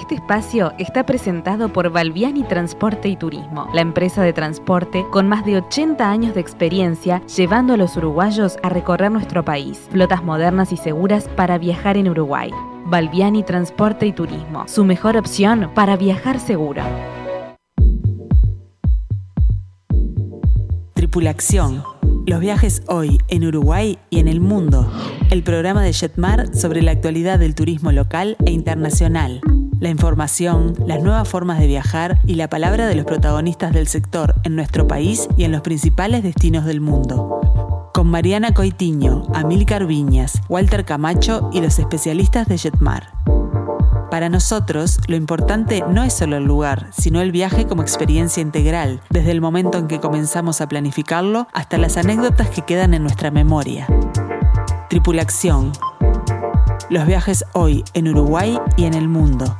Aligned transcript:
Este 0.00 0.14
espacio 0.14 0.72
está 0.78 1.04
presentado 1.04 1.72
por 1.72 1.90
Valviani 1.90 2.44
Transporte 2.44 3.08
y 3.08 3.16
Turismo, 3.16 3.68
la 3.74 3.80
empresa 3.80 4.22
de 4.22 4.32
transporte 4.32 5.04
con 5.10 5.26
más 5.26 5.44
de 5.44 5.56
80 5.56 6.08
años 6.08 6.34
de 6.34 6.40
experiencia 6.40 7.20
llevando 7.26 7.74
a 7.74 7.76
los 7.76 7.96
uruguayos 7.96 8.58
a 8.62 8.68
recorrer 8.68 9.10
nuestro 9.10 9.44
país. 9.44 9.88
Flotas 9.90 10.22
modernas 10.22 10.70
y 10.72 10.76
seguras 10.76 11.28
para 11.28 11.58
viajar 11.58 11.96
en 11.96 12.08
Uruguay. 12.08 12.52
Valviani 12.86 13.42
Transporte 13.42 14.06
y 14.06 14.12
Turismo, 14.12 14.68
su 14.68 14.84
mejor 14.84 15.16
opción 15.16 15.72
para 15.74 15.96
viajar 15.96 16.38
seguro. 16.38 16.82
Tripulación. 20.94 21.82
Los 22.24 22.38
viajes 22.38 22.82
hoy 22.86 23.18
en 23.28 23.44
Uruguay 23.44 23.98
y 24.10 24.20
en 24.20 24.28
el 24.28 24.40
mundo. 24.40 24.90
El 25.30 25.42
programa 25.42 25.82
de 25.82 25.92
Jetmar 25.92 26.54
sobre 26.54 26.82
la 26.82 26.92
actualidad 26.92 27.40
del 27.40 27.56
turismo 27.56 27.90
local 27.90 28.36
e 28.46 28.52
internacional. 28.52 29.40
La 29.80 29.90
información, 29.90 30.74
las 30.86 31.00
nuevas 31.00 31.28
formas 31.28 31.60
de 31.60 31.68
viajar 31.68 32.18
y 32.26 32.34
la 32.34 32.48
palabra 32.48 32.88
de 32.88 32.96
los 32.96 33.04
protagonistas 33.04 33.72
del 33.72 33.86
sector 33.86 34.34
en 34.42 34.56
nuestro 34.56 34.88
país 34.88 35.28
y 35.36 35.44
en 35.44 35.52
los 35.52 35.60
principales 35.60 36.24
destinos 36.24 36.64
del 36.64 36.80
mundo. 36.80 37.90
Con 37.94 38.08
Mariana 38.08 38.52
Coitiño, 38.52 39.22
Amílcar 39.34 39.86
Viñas, 39.86 40.40
Walter 40.48 40.84
Camacho 40.84 41.48
y 41.52 41.60
los 41.60 41.78
especialistas 41.78 42.48
de 42.48 42.58
Jetmar. 42.58 43.12
Para 44.10 44.28
nosotros, 44.28 44.98
lo 45.06 45.14
importante 45.14 45.84
no 45.88 46.02
es 46.02 46.12
solo 46.12 46.38
el 46.38 46.44
lugar, 46.44 46.88
sino 46.90 47.20
el 47.20 47.30
viaje 47.30 47.68
como 47.68 47.82
experiencia 47.82 48.40
integral, 48.40 49.00
desde 49.10 49.30
el 49.30 49.40
momento 49.40 49.78
en 49.78 49.86
que 49.86 50.00
comenzamos 50.00 50.60
a 50.60 50.68
planificarlo 50.68 51.46
hasta 51.52 51.78
las 51.78 51.96
anécdotas 51.96 52.50
que 52.50 52.62
quedan 52.62 52.94
en 52.94 53.02
nuestra 53.02 53.30
memoria. 53.30 53.86
Tripulación. 54.88 55.70
Los 56.90 57.06
viajes 57.06 57.44
hoy 57.52 57.84
en 57.94 58.08
Uruguay 58.08 58.58
y 58.76 58.84
en 58.84 58.94
el 58.94 59.06
mundo. 59.06 59.56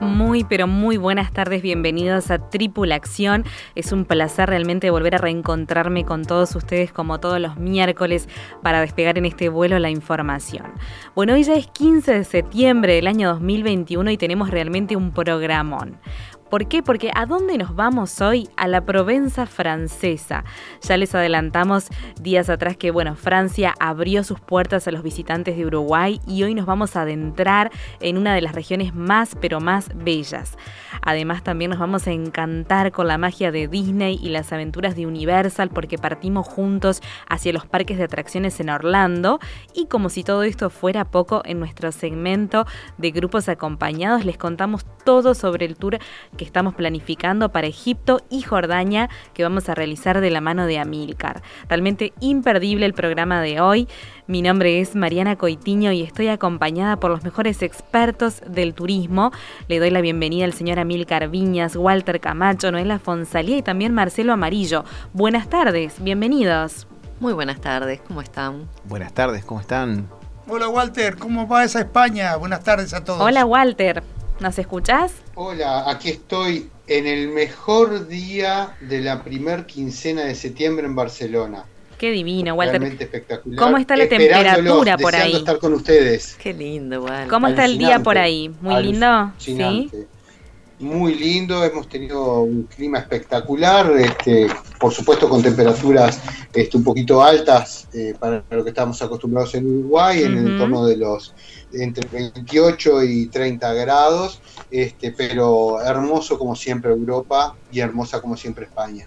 Muy, 0.00 0.44
pero 0.44 0.66
muy 0.66 0.96
buenas 0.96 1.30
tardes, 1.30 1.60
bienvenidos 1.60 2.30
a 2.30 2.38
Tripulación. 2.48 3.44
Es 3.74 3.92
un 3.92 4.06
placer 4.06 4.48
realmente 4.48 4.88
volver 4.88 5.16
a 5.16 5.18
reencontrarme 5.18 6.06
con 6.06 6.24
todos 6.24 6.56
ustedes 6.56 6.90
como 6.90 7.20
todos 7.20 7.38
los 7.38 7.58
miércoles 7.58 8.26
para 8.62 8.80
despegar 8.80 9.18
en 9.18 9.26
este 9.26 9.50
vuelo 9.50 9.78
la 9.78 9.90
información. 9.90 10.64
Bueno, 11.14 11.34
hoy 11.34 11.42
ya 11.42 11.52
es 11.52 11.66
15 11.66 12.14
de 12.14 12.24
septiembre 12.24 12.94
del 12.94 13.08
año 13.08 13.28
2021 13.28 14.10
y 14.10 14.16
tenemos 14.16 14.50
realmente 14.50 14.96
un 14.96 15.12
programón. 15.12 15.98
¿Por 16.50 16.66
qué? 16.66 16.82
Porque 16.82 17.12
¿a 17.14 17.26
dónde 17.26 17.56
nos 17.58 17.76
vamos 17.76 18.20
hoy? 18.20 18.48
A 18.56 18.66
la 18.66 18.84
Provenza 18.84 19.46
francesa. 19.46 20.44
Ya 20.82 20.96
les 20.96 21.14
adelantamos 21.14 21.86
días 22.20 22.50
atrás 22.50 22.76
que, 22.76 22.90
bueno, 22.90 23.14
Francia 23.14 23.72
abrió 23.78 24.24
sus 24.24 24.40
puertas 24.40 24.88
a 24.88 24.90
los 24.90 25.04
visitantes 25.04 25.56
de 25.56 25.64
Uruguay 25.64 26.20
y 26.26 26.42
hoy 26.42 26.54
nos 26.54 26.66
vamos 26.66 26.96
a 26.96 27.02
adentrar 27.02 27.70
en 28.00 28.18
una 28.18 28.34
de 28.34 28.40
las 28.40 28.56
regiones 28.56 28.96
más, 28.96 29.36
pero 29.40 29.60
más 29.60 29.90
bellas. 29.94 30.58
Además, 31.02 31.44
también 31.44 31.70
nos 31.70 31.78
vamos 31.78 32.08
a 32.08 32.10
encantar 32.10 32.90
con 32.90 33.06
la 33.06 33.16
magia 33.16 33.52
de 33.52 33.68
Disney 33.68 34.18
y 34.20 34.30
las 34.30 34.52
aventuras 34.52 34.96
de 34.96 35.06
Universal 35.06 35.70
porque 35.70 35.98
partimos 35.98 36.48
juntos 36.48 37.00
hacia 37.28 37.52
los 37.52 37.64
parques 37.64 37.96
de 37.96 38.04
atracciones 38.04 38.58
en 38.58 38.70
Orlando 38.70 39.38
y 39.72 39.86
como 39.86 40.08
si 40.08 40.24
todo 40.24 40.42
esto 40.42 40.68
fuera 40.68 41.04
poco, 41.04 41.42
en 41.44 41.60
nuestro 41.60 41.92
segmento 41.92 42.66
de 42.98 43.12
grupos 43.12 43.48
acompañados 43.48 44.24
les 44.24 44.36
contamos 44.36 44.84
todo 45.04 45.34
sobre 45.34 45.66
el 45.66 45.76
tour 45.76 45.98
que 46.40 46.46
estamos 46.46 46.74
planificando 46.74 47.52
para 47.52 47.66
Egipto 47.66 48.22
y 48.30 48.40
Jordania 48.40 49.10
que 49.34 49.42
vamos 49.42 49.68
a 49.68 49.74
realizar 49.74 50.22
de 50.22 50.30
la 50.30 50.40
mano 50.40 50.64
de 50.64 50.78
Amilcar. 50.78 51.42
Realmente 51.68 52.14
imperdible 52.18 52.86
el 52.86 52.94
programa 52.94 53.42
de 53.42 53.60
hoy. 53.60 53.88
Mi 54.26 54.40
nombre 54.40 54.80
es 54.80 54.96
Mariana 54.96 55.36
Coitiño 55.36 55.92
y 55.92 56.00
estoy 56.00 56.28
acompañada 56.28 56.96
por 56.96 57.10
los 57.10 57.24
mejores 57.24 57.60
expertos 57.60 58.40
del 58.46 58.72
turismo. 58.72 59.32
Le 59.68 59.80
doy 59.80 59.90
la 59.90 60.00
bienvenida 60.00 60.46
al 60.46 60.54
señor 60.54 60.78
Amilcar 60.78 61.28
Viñas, 61.28 61.76
Walter 61.76 62.20
Camacho, 62.20 62.72
Noela 62.72 62.98
Fonsalía 62.98 63.58
y 63.58 63.62
también 63.62 63.92
Marcelo 63.92 64.32
Amarillo. 64.32 64.86
Buenas 65.12 65.50
tardes, 65.50 66.02
bienvenidos. 66.02 66.86
Muy 67.20 67.34
buenas 67.34 67.60
tardes, 67.60 68.00
¿cómo 68.08 68.22
están? 68.22 68.66
Buenas 68.84 69.12
tardes, 69.12 69.44
¿cómo 69.44 69.60
están? 69.60 70.08
Hola 70.48 70.70
Walter, 70.70 71.18
¿cómo 71.18 71.46
va 71.46 71.64
esa 71.64 71.80
España? 71.80 72.34
Buenas 72.36 72.64
tardes 72.64 72.94
a 72.94 73.04
todos. 73.04 73.20
Hola 73.20 73.44
Walter. 73.44 74.02
¿Nos 74.40 74.58
escuchás? 74.58 75.12
Hola, 75.34 75.90
aquí 75.90 76.08
estoy 76.08 76.70
en 76.86 77.06
el 77.06 77.28
mejor 77.28 78.08
día 78.08 78.74
de 78.80 79.02
la 79.02 79.22
primer 79.22 79.66
quincena 79.66 80.22
de 80.22 80.34
septiembre 80.34 80.86
en 80.86 80.94
Barcelona. 80.94 81.66
Qué 81.98 82.10
divino, 82.10 82.54
Walter. 82.54 82.80
Realmente 82.80 83.04
espectacular. 83.04 83.58
¿Cómo 83.58 83.76
está 83.76 83.96
la 83.96 84.08
temperatura 84.08 84.96
por 84.96 85.14
ahí? 85.14 85.36
estar 85.36 85.58
con 85.58 85.74
ustedes. 85.74 86.38
Qué 86.42 86.54
lindo, 86.54 87.02
Walter. 87.02 87.28
¿Cómo 87.28 87.48
está 87.48 87.66
el 87.66 87.76
día 87.76 87.98
por 87.98 88.16
ahí? 88.16 88.50
¿Muy 88.62 88.82
lindo? 88.82 89.30
¿Sí? 89.36 89.90
Muy 90.80 91.14
lindo, 91.14 91.62
hemos 91.62 91.90
tenido 91.90 92.40
un 92.40 92.62
clima 92.62 93.00
espectacular, 93.00 93.92
este, 93.98 94.46
por 94.78 94.94
supuesto 94.94 95.28
con 95.28 95.42
temperaturas 95.42 96.18
este, 96.54 96.74
un 96.78 96.82
poquito 96.82 97.22
altas 97.22 97.86
eh, 97.92 98.14
para 98.18 98.42
lo 98.48 98.64
que 98.64 98.70
estamos 98.70 99.02
acostumbrados 99.02 99.54
en 99.56 99.66
Uruguay, 99.66 100.22
en 100.22 100.38
el 100.38 100.46
entorno 100.52 100.86
de 100.86 100.96
los 100.96 101.34
entre 101.74 102.08
28 102.08 103.02
y 103.02 103.26
30 103.26 103.74
grados, 103.74 104.40
este, 104.70 105.12
pero 105.12 105.82
hermoso 105.82 106.38
como 106.38 106.56
siempre 106.56 106.92
Europa 106.92 107.54
y 107.70 107.80
hermosa 107.80 108.22
como 108.22 108.38
siempre 108.38 108.64
España. 108.64 109.06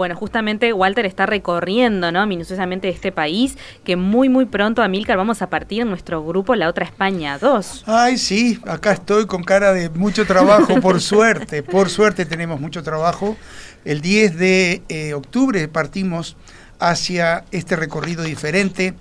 Bueno, 0.00 0.16
justamente 0.16 0.72
Walter 0.72 1.04
está 1.04 1.26
recorriendo 1.26 2.10
¿no? 2.10 2.26
minuciosamente 2.26 2.88
este 2.88 3.12
país, 3.12 3.58
que 3.84 3.96
muy 3.96 4.30
muy 4.30 4.46
pronto, 4.46 4.80
Amílcar, 4.82 5.18
vamos 5.18 5.42
a 5.42 5.50
partir 5.50 5.82
en 5.82 5.90
nuestro 5.90 6.24
grupo 6.24 6.54
La 6.54 6.70
Otra 6.70 6.86
España 6.86 7.36
2. 7.36 7.84
Ay, 7.84 8.16
sí, 8.16 8.58
acá 8.66 8.92
estoy 8.92 9.26
con 9.26 9.44
cara 9.44 9.74
de 9.74 9.90
mucho 9.90 10.24
trabajo, 10.24 10.80
por 10.80 11.00
suerte, 11.02 11.62
por 11.62 11.90
suerte 11.90 12.24
tenemos 12.24 12.62
mucho 12.62 12.82
trabajo. 12.82 13.36
El 13.84 14.00
10 14.00 14.38
de 14.38 14.82
eh, 14.88 15.12
octubre 15.12 15.68
partimos 15.68 16.34
hacia 16.78 17.44
este 17.50 17.76
recorrido 17.76 18.24
diferente 18.24 18.94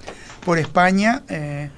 por 0.44 0.60
España. 0.60 1.24
Eh, 1.30 1.70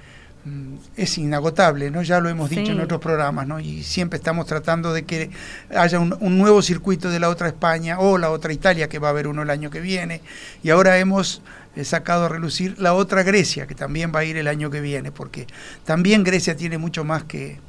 es 0.96 1.18
inagotable, 1.18 1.92
¿no? 1.92 2.02
Ya 2.02 2.20
lo 2.20 2.30
hemos 2.30 2.50
dicho 2.50 2.72
en 2.72 2.80
otros 2.80 3.00
programas, 3.00 3.48
¿no? 3.48 3.60
Y 3.60 3.84
siempre 3.84 4.18
estamos 4.18 4.48
tratando 4.48 4.92
de 4.92 5.04
que 5.04 5.30
haya 5.76 6.00
un, 6.00 6.38
nuevo 6.38 6.62
circuito 6.62 7.10
de 7.10 7.20
la 7.20 7.30
otra 7.30 7.48
España 7.48 8.00
o 8.00 8.18
la 8.18 8.32
otra 8.32 8.52
Italia, 8.52 8.90
que 8.90 9.00
va 9.00 9.10
a 9.10 9.12
haber 9.12 9.28
uno 9.28 9.44
el 9.44 9.50
año 9.50 9.70
que 9.70 9.80
viene. 9.80 10.22
Y 10.64 10.72
ahora 10.72 10.98
hemos 10.98 11.42
eh, 11.76 11.84
sacado 11.86 12.26
a 12.26 12.30
relucir 12.30 12.76
la 12.80 12.94
otra 12.94 13.24
Grecia, 13.24 13.68
que 13.68 13.76
también 13.76 14.12
va 14.14 14.20
a 14.20 14.24
ir 14.24 14.38
el 14.38 14.48
año 14.48 14.72
que 14.72 14.82
viene, 14.82 15.12
porque 15.12 15.46
también 15.86 16.24
Grecia 16.24 16.56
tiene 16.56 16.78
mucho 16.78 17.04
más 17.04 17.24
que, 17.24 17.60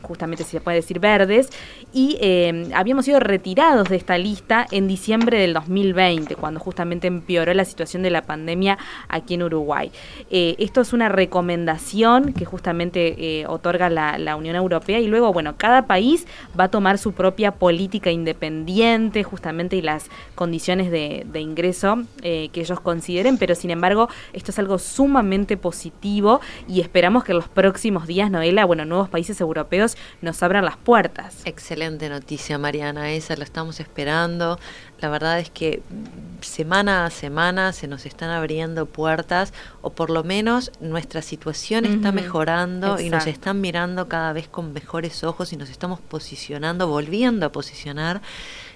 justamente 0.03 0.45
se 0.45 0.61
puede 0.61 0.77
decir 0.77 1.01
verdes, 1.01 1.51
y 1.93 2.19
em, 2.21 2.73
habíamos 2.75 3.05
sido 3.05 3.21
retirados 3.21 3.89
de 3.89 3.97
esta 3.97 4.19
lista 4.19 4.67
en 4.71 4.89
diciembre 4.89 5.39
del 5.39 5.55
2020, 5.55 6.37
cuando 6.37 6.61
justamente 6.61 7.07
empeoró 7.07 7.53
la 7.55 7.65
situación 7.65 8.03
de 8.03 8.11
la 8.11 8.23
pandemia 8.23 8.79
aquí 9.09 9.35
en 9.35 9.43
Uruguay. 9.43 9.91
Eh, 10.31 10.57
esto 10.59 10.81
es 10.81 10.93
una 10.93 11.09
recomendación 11.09 12.33
que 12.33 12.45
justamente 12.45 13.41
eh, 13.41 13.47
otorga 13.47 13.91
la, 13.91 14.37
Unión 14.37 14.55
Europea 14.55 15.01
y 15.01 15.09
luego, 15.09 15.33
bueno, 15.33 15.55
cada 15.57 15.87
país 15.87 16.27
va 16.59 16.65
a 16.65 16.71
tomar 16.71 16.99
su 16.99 17.13
propia 17.13 17.53
política 17.53 18.11
independiente 18.11 19.25
justamente 19.25 19.77
y 19.77 19.83
las 19.83 20.09
condiciones 20.35 20.91
de, 20.91 21.27
ingreso 21.41 22.03
eh, 22.23 22.49
que 22.53 22.61
ellos 22.61 22.81
consideren, 22.81 23.39
pero 23.39 23.55
sin 23.55 23.71
embargo 23.71 24.09
esto 24.33 24.51
es 24.51 24.59
algo 24.59 24.79
sumamente 24.79 25.57
positivo 25.57 26.41
y 26.69 26.81
esperamos 26.81 27.25
que 27.25 27.33
en 27.33 27.39
los 27.39 27.49
próximos 27.49 28.07
días, 28.07 28.31
Noela, 28.31 28.60
bueno, 28.65 28.85
nuevos 28.85 29.09
países 29.09 29.41
europeos 29.41 29.97
nos 30.23 30.43
abran 30.43 30.65
las 30.65 30.77
puertas. 30.77 31.43
Excelente 31.45 32.09
noticia, 32.09 32.59
Mariana, 32.59 33.13
esa 33.13 33.37
la 33.37 33.45
estamos 33.45 33.81
esperando. 33.81 34.59
la 35.01 35.09
verdad 35.09 35.39
es 35.39 35.51
que 35.51 35.83
semana 36.41 37.07
a 37.07 37.11
semana 37.11 37.73
se 37.73 37.89
nos 37.89 38.07
están 38.07 38.31
abriendo 38.31 38.87
puertas 38.87 39.53
o 39.83 39.91
por 39.91 40.11
lo 40.11 40.25
menos 40.25 40.73
nuestra 40.81 41.23
situación 41.23 41.85
está 41.85 42.13
mejorando 42.13 43.01
y 43.01 43.11
nos 43.11 43.27
están 43.27 43.61
mirando 43.61 44.09
cada 44.09 44.33
vez 44.33 44.49
con 44.49 44.73
mejores 44.73 45.25
ojos 45.25 45.53
y 45.53 45.57
nos 45.57 45.71
estamos 45.71 46.01
posicionando, 46.01 46.87
volviendo 46.89 47.47
a 47.47 47.53
posicionar 47.53 48.21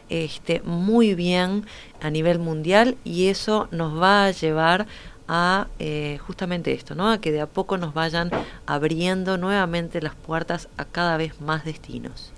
este, 0.09 0.61
muy 0.63 1.15
bien 1.15 1.67
a 2.03 2.11
nivel 2.11 2.39
mundial 2.39 2.97
y 3.05 3.29
eso 3.29 3.69
nos 3.71 4.01
va 4.01 4.27
a 4.27 4.31
llevar 4.31 4.87
a 5.29 5.69
eh, 5.79 6.19
justamente 6.27 6.73
esto, 6.73 6.95
¿no? 6.95 7.11
A 7.11 7.19
que 7.19 7.33
de 7.33 7.41
a 7.41 7.47
poco 7.47 7.77
nos 7.79 7.95
vayan 7.95 8.31
abriendo 8.67 9.39
nuevamente 9.39 10.03
las 10.03 10.15
puertas 10.15 10.69
a 10.77 10.85
cada 10.85 11.17
vez 11.17 11.41
más 11.41 11.65
destinos. 11.65 12.33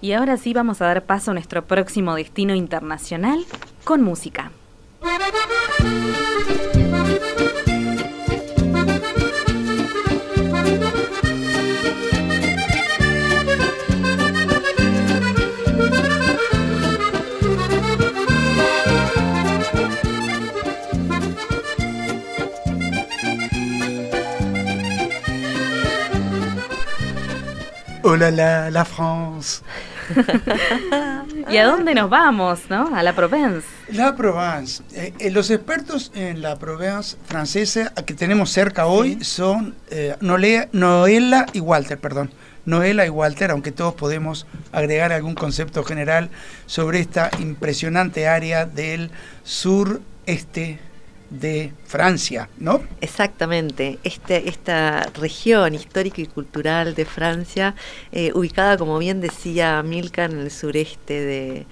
Y 0.00 0.12
ahora 0.12 0.36
sí 0.36 0.52
vamos 0.52 0.82
a 0.82 0.86
dar 0.86 1.04
paso 1.04 1.30
a 1.30 1.34
nuestro 1.34 1.64
próximo 1.64 2.14
destino 2.16 2.54
internacional 2.54 3.44
con 3.84 4.02
música. 4.02 4.50
Hola 28.04 28.32
la, 28.32 28.70
la 28.70 28.84
France. 28.84 29.62
¿Y 31.48 31.56
a 31.56 31.66
dónde 31.66 31.94
nos 31.94 32.10
vamos, 32.10 32.60
no? 32.68 32.94
A 32.94 33.02
la 33.02 33.14
Provence. 33.14 33.66
La 33.92 34.16
Provence. 34.16 34.82
Eh, 34.92 35.14
eh, 35.20 35.30
los 35.30 35.50
expertos 35.50 36.10
en 36.14 36.42
la 36.42 36.58
Provence 36.58 37.16
francesa 37.26 37.92
que 37.94 38.14
tenemos 38.14 38.50
cerca 38.50 38.86
hoy 38.86 39.22
son 39.22 39.76
eh, 39.90 40.16
Noela 40.20 41.46
y 41.52 41.60
Walter, 41.60 41.98
perdón. 41.98 42.30
Noela 42.64 43.06
y 43.06 43.08
Walter, 43.08 43.52
aunque 43.52 43.70
todos 43.70 43.94
podemos 43.94 44.46
agregar 44.72 45.12
algún 45.12 45.34
concepto 45.34 45.84
general 45.84 46.30
sobre 46.66 46.98
esta 46.98 47.30
impresionante 47.38 48.26
área 48.26 48.66
del 48.66 49.10
sur-este 49.44 50.80
de 51.32 51.72
Francia, 51.86 52.48
¿no? 52.58 52.82
Exactamente, 53.00 53.98
este, 54.04 54.48
esta 54.48 55.04
región 55.14 55.74
histórica 55.74 56.20
y 56.20 56.26
cultural 56.26 56.94
de 56.94 57.06
Francia, 57.06 57.74
eh, 58.12 58.32
ubicada, 58.34 58.76
como 58.76 58.98
bien 58.98 59.20
decía 59.20 59.82
Milka, 59.82 60.26
en 60.26 60.38
el 60.38 60.50
sureste 60.50 61.20
de, 61.20 61.66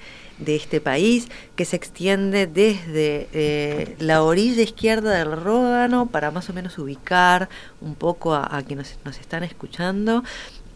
este 0.47 0.81
país, 0.81 1.29
que 1.55 1.67
se 1.67 1.77
extiende 1.77 2.47
desde 2.47 3.29
eh, 3.35 3.95
la 3.99 4.23
orilla 4.23 4.63
izquierda 4.63 5.19
del 5.19 5.33
Ródano, 5.33 6.07
para 6.07 6.31
más 6.31 6.49
o 6.49 6.55
menos 6.55 6.79
ubicar 6.79 7.51
un 7.83 7.95
poco 7.95 8.35
a, 8.35 8.63
quienes 8.67 8.99
nos, 9.05 9.21
están 9.21 9.45
escuchando, 9.45 10.25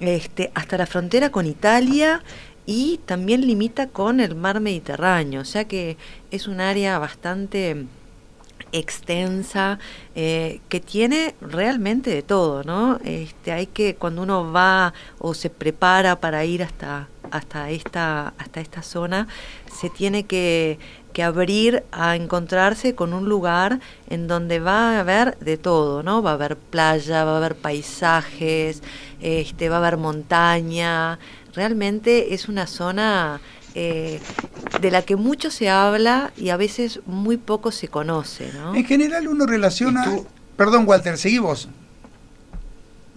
este, 0.01 0.53
hasta 0.55 0.77
la 0.77 0.85
frontera 0.85 1.31
con 1.31 1.47
Italia 1.47 2.23
y 2.67 3.01
también 3.07 3.47
limita 3.47 3.89
con 3.89 4.21
el 4.21 4.35
mar 4.35 4.61
Mediterráneo, 4.61 5.41
o 5.41 5.47
sea 5.47 5.65
que 5.65 5.97
es 6.31 6.47
un 6.47 6.61
área 6.61 6.99
bastante 6.99 7.87
extensa, 8.73 9.79
eh, 10.17 10.61
que 10.69 10.81
tiene 10.81 11.35
realmente 11.41 12.11
de 12.11 12.23
todo, 12.23 12.65
¿no? 12.65 12.99
Este, 13.05 13.53
hay 13.53 13.67
que, 13.67 13.95
cuando 13.95 14.23
uno 14.23 14.53
va 14.53 14.93
o 15.19 15.33
se 15.35 15.49
prepara 15.49 16.21
para 16.21 16.45
ir 16.45 16.63
hasta, 16.63 17.09
hasta, 17.31 17.71
esta, 17.71 18.35
hasta 18.37 18.61
esta 18.61 18.83
zona, 18.83 19.29
se 19.73 19.91
tiene 19.91 20.25
que, 20.25 20.79
que 21.13 21.23
abrir 21.23 21.85
a 21.93 22.17
encontrarse 22.17 22.97
con 22.97 23.15
un 23.15 23.29
lugar 23.29 23.79
en 24.11 24.27
donde 24.27 24.59
va 24.59 24.97
a 24.97 25.01
haber 25.01 25.39
de 25.39 25.57
todo, 25.57 26.03
¿no? 26.03 26.23
Va 26.23 26.33
a 26.33 26.35
haber 26.35 26.57
playa, 26.57 27.25
va 27.25 27.35
a 27.35 27.37
haber 27.37 27.55
paisajes, 27.55 28.83
este, 29.21 29.69
va 29.69 29.77
a 29.77 29.79
haber 29.79 29.97
montaña. 29.97 31.21
Realmente 31.55 32.35
es 32.35 32.49
una 32.49 32.67
zona 32.67 33.41
eh, 33.75 34.21
de 34.81 34.91
la 34.91 35.03
que 35.03 35.17
mucho 35.17 35.51
se 35.51 35.69
habla 35.69 36.33
y 36.37 36.51
a 36.51 36.57
veces 36.57 37.01
muy 37.07 37.37
poco 37.37 37.71
se 37.71 37.89
conoce. 37.89 38.53
¿no? 38.53 38.75
En 38.75 38.85
general 38.85 39.29
uno 39.29 39.47
relaciona... 39.47 40.19
Perdón, 40.57 40.85
Walter, 40.87 41.19
seguí 41.19 41.39
vos. 41.39 41.69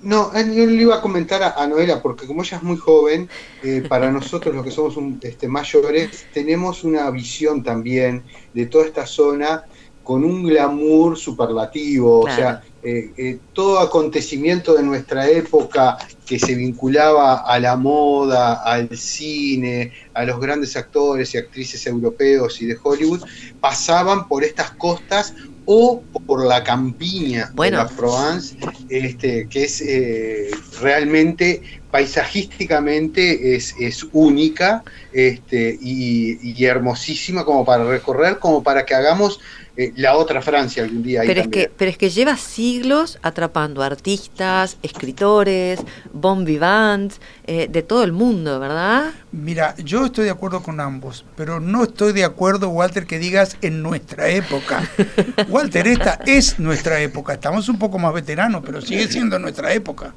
No, 0.01 0.31
eh, 0.35 0.45
yo 0.55 0.65
le 0.65 0.73
iba 0.73 0.95
a 0.95 1.01
comentar 1.01 1.41
a, 1.43 1.67
Noela, 1.67 2.01
porque 2.01 2.27
como 2.27 2.43
ella 2.43 2.57
es 2.57 2.63
muy 2.63 2.77
joven, 2.77 3.29
eh, 3.63 3.83
para 3.87 4.11
nosotros 4.11 4.53
los 4.53 4.63
que 4.63 4.71
somos 4.71 4.95
un, 4.95 5.19
este, 5.21 5.47
mayores, 5.47 6.25
tenemos 6.33 6.83
una 6.83 7.09
visión 7.09 7.63
también 7.63 8.23
de 8.53 8.67
toda 8.67 8.85
esta 8.85 9.05
zona 9.05 9.65
con 10.07 10.23
un 10.23 10.43
glamour 10.43 11.17
superlativo, 11.17 12.21
o 12.21 12.31
sea, 12.31 12.63
eh, 12.81 13.11
eh, 13.17 13.39
todo 13.51 13.81
acontecimiento 13.81 14.73
de 14.73 14.81
nuestra 14.81 15.27
época 15.27 15.97
que 16.25 16.39
se 16.39 16.55
vinculaba 16.55 17.39
a 17.39 17.59
la 17.59 17.75
moda, 17.75 18.63
al 18.63 18.97
cine, 18.97 19.91
a 20.13 20.23
los 20.23 20.39
grandes 20.39 20.77
actores 20.77 21.35
y 21.35 21.39
actrices 21.39 21.85
europeos 21.87 22.61
y 22.61 22.67
de 22.67 22.77
Hollywood, 22.81 23.23
pasaban 23.59 24.29
por 24.29 24.45
estas 24.45 24.71
costas 24.71 25.33
o 25.65 26.01
por 26.25 26.45
la 26.45 26.63
campiña 26.63 27.51
de 27.53 27.71
la 27.71 27.89
Provence, 27.89 28.55
este, 28.87 29.49
que 29.49 29.65
es 29.65 29.81
eh, 29.81 30.51
realmente 30.79 31.61
paisajísticamente 31.91 33.55
es, 33.55 33.73
única 34.11 34.83
este, 35.13 35.77
y, 35.81 36.65
hermosísima 36.65 37.45
como 37.45 37.63
para 37.63 37.85
recorrer, 37.85 38.39
como 38.39 38.61
para 38.61 38.85
que 38.85 38.93
hagamos 38.93 39.39
eh, 39.77 39.93
la 39.95 40.17
otra 40.17 40.41
Francia 40.41 40.83
algún 40.83 41.03
día. 41.03 41.21
pero, 41.25 41.41
es 41.41 41.47
que, 41.47 41.71
pero 41.75 41.91
es 41.91 41.97
que 41.97 42.09
lleva 42.09 42.35
siglos 42.35 43.19
atrapando 43.21 43.83
artistas, 43.83 44.77
escritores, 44.81 45.79
bon 46.11 46.45
vivants, 46.45 47.21
eh, 47.45 47.67
de 47.69 47.83
todo 47.83 48.03
el 48.03 48.11
mundo, 48.11 48.59
¿verdad? 48.59 49.13
Mira, 49.31 49.75
yo 49.77 50.05
estoy 50.05 50.25
de 50.25 50.31
acuerdo 50.31 50.63
con 50.63 50.79
ambos, 50.79 51.23
pero 51.35 51.59
no 51.59 51.83
estoy 51.83 52.11
de 52.11 52.25
acuerdo, 52.25 52.69
Walter, 52.69 53.05
que 53.05 53.19
digas 53.19 53.55
en 53.61 53.83
nuestra 53.83 54.29
época. 54.29 54.89
Walter, 55.47 55.87
esta 55.87 56.19
es 56.25 56.59
nuestra 56.59 56.99
época. 56.99 57.33
Estamos 57.33 57.69
un 57.69 57.77
poco 57.77 57.99
más 57.99 58.13
veteranos, 58.13 58.63
pero 58.65 58.81
sigue 58.81 59.07
siendo 59.07 59.37
nuestra 59.37 59.71
época. 59.73 60.13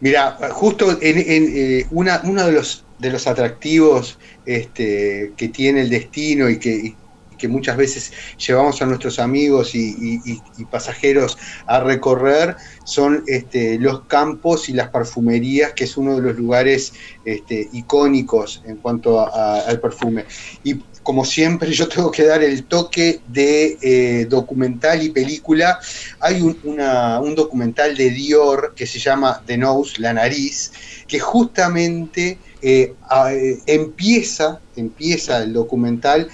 Mira, 0.00 0.38
justo 0.52 0.98
eh, 1.00 1.86
una, 1.90 2.20
uno 2.24 2.46
de 2.46 2.52
los 2.52 2.84
de 2.98 3.10
los 3.10 3.26
atractivos 3.26 4.18
este, 4.46 5.32
que 5.36 5.48
tiene 5.48 5.82
el 5.82 5.90
destino 5.90 6.48
y 6.48 6.58
que, 6.58 6.94
muchas 7.46 7.76
veces 7.76 8.10
llevamos 8.38 8.80
a 8.80 8.86
nuestros 8.86 9.18
amigos 9.18 9.74
y, 9.74 10.40
pasajeros 10.70 11.36
a 11.66 11.78
recorrer 11.80 12.56
son 12.84 13.22
este, 13.26 13.78
los 13.78 14.06
campos 14.06 14.70
y 14.70 14.72
las 14.72 14.88
perfumerías, 14.88 15.74
que 15.74 15.84
es 15.84 15.98
uno 15.98 16.16
de 16.16 16.22
los 16.22 16.36
lugares 16.38 16.94
este, 17.26 17.68
icónicos 17.74 18.62
en 18.64 18.78
cuanto 18.78 19.30
al 19.30 19.78
perfume. 19.78 20.24
Como 21.04 21.24
siempre 21.24 21.70
yo 21.70 21.86
tengo 21.86 22.10
que 22.10 22.24
dar 22.24 22.42
el 22.42 22.64
toque 22.64 23.20
de 23.28 23.78
eh, 23.82 24.26
documental 24.28 25.02
y 25.02 25.10
película. 25.10 25.78
Hay 26.18 26.40
un, 26.40 27.34
documental 27.36 27.96
de 27.96 28.10
Dior 28.10 28.72
que 28.74 28.86
se 28.86 28.98
llama 28.98 29.42
The 29.46 29.58
Nose, 29.58 30.00
la 30.00 30.14
nariz, 30.14 30.72
que 31.06 31.20
justamente 31.20 32.38
eh, 32.62 32.94
eh, 33.30 33.58
empieza, 33.66 34.60
empieza 34.76 35.42
el 35.42 35.52
documental 35.52 36.28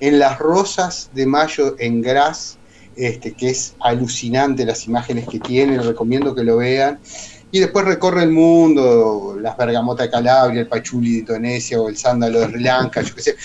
en 0.00 0.18
las 0.18 0.38
rosas 0.38 1.10
de 1.12 1.26
mayo 1.26 1.76
en 1.78 2.00
Gras, 2.00 2.56
este, 2.96 3.32
que 3.34 3.50
es 3.50 3.74
alucinante 3.80 4.64
las 4.64 4.86
imágenes 4.86 5.28
que 5.28 5.38
tiene, 5.38 5.78
recomiendo 5.78 6.34
que 6.34 6.42
lo 6.42 6.56
vean. 6.56 6.98
Y 7.52 7.58
después 7.58 7.84
recorre 7.84 8.22
el 8.22 8.30
mundo, 8.30 9.36
las 9.38 9.56
bergamotas 9.58 10.06
de 10.06 10.10
Calabria, 10.10 10.60
el 10.62 10.68
pachuli 10.68 11.12
de 11.12 11.18
Indonesia 11.18 11.80
o 11.80 11.88
el 11.88 11.96
sándalo 11.96 12.40
de 12.40 12.46
Sri 12.46 12.62
Lanka, 12.62 13.02
yo 13.02 13.14
qué 13.14 13.22
sé. 13.22 13.36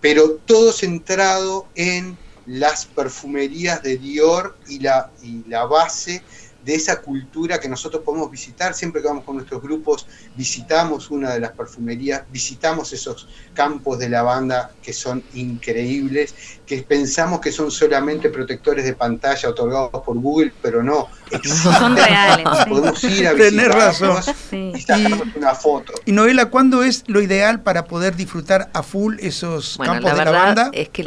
Pero 0.00 0.36
todo 0.46 0.72
centrado 0.72 1.66
en 1.74 2.16
las 2.46 2.86
perfumerías 2.86 3.82
de 3.82 3.98
Dior 3.98 4.56
y 4.68 4.80
la, 4.80 5.10
y 5.22 5.44
la 5.48 5.64
base 5.66 6.22
de 6.64 6.74
esa 6.74 7.00
cultura 7.00 7.60
que 7.60 7.68
nosotros 7.68 8.02
podemos 8.04 8.30
visitar. 8.30 8.74
Siempre 8.74 9.00
que 9.00 9.08
vamos 9.08 9.24
con 9.24 9.36
nuestros 9.36 9.62
grupos, 9.62 10.06
visitamos 10.36 11.10
una 11.10 11.32
de 11.32 11.40
las 11.40 11.52
perfumerías, 11.52 12.24
visitamos 12.30 12.92
esos 12.92 13.28
campos 13.54 13.98
de 13.98 14.08
lavanda 14.08 14.72
que 14.82 14.92
son 14.92 15.22
increíbles, 15.34 16.34
que 16.68 16.82
pensamos 16.82 17.40
que 17.40 17.50
son 17.50 17.70
solamente 17.70 18.28
protectores 18.28 18.84
de 18.84 18.92
pantalla 18.92 19.48
otorgados 19.48 19.90
por 20.04 20.18
Google, 20.18 20.52
pero 20.60 20.82
no. 20.82 21.08
Son 21.42 21.96
reales. 21.96 22.46
Podemos 22.68 23.02
ir 23.04 23.26
a 23.26 23.32
visitarlos 23.32 24.30
y 24.52 24.80
sacarnos 24.80 25.22
una 25.34 25.54
foto. 25.54 25.94
Y 26.04 26.12
Novela, 26.12 26.46
¿cuándo 26.46 26.82
es 26.82 27.04
lo 27.06 27.22
ideal 27.22 27.60
para 27.60 27.86
poder 27.86 28.16
disfrutar 28.16 28.68
a 28.74 28.82
full 28.82 29.16
esos 29.20 29.78
campos 29.82 30.14
de 30.14 30.24
lavanda? 30.24 30.70
Es 30.72 30.90
que 30.90 31.04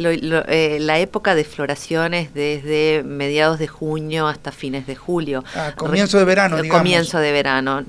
eh, 0.48 0.78
la 0.80 0.98
época 0.98 1.34
de 1.36 1.44
floración 1.44 2.14
es 2.14 2.34
desde 2.34 3.04
mediados 3.04 3.60
de 3.60 3.68
junio 3.68 4.26
hasta 4.26 4.50
fines 4.50 4.86
de 4.86 4.96
julio. 4.96 5.44
Ah, 5.54 5.72
comienzo 5.76 6.18
de 6.18 6.24
verano, 6.24 6.56
digamos. 6.56 6.82
Comienzo 6.82 7.18
de 7.18 7.30
verano. 7.30 7.84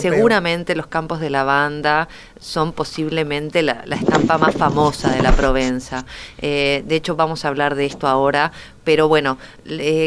Seguramente 0.00 0.74
los 0.74 0.86
campos 0.86 1.20
de 1.20 1.28
lavanda 1.28 2.08
son 2.40 2.72
posiblemente 2.72 3.62
la, 3.62 3.84
estampa 3.90 4.38
más 4.38 4.54
famosa 4.54 5.10
de 5.10 5.22
la 5.22 5.32
Provenza. 5.32 6.04
Eh, 6.38 6.84
de 6.86 6.96
hecho, 6.96 7.16
vamos 7.16 7.44
a 7.44 7.48
hablar 7.48 7.74
de 7.74 7.86
esto 7.86 8.06
ahora, 8.06 8.52
pero 8.84 9.08
bueno, 9.08 9.38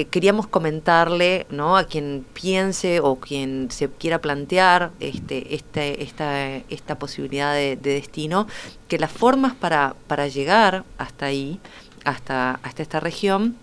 queríamos 0.09 0.47
comentarle 0.47 1.45
¿no? 1.49 1.77
a 1.77 1.83
quien 1.83 2.25
piense 2.33 2.99
o 2.99 3.17
quien 3.17 3.69
se 3.69 3.89
quiera 3.89 4.19
plantear 4.19 4.91
este, 4.99 5.53
este, 5.53 6.03
esta, 6.03 6.47
esta 6.47 6.97
posibilidad 6.97 7.53
de, 7.53 7.75
destino, 7.75 8.47
que 8.87 8.97
las 8.97 9.11
formas 9.11 9.53
para, 9.53 9.95
para 10.07 10.27
llegar 10.27 10.83
hasta 10.97 11.27
ahí, 11.27 11.59
hasta, 12.05 12.59
hasta 12.63 12.81
esta 12.81 12.99
región, 12.99 13.55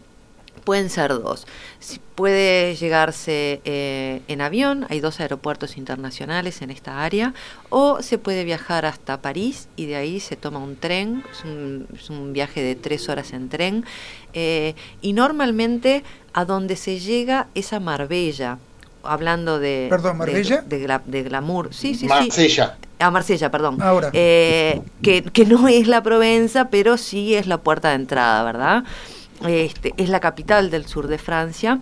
pueden 0.68 0.90
ser 0.90 1.14
dos. 1.14 1.46
Puede 2.14 2.74
llegarse 2.74 3.62
eh, 3.64 4.20
en 4.28 4.42
avión, 4.42 4.84
hay 4.90 5.00
dos 5.00 5.18
aeropuertos 5.18 5.78
internacionales 5.78 6.60
en 6.60 6.68
esta 6.68 7.02
área, 7.02 7.32
o 7.70 8.02
se 8.02 8.18
puede 8.18 8.44
viajar 8.44 8.84
hasta 8.84 9.22
París 9.22 9.68
y 9.76 9.86
de 9.86 9.96
ahí 9.96 10.20
se 10.20 10.36
toma 10.36 10.58
un 10.58 10.76
tren, 10.76 11.24
es 11.32 12.10
un, 12.10 12.32
viaje 12.34 12.60
de 12.60 12.74
tres 12.74 13.08
horas 13.08 13.32
en 13.32 13.48
tren, 13.48 13.86
eh, 14.34 14.74
y 15.00 15.14
normalmente 15.14 16.04
a 16.34 16.44
donde 16.44 16.76
se 16.76 16.98
llega 16.98 17.46
es 17.54 17.72
a 17.72 17.80
Marbella, 17.80 18.58
hablando 19.04 19.58
de... 19.58 19.86
Perdón, 19.88 20.18
Marbella. 20.18 20.62
De, 20.66 21.22
glamour, 21.22 21.72
sí, 21.72 21.94
sí, 21.94 22.06
Marsella. 22.06 22.76
A 22.98 23.10
Marsella, 23.10 23.50
perdón. 23.50 23.80
Ahora. 23.80 24.10
Eh, 24.12 24.82
que, 25.00 25.22
que 25.22 25.46
no 25.46 25.66
es 25.66 25.86
la 25.86 26.02
Provenza, 26.02 26.68
pero 26.68 26.98
sí 26.98 27.34
es 27.34 27.46
la 27.46 27.56
puerta 27.56 27.88
de 27.88 27.94
entrada, 27.94 28.44
¿verdad? 28.44 28.84
Este, 29.46 29.94
es 29.96 30.08
la 30.08 30.20
capital 30.20 30.70
del 30.70 30.86
sur 30.86 31.06
de 31.06 31.18
Francia. 31.18 31.80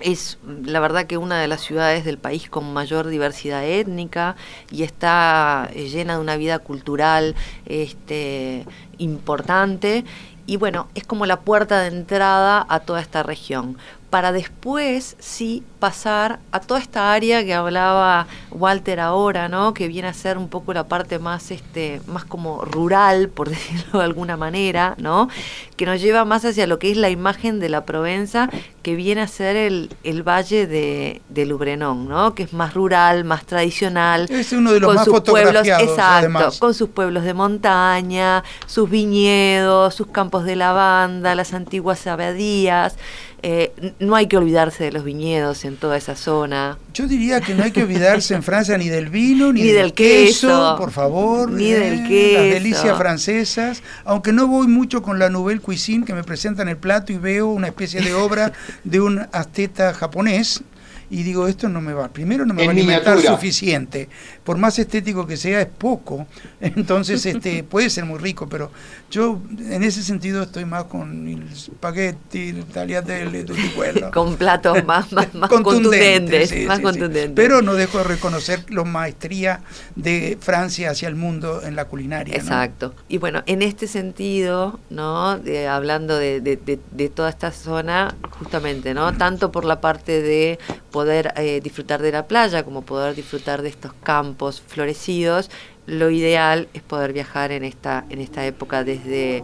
Es 0.00 0.38
la 0.46 0.78
verdad 0.78 1.06
que 1.06 1.16
una 1.16 1.40
de 1.40 1.48
las 1.48 1.60
ciudades 1.60 2.04
del 2.04 2.18
país 2.18 2.48
con 2.48 2.72
mayor 2.72 3.08
diversidad 3.08 3.64
étnica 3.64 4.36
y 4.70 4.84
está 4.84 5.68
eh, 5.74 5.88
llena 5.88 6.14
de 6.14 6.20
una 6.20 6.36
vida 6.36 6.60
cultural 6.60 7.34
este, 7.66 8.64
importante. 8.98 10.04
Y 10.46 10.56
bueno, 10.56 10.88
es 10.94 11.04
como 11.04 11.26
la 11.26 11.40
puerta 11.40 11.80
de 11.80 11.88
entrada 11.88 12.64
a 12.68 12.80
toda 12.80 13.00
esta 13.00 13.22
región 13.22 13.76
para 14.10 14.32
después 14.32 15.16
sí 15.18 15.62
pasar 15.78 16.40
a 16.50 16.60
toda 16.60 16.80
esta 16.80 17.12
área 17.12 17.44
que 17.44 17.54
hablaba 17.54 18.26
Walter 18.50 19.00
ahora, 19.00 19.48
¿no? 19.48 19.74
Que 19.74 19.86
viene 19.86 20.08
a 20.08 20.14
ser 20.14 20.38
un 20.38 20.48
poco 20.48 20.72
la 20.72 20.88
parte 20.88 21.18
más 21.18 21.50
este 21.50 22.00
más 22.06 22.24
como 22.24 22.64
rural, 22.64 23.28
por 23.28 23.48
decirlo 23.50 23.98
de 23.98 24.04
alguna 24.04 24.36
manera, 24.36 24.94
¿no? 24.98 25.28
Que 25.76 25.86
nos 25.86 26.00
lleva 26.00 26.24
más 26.24 26.44
hacia 26.44 26.66
lo 26.66 26.78
que 26.78 26.90
es 26.90 26.96
la 26.96 27.10
imagen 27.10 27.60
de 27.60 27.68
la 27.68 27.84
Provenza, 27.84 28.48
que 28.82 28.94
viene 28.94 29.20
a 29.20 29.28
ser 29.28 29.56
el, 29.56 29.90
el 30.04 30.22
valle 30.22 30.66
de, 30.66 31.20
de 31.28 31.46
Lubrenón, 31.46 32.08
¿no? 32.08 32.34
Que 32.34 32.44
es 32.44 32.52
más 32.52 32.74
rural, 32.74 33.24
más 33.24 33.44
tradicional. 33.44 34.26
Es 34.30 34.52
uno 34.52 34.72
de 34.72 34.80
los 34.80 34.94
más 34.94 35.04
sus 35.04 35.20
pueblos, 35.20 35.66
exacto, 35.66 36.50
con 36.58 36.74
sus 36.74 36.88
pueblos 36.88 37.24
de 37.24 37.34
montaña, 37.34 38.42
sus 38.66 38.88
viñedos, 38.88 39.94
sus 39.94 40.06
campos 40.08 40.44
de 40.44 40.56
lavanda, 40.56 41.34
las 41.34 41.52
antiguas 41.52 42.06
abadías. 42.06 42.96
Eh, 43.42 43.72
no 44.00 44.16
hay 44.16 44.26
que 44.26 44.36
olvidarse 44.36 44.82
de 44.82 44.92
los 44.92 45.04
viñedos 45.04 45.64
en 45.64 45.76
toda 45.76 45.96
esa 45.96 46.16
zona. 46.16 46.76
Yo 46.92 47.06
diría 47.06 47.40
que 47.40 47.54
no 47.54 47.62
hay 47.62 47.70
que 47.70 47.84
olvidarse 47.84 48.34
en 48.34 48.42
Francia 48.42 48.76
ni 48.76 48.88
del 48.88 49.10
vino, 49.10 49.52
ni, 49.52 49.62
del, 49.62 49.92
queso, 49.92 50.74
por 50.76 50.90
favor. 50.90 51.50
Ni 51.50 51.70
del 51.70 52.08
queso. 52.08 52.38
Las 52.42 52.52
delicias 52.52 52.98
francesas. 52.98 53.82
Aunque 54.04 54.32
no 54.32 54.48
voy 54.48 54.66
mucho 54.66 55.02
con 55.02 55.18
la 55.18 55.30
Nouvelle 55.30 55.60
Cuisine, 55.60 56.04
que 56.04 56.14
me 56.14 56.24
presentan 56.24 56.68
el 56.68 56.76
plato 56.76 57.12
y 57.12 57.18
veo 57.18 57.46
una 57.46 57.68
especie 57.68 58.00
de 58.00 58.14
obra 58.14 58.52
de 58.84 59.00
un 59.00 59.26
asteta 59.32 59.94
japonés 59.94 60.62
y 61.10 61.22
digo, 61.22 61.48
esto 61.48 61.68
no 61.68 61.80
me 61.80 61.92
va, 61.92 62.08
primero 62.08 62.44
no 62.44 62.54
me 62.54 62.64
va 62.64 62.68
a 62.68 62.72
alimentar 62.72 63.20
suficiente, 63.20 64.08
por 64.44 64.58
más 64.58 64.78
estético 64.78 65.26
que 65.26 65.36
sea, 65.36 65.60
es 65.60 65.68
poco, 65.68 66.26
entonces 66.60 67.24
este 67.26 67.62
puede 67.68 67.90
ser 67.90 68.04
muy 68.04 68.18
rico, 68.18 68.48
pero 68.48 68.70
yo 69.10 69.40
en 69.70 69.82
ese 69.84 70.02
sentido 70.02 70.42
estoy 70.42 70.66
más 70.66 70.84
con 70.84 71.28
el 71.28 71.56
spaghetti, 71.56 72.50
el 72.50 72.64
tagliatelle, 72.66 73.46
con 74.12 74.36
platos 74.36 74.84
más, 74.84 75.10
más, 75.12 75.28
contundentes, 75.48 76.66
más 76.66 76.80
contundentes. 76.80 77.32
Pero 77.34 77.62
no 77.62 77.74
dejo 77.74 77.98
de 77.98 78.04
reconocer 78.04 78.70
la 78.70 78.84
maestría 78.84 79.60
de 79.96 80.36
Francia 80.40 80.90
hacia 80.90 81.08
el 81.08 81.14
mundo 81.14 81.62
en 81.64 81.74
la 81.74 81.86
culinaria. 81.86 82.34
Exacto. 82.34 82.94
Y 83.08 83.16
bueno, 83.16 83.42
en 83.46 83.62
este 83.62 83.86
sentido, 83.86 84.78
¿no? 84.90 85.38
hablando 85.70 86.18
de, 86.18 86.40
de 86.40 87.08
toda 87.08 87.30
esta 87.30 87.50
zona, 87.50 88.14
justamente, 88.38 88.92
¿no? 88.92 89.16
Tanto 89.16 89.50
por 89.50 89.64
la 89.64 89.80
parte 89.80 90.20
de 90.20 90.58
poder 90.90 91.32
eh, 91.36 91.60
disfrutar 91.62 92.02
de 92.02 92.12
la 92.12 92.26
playa 92.26 92.62
como 92.62 92.82
poder 92.82 93.14
disfrutar 93.14 93.62
de 93.62 93.68
estos 93.68 93.92
campos 94.02 94.62
florecidos, 94.66 95.50
lo 95.86 96.10
ideal 96.10 96.68
es 96.74 96.82
poder 96.82 97.12
viajar 97.12 97.52
en 97.52 97.64
esta, 97.64 98.04
en 98.10 98.20
esta 98.20 98.44
época 98.44 98.84
desde 98.84 99.42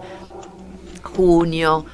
junio, 1.02 1.86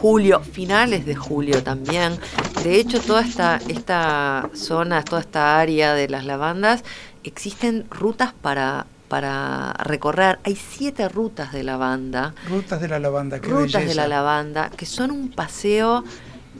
julio, 0.00 0.40
finales 0.40 1.06
de 1.06 1.14
julio 1.14 1.62
también. 1.62 2.18
De 2.62 2.78
hecho, 2.78 3.00
toda 3.00 3.22
esta, 3.22 3.60
esta 3.68 4.50
zona, 4.54 5.02
toda 5.02 5.20
esta 5.20 5.58
área 5.58 5.94
de 5.94 6.08
las 6.08 6.24
lavandas, 6.24 6.84
existen 7.24 7.86
rutas 7.90 8.32
para, 8.32 8.86
para 9.08 9.72
recorrer. 9.74 10.38
Hay 10.44 10.56
siete 10.56 11.08
rutas 11.08 11.52
de 11.52 11.64
lavanda. 11.64 12.34
Rutas 12.48 12.80
de 12.80 12.88
la 12.88 12.98
lavanda, 12.98 13.40
qué 13.40 13.48
Rutas 13.48 13.86
de 13.86 13.94
la 13.94 14.06
lavanda, 14.06 14.70
que 14.70 14.86
son 14.86 15.10
un 15.10 15.30
paseo 15.30 16.04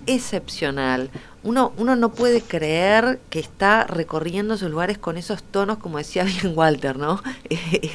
excepcional. 0.07 1.11
Uno, 1.47 1.73
uno 1.77 1.95
no 1.95 2.11
puede 2.11 2.41
creer 2.41 3.21
que 3.31 3.39
está 3.39 3.85
recorriendo 3.85 4.55
esos 4.55 4.69
lugares 4.69 4.99
con 4.99 5.17
esos 5.17 5.45
tonos, 5.45 5.79
como 5.79 5.99
decía 5.99 6.25
bien 6.43 6.53
Walter, 6.57 6.99
¿no? 6.99 7.23
Eh, 7.49 7.91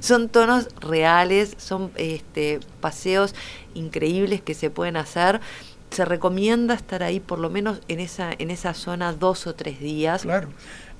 son, 0.00 0.28
tonos 0.28 0.68
reales, 0.80 1.54
son 1.56 1.90
este, 1.96 2.60
paseos 2.80 3.34
increíbles 3.74 4.42
que 4.42 4.52
se 4.52 4.68
pueden 4.68 4.98
hacer. 4.98 5.40
Se 5.90 6.04
recomienda 6.04 6.74
estar 6.74 7.02
ahí 7.02 7.20
por 7.20 7.38
lo 7.38 7.48
menos 7.48 7.80
en 7.88 8.00
esa, 8.00 8.30
en 8.38 8.50
esa 8.50 8.74
zona 8.74 9.14
dos 9.14 9.46
o 9.46 9.54
tres 9.54 9.80
días. 9.80 10.22
Claro. 10.22 10.50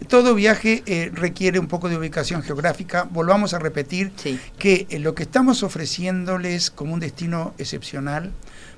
Todo 0.08 0.34
viaje 0.34 0.82
eh, 0.86 1.10
requiere 1.12 1.58
un 1.58 1.66
poco 1.66 1.90
de 1.90 1.98
ubicación 1.98 2.42
geográfica. 2.42 3.06
Volvamos 3.10 3.52
a 3.52 3.58
repetir 3.58 4.12
que 4.58 4.86
eh, 4.88 4.98
lo 4.98 5.14
que 5.14 5.24
estamos 5.24 5.62
ofreciéndoles 5.62 6.70
como 6.70 6.94
un 6.94 7.00
destino 7.00 7.52
excepcional 7.58 8.32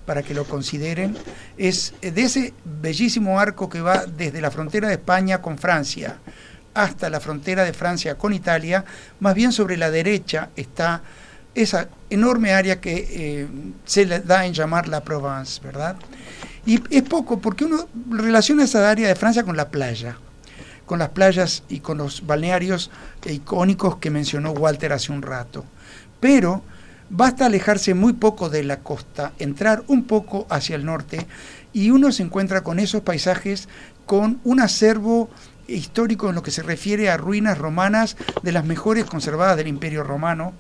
para 0.07 0.23
que 0.23 0.35
lo 0.35 0.45
consideren, 0.45 1.17
es 1.57 1.95
de 2.01 2.23
ese 2.23 2.55
bellísimo 2.65 3.39
arco 3.39 3.69
que 3.69 3.81
va 3.81 4.07
desde 4.07 4.41
la 4.41 4.51
frontera 4.51 4.89
de 4.89 4.95
España 4.95 5.41
con 5.41 5.59
Francia 5.59 6.19
hasta 6.75 7.11
la 7.11 7.21
frontera 7.21 7.65
de 7.65 7.73
Francia 7.73 8.17
con 8.17 8.33
Italia, 8.33 8.85
más 9.21 9.35
bien 9.35 9.53
sobre 9.53 9.77
la 9.77 9.91
derecha 9.91 10.51
está 10.57 11.03
esa 11.55 11.89
enorme 12.11 12.53
área 12.53 12.81
que 12.81 13.09
eh, 13.11 13.49
se 13.85 14.07
le 14.07 14.21
da 14.21 14.47
en 14.47 14.53
llamar 14.53 14.89
la 14.89 15.03
Provence, 15.03 15.61
¿verdad? 15.63 15.97
Y 16.65 16.81
es 16.95 17.03
poco 17.03 17.41
porque 17.41 17.65
uno 17.65 17.89
relaciona 18.11 18.65
esa 18.65 18.89
área 18.89 19.09
de 19.09 19.15
Francia 19.15 19.43
con 19.43 19.57
la 19.57 19.69
playa, 19.69 20.17
con 20.87 21.01
las 21.01 21.09
playas 21.09 21.65
y 21.69 21.81
con 21.81 21.99
los 21.99 22.27
balnearios 22.27 22.91
icónicos 23.27 23.97
que 23.97 24.11
mencionó 24.11 24.53
Walter 24.53 24.93
hace 24.93 25.11
un 25.11 25.23
rato. 25.23 25.65
Pero 26.21 26.63
Basta 27.13 27.47
alejarse 27.47 27.95
muy 27.95 28.13
poco 28.13 28.49
de 28.51 28.63
la 28.63 28.79
costa, 28.79 29.33
entrar 29.41 29.83
un 29.89 30.05
poco 30.05 30.47
hacia 30.49 30.77
el 30.77 30.85
norte 30.85 31.27
y 31.73 31.91
uno 31.91 32.13
se 32.13 32.23
encuentra 32.23 32.63
con 32.63 32.79
esos 32.79 33.03
paisajes 33.03 33.69
con 34.07 34.41
un 34.45 34.61
acervo 34.61 35.29
histórico 35.67 36.29
en 36.29 36.37
lo 36.37 36.43
que 36.43 36.53
se 36.53 36.63
refiere 36.63 37.11
a 37.11 37.17
ruinas 37.17 37.59
romanas 37.59 38.17
de 38.43 38.53
las 38.53 38.65
mejores 38.65 39.05
conservadas 39.07 39.57
del 39.57 39.69
Imperio 39.69 40.05
Romano, 40.05 40.53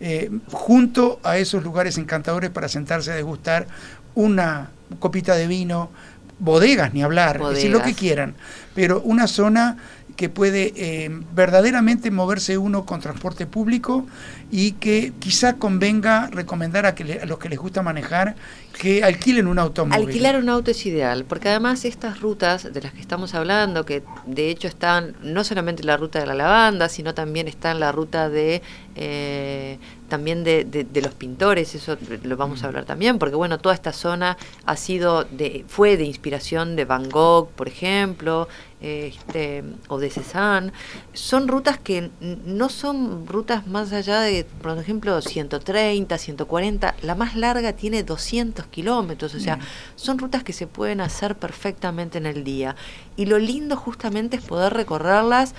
eh, 0.00 0.30
junto 0.50 1.20
a 1.22 1.36
esos 1.36 1.62
lugares 1.62 1.98
encantadores 1.98 2.50
para 2.50 2.68
sentarse 2.68 3.12
a 3.12 3.14
degustar 3.14 3.66
una 4.14 4.70
copita 4.98 5.34
de 5.34 5.46
vino, 5.46 5.90
bodegas 6.38 6.94
ni 6.94 7.02
hablar, 7.02 7.42
decir 7.50 7.70
lo 7.70 7.82
que 7.82 7.94
quieran, 7.94 8.34
pero 8.74 9.02
una 9.02 9.26
zona 9.26 9.76
que 10.16 10.28
puede 10.28 10.72
eh, 10.76 11.10
verdaderamente 11.34 12.10
moverse 12.10 12.58
uno 12.58 12.84
con 12.84 13.00
transporte 13.00 13.46
público 13.46 14.06
y 14.50 14.72
que 14.72 15.12
quizá 15.18 15.56
convenga 15.56 16.28
recomendar 16.28 16.86
a, 16.86 16.94
que 16.94 17.20
a 17.20 17.26
los 17.26 17.38
que 17.38 17.48
les 17.48 17.58
gusta 17.58 17.82
manejar 17.82 18.36
que 18.78 19.04
alquilen 19.04 19.46
un 19.46 19.58
automóvil. 19.58 20.06
Alquilar 20.06 20.36
un 20.36 20.48
auto 20.48 20.70
es 20.70 20.86
ideal, 20.86 21.24
porque 21.24 21.48
además 21.48 21.84
estas 21.84 22.20
rutas 22.20 22.72
de 22.72 22.80
las 22.80 22.92
que 22.92 23.00
estamos 23.00 23.34
hablando, 23.34 23.84
que 23.84 24.02
de 24.26 24.50
hecho 24.50 24.68
están 24.68 25.14
no 25.22 25.44
solamente 25.44 25.82
la 25.84 25.96
ruta 25.96 26.18
de 26.18 26.26
la 26.26 26.34
lavanda, 26.34 26.88
sino 26.88 27.12
también 27.12 27.46
está 27.46 27.74
la 27.74 27.92
ruta 27.92 28.28
de, 28.28 28.62
eh, 28.96 29.78
también 30.08 30.44
de, 30.44 30.64
de, 30.64 31.02
los 31.02 31.14
pintores, 31.14 31.74
eso 31.74 31.96
lo 32.22 32.36
vamos 32.36 32.62
a 32.62 32.68
hablar 32.68 32.84
también, 32.84 33.18
porque 33.18 33.36
bueno, 33.36 33.58
toda 33.58 33.74
esta 33.74 33.92
zona 33.92 34.36
ha 34.64 34.76
sido 34.76 35.24
de, 35.24 35.64
fue 35.68 35.96
de 35.96 36.04
inspiración 36.04 36.74
de 36.74 36.84
Van 36.84 37.08
Gogh, 37.08 37.50
por 37.50 37.68
ejemplo, 37.68 38.48
este, 38.80 39.62
o 39.88 39.98
de 39.98 40.10
Cézanne, 40.10 40.72
son 41.12 41.48
rutas 41.48 41.78
que 41.78 42.10
no 42.20 42.68
son 42.68 43.26
rutas 43.26 43.66
más 43.66 43.92
allá 43.92 44.20
de, 44.20 44.44
por 44.62 44.78
ejemplo, 44.78 45.20
130, 45.20 46.16
140, 46.16 46.94
la 47.02 47.14
más 47.14 47.36
larga 47.36 47.72
tiene 47.74 48.02
200 48.02 48.66
kilómetros, 48.66 49.34
o 49.34 49.40
sea, 49.40 49.58
son 49.96 50.18
rutas 50.18 50.42
que 50.42 50.52
se 50.52 50.66
pueden 50.66 51.00
hacer 51.00 51.36
perfectamente 51.36 52.18
en 52.18 52.26
el 52.26 52.44
día. 52.44 52.76
Y 53.16 53.26
lo 53.26 53.38
lindo 53.38 53.76
justamente 53.76 54.36
es 54.36 54.42
poder 54.42 54.72
recorrerlas 54.72 55.54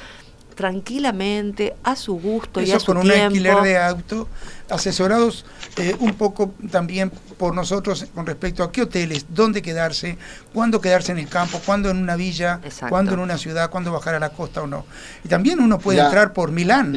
tranquilamente, 0.62 1.74
a 1.82 1.96
su 1.96 2.20
gusto 2.20 2.62
y 2.62 2.72
a 2.72 2.80
su 2.80 2.86
con 2.86 2.98
un 2.98 3.10
alquiler 3.10 3.62
de 3.62 3.80
auto, 3.80 4.28
asesorados 4.70 5.44
eh, 5.78 5.96
un 5.98 6.14
poco 6.14 6.54
también 6.70 7.10
por 7.40 7.56
nosotros 7.56 8.06
con 8.14 8.28
respecto 8.28 8.62
a 8.62 8.72
qué 8.72 8.84
hoteles, 8.84 9.26
dónde 9.30 9.64
quedarse, 9.64 10.20
cuándo 10.54 10.80
quedarse 10.80 11.14
en 11.14 11.18
el 11.18 11.28
campo, 11.28 11.60
cuándo 11.66 11.90
en 11.90 11.98
una 11.98 12.16
villa, 12.16 12.60
cuándo 12.90 13.14
en 13.16 13.22
una 13.22 13.40
ciudad, 13.40 13.72
cuándo 13.72 13.92
bajar 13.92 14.14
a 14.14 14.20
la 14.20 14.30
costa 14.30 14.62
o 14.62 14.68
no. 14.68 14.86
Y 15.24 15.30
también 15.30 15.60
uno 15.60 15.80
puede 15.80 16.00
entrar 16.00 16.32
por 16.32 16.52
Milán 16.52 16.96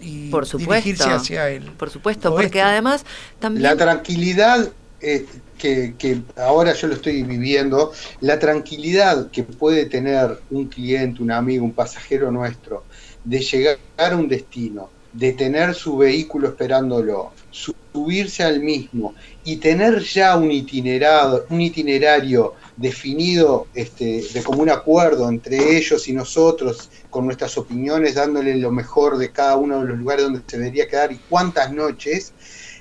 y 0.00 0.30
por 0.30 0.46
supuesto, 0.46 0.72
dirigirse 0.72 1.10
hacia 1.10 1.48
el 1.48 1.64
Por 1.72 1.90
supuesto, 1.90 2.32
porque 2.32 2.62
además 2.62 3.04
también... 3.40 3.64
La 3.64 3.76
tranquilidad... 3.76 4.70
Eh, 5.00 5.26
que, 5.62 5.94
que, 5.96 6.20
ahora 6.36 6.72
yo 6.72 6.88
lo 6.88 6.94
estoy 6.94 7.22
viviendo, 7.22 7.92
la 8.20 8.40
tranquilidad 8.40 9.30
que 9.30 9.44
puede 9.44 9.86
tener 9.86 10.40
un 10.50 10.66
cliente, 10.66 11.22
un 11.22 11.30
amigo, 11.30 11.64
un 11.64 11.72
pasajero 11.72 12.32
nuestro, 12.32 12.84
de 13.24 13.40
llegar 13.40 13.78
a 13.98 14.16
un 14.16 14.28
destino, 14.28 14.90
de 15.12 15.32
tener 15.32 15.74
su 15.74 15.96
vehículo 15.98 16.48
esperándolo, 16.48 17.32
subirse 17.50 18.42
al 18.42 18.60
mismo 18.60 19.14
y 19.44 19.56
tener 19.56 20.00
ya 20.00 20.36
un 20.36 20.50
itinerario, 20.50 21.44
un 21.50 21.60
itinerario 21.60 22.54
definido 22.76 23.66
este, 23.74 24.22
de 24.32 24.42
común 24.42 24.70
acuerdo 24.70 25.28
entre 25.28 25.76
ellos 25.76 26.08
y 26.08 26.12
nosotros, 26.12 26.90
con 27.10 27.26
nuestras 27.26 27.56
opiniones, 27.58 28.14
dándole 28.14 28.56
lo 28.56 28.70
mejor 28.70 29.18
de 29.18 29.30
cada 29.30 29.56
uno 29.56 29.80
de 29.80 29.88
los 29.88 29.98
lugares 29.98 30.24
donde 30.24 30.40
se 30.46 30.56
debería 30.56 30.88
quedar 30.88 31.12
y 31.12 31.20
cuántas 31.28 31.72
noches, 31.72 32.32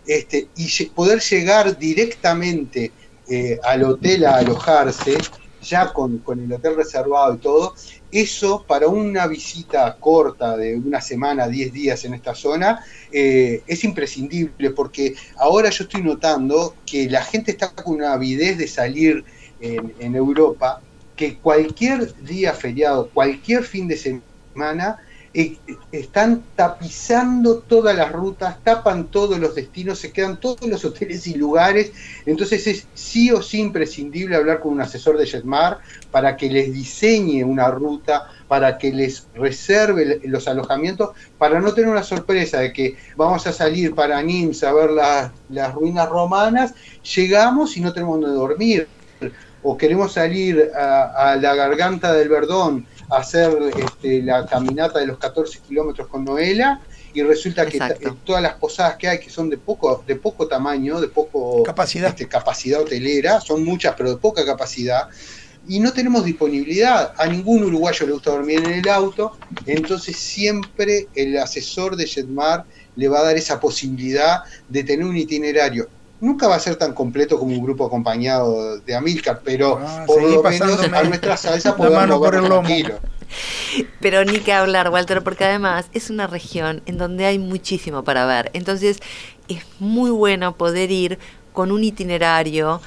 este, 0.07 0.47
y 0.55 0.85
poder 0.85 1.19
llegar 1.19 1.77
directamente 1.77 2.91
eh, 3.29 3.59
al 3.63 3.83
hotel 3.83 4.25
a 4.25 4.37
alojarse, 4.37 5.17
ya 5.61 5.91
con, 5.93 6.19
con 6.19 6.39
el 6.39 6.51
hotel 6.51 6.75
reservado 6.75 7.35
y 7.35 7.37
todo, 7.37 7.75
eso 8.11 8.65
para 8.67 8.87
una 8.87 9.27
visita 9.27 9.95
corta 9.99 10.57
de 10.57 10.75
una 10.75 11.01
semana, 11.01 11.47
10 11.47 11.73
días 11.73 12.05
en 12.05 12.13
esta 12.13 12.35
zona, 12.35 12.83
eh, 13.11 13.63
es 13.67 13.83
imprescindible 13.83 14.71
porque 14.71 15.15
ahora 15.37 15.69
yo 15.69 15.85
estoy 15.85 16.01
notando 16.03 16.75
que 16.85 17.09
la 17.09 17.23
gente 17.23 17.51
está 17.51 17.69
con 17.69 17.95
una 17.95 18.13
avidez 18.13 18.57
de 18.57 18.67
salir 18.67 19.23
en, 19.59 19.93
en 19.99 20.15
Europa, 20.15 20.81
que 21.15 21.37
cualquier 21.37 22.13
día 22.23 22.53
feriado, 22.53 23.09
cualquier 23.09 23.63
fin 23.63 23.87
de 23.87 23.97
semana, 23.97 24.99
eh, 25.33 25.57
están 25.93 26.43
tapizando 26.57 27.59
todas 27.59 27.95
las 27.95 28.11
rutas, 28.11 28.57
tapan 28.65 29.05
todos 29.05 29.39
los 29.39 29.55
destinos, 29.55 29.99
se 29.99 30.11
quedan 30.11 30.41
todos 30.41 30.67
los 30.67 30.83
hoteles 30.83 31.25
y 31.25 31.35
lugares. 31.35 31.93
Entonces 32.25 32.67
es 32.67 32.87
sí 32.93 33.31
o 33.31 33.41
sí 33.41 33.59
imprescindible 33.59 34.35
hablar 34.35 34.59
con 34.59 34.73
un 34.73 34.81
asesor 34.81 35.17
de 35.17 35.25
Jetmar 35.25 35.79
para 36.11 36.35
que 36.35 36.49
les 36.49 36.73
diseñe 36.73 37.45
una 37.45 37.71
ruta, 37.71 38.27
para 38.49 38.77
que 38.77 38.91
les 38.91 39.27
reserve 39.33 40.19
los 40.25 40.49
alojamientos, 40.49 41.11
para 41.37 41.61
no 41.61 41.73
tener 41.73 41.89
una 41.89 42.03
sorpresa 42.03 42.59
de 42.59 42.73
que 42.73 42.97
vamos 43.15 43.47
a 43.47 43.53
salir 43.53 43.95
para 43.95 44.21
Nims 44.21 44.63
a 44.65 44.73
ver 44.73 44.89
las 44.91 45.73
ruinas 45.73 46.09
romanas, 46.09 46.73
llegamos 47.15 47.77
y 47.77 47.81
no 47.81 47.93
tenemos 47.93 48.19
donde 48.19 48.35
dormir. 48.35 48.87
O 49.63 49.77
queremos 49.77 50.13
salir 50.13 50.71
a, 50.75 51.31
a 51.31 51.35
la 51.35 51.53
garganta 51.53 52.11
del 52.11 52.29
Verdón 52.29 52.87
hacer 53.11 53.51
este, 53.77 54.21
la 54.21 54.45
caminata 54.45 54.99
de 54.99 55.07
los 55.07 55.17
14 55.17 55.59
kilómetros 55.67 56.07
con 56.07 56.23
Noela 56.23 56.81
y 57.13 57.21
resulta 57.23 57.65
que 57.65 57.79
todas 58.23 58.41
las 58.41 58.53
posadas 58.53 58.95
que 58.95 59.07
hay 59.07 59.19
que 59.19 59.29
son 59.29 59.49
de 59.49 59.57
poco 59.57 60.03
de 60.07 60.15
poco 60.15 60.47
tamaño, 60.47 61.01
de 61.01 61.09
poco 61.09 61.61
capacidad. 61.63 62.09
Este, 62.09 62.27
capacidad 62.27 62.81
hotelera, 62.81 63.41
son 63.41 63.65
muchas 63.65 63.95
pero 63.97 64.11
de 64.11 64.17
poca 64.17 64.45
capacidad 64.45 65.09
y 65.67 65.79
no 65.79 65.91
tenemos 65.91 66.23
disponibilidad. 66.23 67.13
A 67.17 67.27
ningún 67.27 67.63
uruguayo 67.63 68.05
le 68.05 68.13
gusta 68.13 68.31
dormir 68.31 68.59
en 68.59 68.71
el 68.71 68.89
auto, 68.89 69.37
entonces 69.65 70.15
siempre 70.15 71.07
el 71.13 71.37
asesor 71.37 71.97
de 71.97 72.07
Jetmar 72.07 72.65
le 72.95 73.07
va 73.09 73.19
a 73.19 73.23
dar 73.23 73.37
esa 73.37 73.59
posibilidad 73.59 74.39
de 74.69 74.83
tener 74.83 75.05
un 75.05 75.17
itinerario 75.17 75.89
nunca 76.21 76.47
va 76.47 76.55
a 76.55 76.59
ser 76.59 76.77
tan 76.77 76.93
completo 76.93 77.37
como 77.37 77.53
un 77.53 77.61
grupo 77.61 77.85
acompañado 77.85 78.79
de 78.79 78.95
Amilcar, 78.95 79.41
pero 79.43 79.79
ah, 79.81 80.05
por 80.07 80.21
lo 80.21 80.41
menos 80.43 80.79
a 80.81 81.03
nuestra 81.03 81.35
salsa 81.35 81.75
podemos 81.75 82.19
por 82.19 82.35
el 82.35 82.45
tranquilo. 82.45 82.95
Pero 83.99 84.23
ni 84.23 84.39
que 84.39 84.53
hablar, 84.53 84.89
Walter, 84.89 85.23
porque 85.23 85.45
además 85.45 85.87
es 85.93 86.09
una 86.09 86.27
región 86.27 86.81
en 86.85 86.97
donde 86.97 87.25
hay 87.25 87.39
muchísimo 87.39 88.03
para 88.03 88.25
ver. 88.25 88.51
Entonces 88.53 88.99
es 89.47 89.63
muy 89.79 90.11
bueno 90.11 90.55
poder 90.55 90.91
ir 90.91 91.17
con 91.53 91.71
un 91.71 91.83
itinerario 91.83 92.81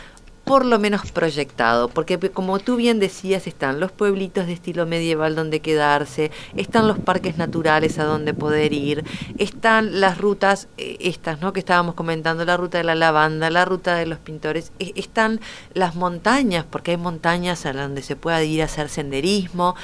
por 0.44 0.66
lo 0.66 0.78
menos 0.78 1.10
proyectado, 1.10 1.88
porque 1.88 2.18
como 2.30 2.58
tú 2.58 2.76
bien 2.76 3.00
decías, 3.00 3.46
están 3.46 3.80
los 3.80 3.90
pueblitos 3.92 4.46
de 4.46 4.52
estilo 4.52 4.84
medieval 4.84 5.34
donde 5.34 5.60
quedarse, 5.60 6.30
están 6.54 6.86
los 6.86 6.98
parques 6.98 7.38
naturales 7.38 7.98
a 7.98 8.04
donde 8.04 8.34
poder 8.34 8.74
ir, 8.74 9.04
están 9.38 10.00
las 10.00 10.18
rutas 10.18 10.68
eh, 10.76 10.98
estas, 11.00 11.40
¿no? 11.40 11.54
que 11.54 11.60
estábamos 11.60 11.94
comentando, 11.94 12.44
la 12.44 12.58
ruta 12.58 12.78
de 12.78 12.84
la 12.84 12.94
lavanda, 12.94 13.48
la 13.48 13.64
ruta 13.64 13.96
de 13.96 14.04
los 14.04 14.18
pintores, 14.18 14.70
e, 14.78 14.92
están 14.96 15.40
las 15.72 15.94
montañas, 15.94 16.66
porque 16.68 16.92
hay 16.92 16.98
montañas 16.98 17.64
a 17.64 17.72
donde 17.72 18.02
se 18.02 18.14
pueda 18.14 18.42
ir 18.42 18.60
a 18.60 18.66
hacer 18.66 18.90
senderismo, 18.90 19.74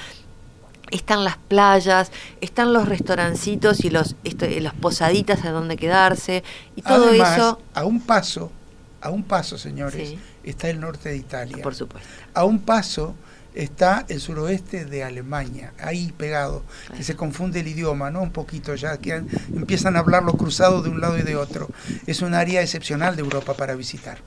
están 0.91 1.25
las 1.25 1.39
playas, 1.39 2.11
están 2.43 2.73
los 2.75 2.87
restaurancitos 2.87 3.85
y 3.85 3.91
los, 3.91 4.17
las 4.61 4.75
posaditas 4.75 5.45
a 5.45 5.53
donde 5.53 5.77
quedarse 5.77 6.43
y 6.75 6.83
todo 6.83 7.11
eso 7.13 7.61
a 7.75 7.85
un 7.85 8.01
paso, 8.01 8.51
a 9.01 9.11
un 9.11 9.23
paso, 9.23 9.57
señores 9.57 10.17
está 10.45 10.69
el 10.69 10.81
norte 10.81 11.11
de 11.11 11.17
Italia. 11.17 11.63
Por 11.63 11.75
supuesto. 11.75 12.09
A 12.35 12.45
un 12.45 12.61
paso 12.61 13.15
está 13.55 14.05
el 14.09 14.21
suroeste 14.21 14.85
de 14.85 15.03
Alemania, 15.03 15.73
ahí 15.81 16.13
pegado, 16.17 16.63
que 16.97 17.03
se 17.03 17.17
confunde 17.17 17.61
el 17.61 17.69
idioma, 17.69 18.11
¿no? 18.11 18.23
Un 18.23 18.31
poquito, 18.31 18.75
ya 18.75 18.97
que 18.99 19.23
empiezan 19.55 19.97
a 19.97 20.01
hablarlo 20.01 20.35
cruzado 20.35 20.83
de 20.83 20.91
un 20.91 21.01
lado 21.01 21.19
y 21.19 21.23
de 21.23 21.37
otro. 21.37 21.69
Es 22.07 22.23
un 22.23 22.35
área 22.35 22.63
excepcional 22.63 23.17
de 23.17 23.23
Europa 23.23 23.55
para 23.55 23.75
visitar. 23.75 24.19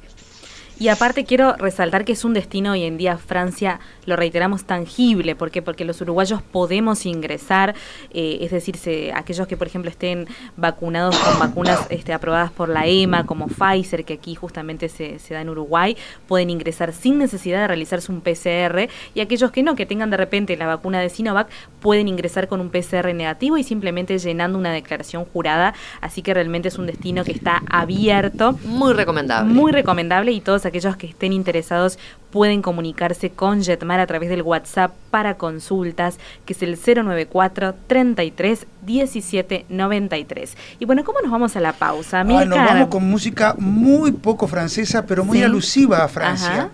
Y 0.79 0.87
aparte 0.87 1.23
quiero 1.23 1.55
resaltar 1.55 2.03
que 2.03 2.13
es 2.13 2.25
un 2.25 2.33
destino 2.33 2.71
hoy 2.71 2.83
en 2.83 2.97
día 2.97 3.17
Francia, 3.17 3.79
lo 4.05 4.15
reiteramos, 4.15 4.65
tangible. 4.65 5.35
¿Por 5.35 5.51
qué? 5.51 5.61
Porque 5.61 5.85
los 5.85 6.01
uruguayos 6.01 6.41
podemos 6.41 7.05
ingresar, 7.05 7.75
eh, 8.11 8.39
es 8.41 8.51
decir, 8.51 8.77
aquellos 9.13 9.47
que 9.47 9.55
por 9.55 9.67
ejemplo 9.67 9.91
estén 9.91 10.27
vacunados 10.57 11.17
con 11.17 11.39
vacunas 11.39 11.87
este, 11.89 12.11
aprobadas 12.11 12.51
por 12.51 12.69
la 12.69 12.87
EMA, 12.87 13.25
como 13.25 13.47
Pfizer, 13.47 14.03
que 14.03 14.13
aquí 14.13 14.35
justamente 14.35 14.89
se, 14.89 15.17
da 15.29 15.41
en 15.41 15.49
Uruguay, 15.49 15.95
pueden 16.27 16.49
ingresar 16.49 16.91
sin 16.91 17.17
necesidad 17.17 17.61
de 17.61 17.67
realizarse 17.67 18.11
un 18.11 18.21
PCR. 18.21 18.89
Y 19.13 19.21
aquellos 19.21 19.51
que 19.51 19.63
no, 19.63 19.75
que 19.75 19.85
tengan 19.85 20.09
de 20.09 20.17
repente 20.17 20.57
la 20.57 20.67
vacuna 20.67 20.99
de 20.99 21.09
Sinovac, 21.09 21.49
pueden 21.79 22.07
ingresar 22.07 22.47
con 22.47 22.61
un 22.61 22.69
PCR 22.69 23.13
negativo 23.13 23.57
y 23.57 23.63
simplemente 23.63 24.17
llenando 24.17 24.57
una 24.57 24.71
declaración 24.71 25.25
jurada. 25.25 25.73
Así 26.01 26.21
que 26.21 26.33
realmente 26.33 26.67
es 26.67 26.77
un 26.77 26.87
destino 26.87 27.23
que 27.23 27.31
está 27.31 27.61
abierto. 27.69 28.57
Muy 28.65 28.93
recomendable. 28.93 29.53
Muy 29.53 29.71
recomendable 29.71 30.31
y 30.31 30.41
todos 30.41 30.62
aquellos 30.65 30.97
que 30.97 31.07
estén 31.07 31.33
interesados 31.33 31.99
pueden 32.31 32.61
comunicarse 32.61 33.29
con 33.29 33.63
Jetmar 33.63 33.99
a 33.99 34.07
través 34.07 34.29
del 34.29 34.41
WhatsApp 34.41 34.93
para 35.11 35.35
consultas, 35.35 36.17
que 36.45 36.53
es 36.53 36.63
el 36.63 36.77
094 36.77 37.75
33 37.87 38.65
17 38.81 39.65
93. 39.69 40.57
Y 40.79 40.85
bueno, 40.85 41.03
¿cómo 41.03 41.21
nos 41.21 41.31
vamos 41.31 41.55
a 41.55 41.59
la 41.59 41.73
pausa? 41.73 42.21
Ah, 42.21 42.23
nos 42.23 42.49
vamos 42.49 42.87
con 42.89 43.07
música 43.07 43.55
muy 43.57 44.11
poco 44.11 44.47
francesa, 44.47 45.05
pero 45.05 45.23
muy 45.23 45.43
alusiva 45.43 46.03
a 46.03 46.07
Francia. 46.07 46.69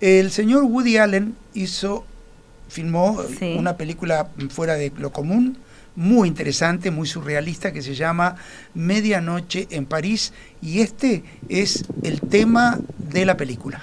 El 0.00 0.30
señor 0.30 0.64
Woody 0.64 0.96
Allen 0.96 1.36
hizo, 1.54 2.04
filmó 2.68 3.18
una 3.56 3.76
película 3.76 4.28
fuera 4.50 4.74
de 4.74 4.92
lo 4.98 5.12
común, 5.12 5.56
muy 5.96 6.28
interesante, 6.28 6.90
muy 6.90 7.06
surrealista, 7.06 7.72
que 7.72 7.82
se 7.82 7.94
llama 7.94 8.36
Medianoche 8.74 9.68
en 9.70 9.86
París, 9.86 10.32
y 10.60 10.80
este 10.80 11.22
es 11.48 11.84
el 12.02 12.20
tema 12.20 12.78
de 12.98 13.24
la 13.26 13.36
película. 13.36 13.82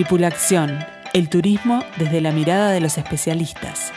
Tripulación, 0.00 0.78
el 1.12 1.28
turismo 1.28 1.84
desde 1.98 2.22
la 2.22 2.32
mirada 2.32 2.70
de 2.70 2.80
los 2.80 2.96
especialistas. 2.96 3.92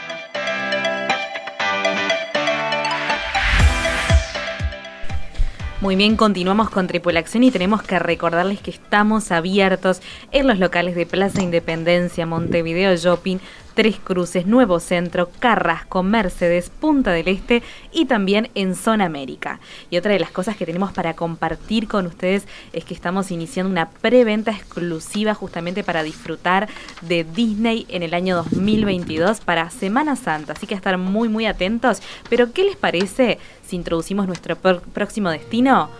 Muy 5.80 5.96
bien, 5.96 6.16
continuamos 6.16 6.68
con 6.68 6.88
Tripulación 6.88 7.44
y 7.44 7.50
tenemos 7.50 7.82
que 7.82 7.98
recordarles 7.98 8.60
que 8.60 8.70
estamos 8.70 9.32
abiertos 9.32 10.02
en 10.30 10.46
los 10.46 10.58
locales 10.58 10.94
de 10.94 11.06
Plaza 11.06 11.42
Independencia, 11.42 12.26
Montevideo 12.26 12.94
Shopping, 12.96 13.38
Tres 13.74 13.98
Cruces, 13.98 14.46
Nuevo 14.46 14.80
Centro, 14.80 15.30
Carrasco, 15.38 16.02
Mercedes, 16.02 16.70
Punta 16.70 17.10
del 17.12 17.28
Este 17.28 17.62
y 17.92 18.06
también 18.06 18.50
en 18.54 18.74
Zona 18.74 19.04
América. 19.06 19.60
Y 19.90 19.96
otra 19.96 20.12
de 20.12 20.20
las 20.20 20.30
cosas 20.30 20.56
que 20.56 20.66
tenemos 20.66 20.92
para 20.92 21.14
compartir 21.14 21.88
con 21.88 22.06
ustedes 22.06 22.46
es 22.72 22.84
que 22.84 22.94
estamos 22.94 23.30
iniciando 23.30 23.70
una 23.70 23.90
preventa 23.90 24.52
exclusiva 24.52 25.34
justamente 25.34 25.82
para 25.84 26.02
disfrutar 26.02 26.68
de 27.02 27.24
Disney 27.24 27.86
en 27.88 28.02
el 28.02 28.14
año 28.14 28.36
2022 28.36 29.40
para 29.40 29.70
Semana 29.70 30.16
Santa. 30.16 30.52
Así 30.52 30.66
que 30.66 30.74
estar 30.74 30.96
muy 30.98 31.28
muy 31.28 31.46
atentos. 31.46 32.00
Pero 32.30 32.52
¿qué 32.52 32.64
les 32.64 32.76
parece 32.76 33.38
si 33.66 33.76
introducimos 33.76 34.26
nuestro 34.26 34.56
próximo 34.56 35.30
destino 35.30 35.90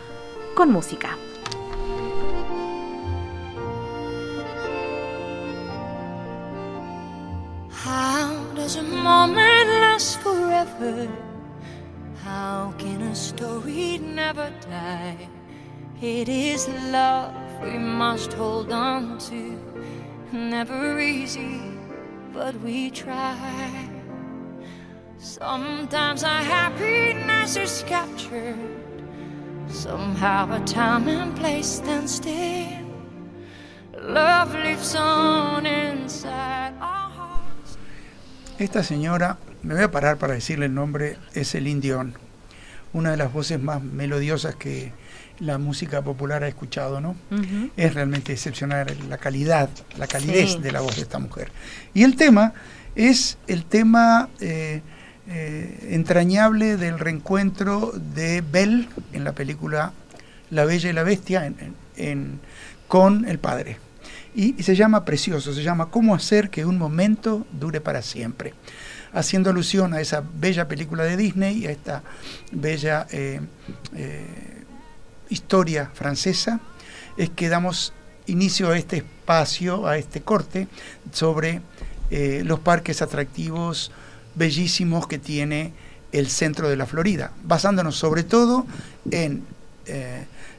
con 0.54 0.70
música? 0.70 1.16
Does 8.64 8.76
a 8.76 8.82
moment 8.82 9.68
last 9.84 10.20
forever? 10.20 11.06
How 12.22 12.72
can 12.78 13.02
a 13.02 13.14
story 13.14 13.98
never 13.98 14.50
die? 14.70 15.28
It 16.00 16.30
is 16.30 16.66
love 16.90 17.34
we 17.62 17.76
must 17.76 18.32
hold 18.32 18.72
on 18.72 19.18
to. 19.28 19.60
Never 20.32 20.98
easy, 20.98 21.60
but 22.32 22.58
we 22.62 22.90
try. 22.90 23.86
Sometimes 25.18 26.24
our 26.24 26.42
happiness 26.42 27.56
is 27.56 27.84
captured. 27.86 28.56
Somehow 29.68 30.56
a 30.56 30.64
time 30.64 31.06
and 31.08 31.36
place 31.36 31.66
stand 31.66 32.08
still. 32.08 32.80
Love 34.00 34.54
lives 34.54 34.94
on 34.96 35.66
inside 35.66 36.72
Esta 38.58 38.84
señora, 38.84 39.38
me 39.64 39.74
voy 39.74 39.82
a 39.82 39.90
parar 39.90 40.16
para 40.16 40.34
decirle 40.34 40.66
el 40.66 40.74
nombre, 40.74 41.16
es 41.34 41.56
el 41.56 41.80
Dion, 41.80 42.14
una 42.92 43.10
de 43.10 43.16
las 43.16 43.32
voces 43.32 43.60
más 43.60 43.82
melodiosas 43.82 44.54
que 44.54 44.92
la 45.40 45.58
música 45.58 46.02
popular 46.02 46.44
ha 46.44 46.48
escuchado, 46.48 47.00
¿no? 47.00 47.16
Es 47.76 47.94
realmente 47.94 48.32
excepcional 48.32 48.86
la 49.08 49.18
calidad, 49.18 49.68
la 49.98 50.06
calidez 50.06 50.62
de 50.62 50.70
la 50.70 50.80
voz 50.80 50.94
de 50.94 51.02
esta 51.02 51.18
mujer. 51.18 51.50
Y 51.94 52.04
el 52.04 52.14
tema 52.14 52.52
es 52.94 53.38
el 53.48 53.64
tema 53.64 54.28
eh, 54.40 54.82
eh, 55.28 55.88
entrañable 55.90 56.76
del 56.76 57.00
reencuentro 57.00 57.92
de 58.14 58.40
Belle 58.40 58.88
en 59.12 59.24
la 59.24 59.32
película 59.32 59.92
La 60.50 60.64
Bella 60.64 60.90
y 60.90 60.92
la 60.92 61.02
Bestia 61.02 61.52
con 62.86 63.24
el 63.24 63.38
padre 63.40 63.78
y, 64.34 64.62
se 64.62 64.74
llama 64.74 65.04
Precioso, 65.04 65.54
se 65.54 65.62
llama 65.62 65.90
Cómo 65.90 66.14
hacer 66.14 66.50
que 66.50 66.64
un 66.64 66.76
momento 66.76 67.46
dure 67.52 67.80
para 67.80 68.02
siempre, 68.02 68.54
haciendo 69.12 69.50
alusión 69.50 69.94
a 69.94 70.00
esa 70.00 70.24
bella 70.38 70.66
película 70.66 71.04
de 71.04 71.16
Disney 71.16 71.66
a 71.66 71.70
esta 71.70 72.02
bella 72.50 73.06
eh, 73.10 73.40
eh, 73.94 74.26
historia 75.30 75.90
francesa, 75.94 76.60
es 77.16 77.30
que 77.30 77.48
damos 77.48 77.92
inicio 78.26 78.70
a 78.70 78.78
este 78.78 78.98
espacio, 78.98 79.86
a 79.86 79.98
este 79.98 80.22
corte 80.22 80.66
sobre 81.12 81.60
eh, 82.10 82.42
los 82.44 82.58
parques 82.58 83.02
atractivos 83.02 83.92
bellísimos 84.34 85.06
que 85.06 85.18
tiene 85.18 85.72
el 86.10 86.28
centro 86.28 86.68
de 86.68 86.76
la 86.76 86.86
Florida, 86.86 87.32
basándonos 87.44 87.96
sobre 87.96 88.24
todo 88.24 88.66
en 89.10 89.44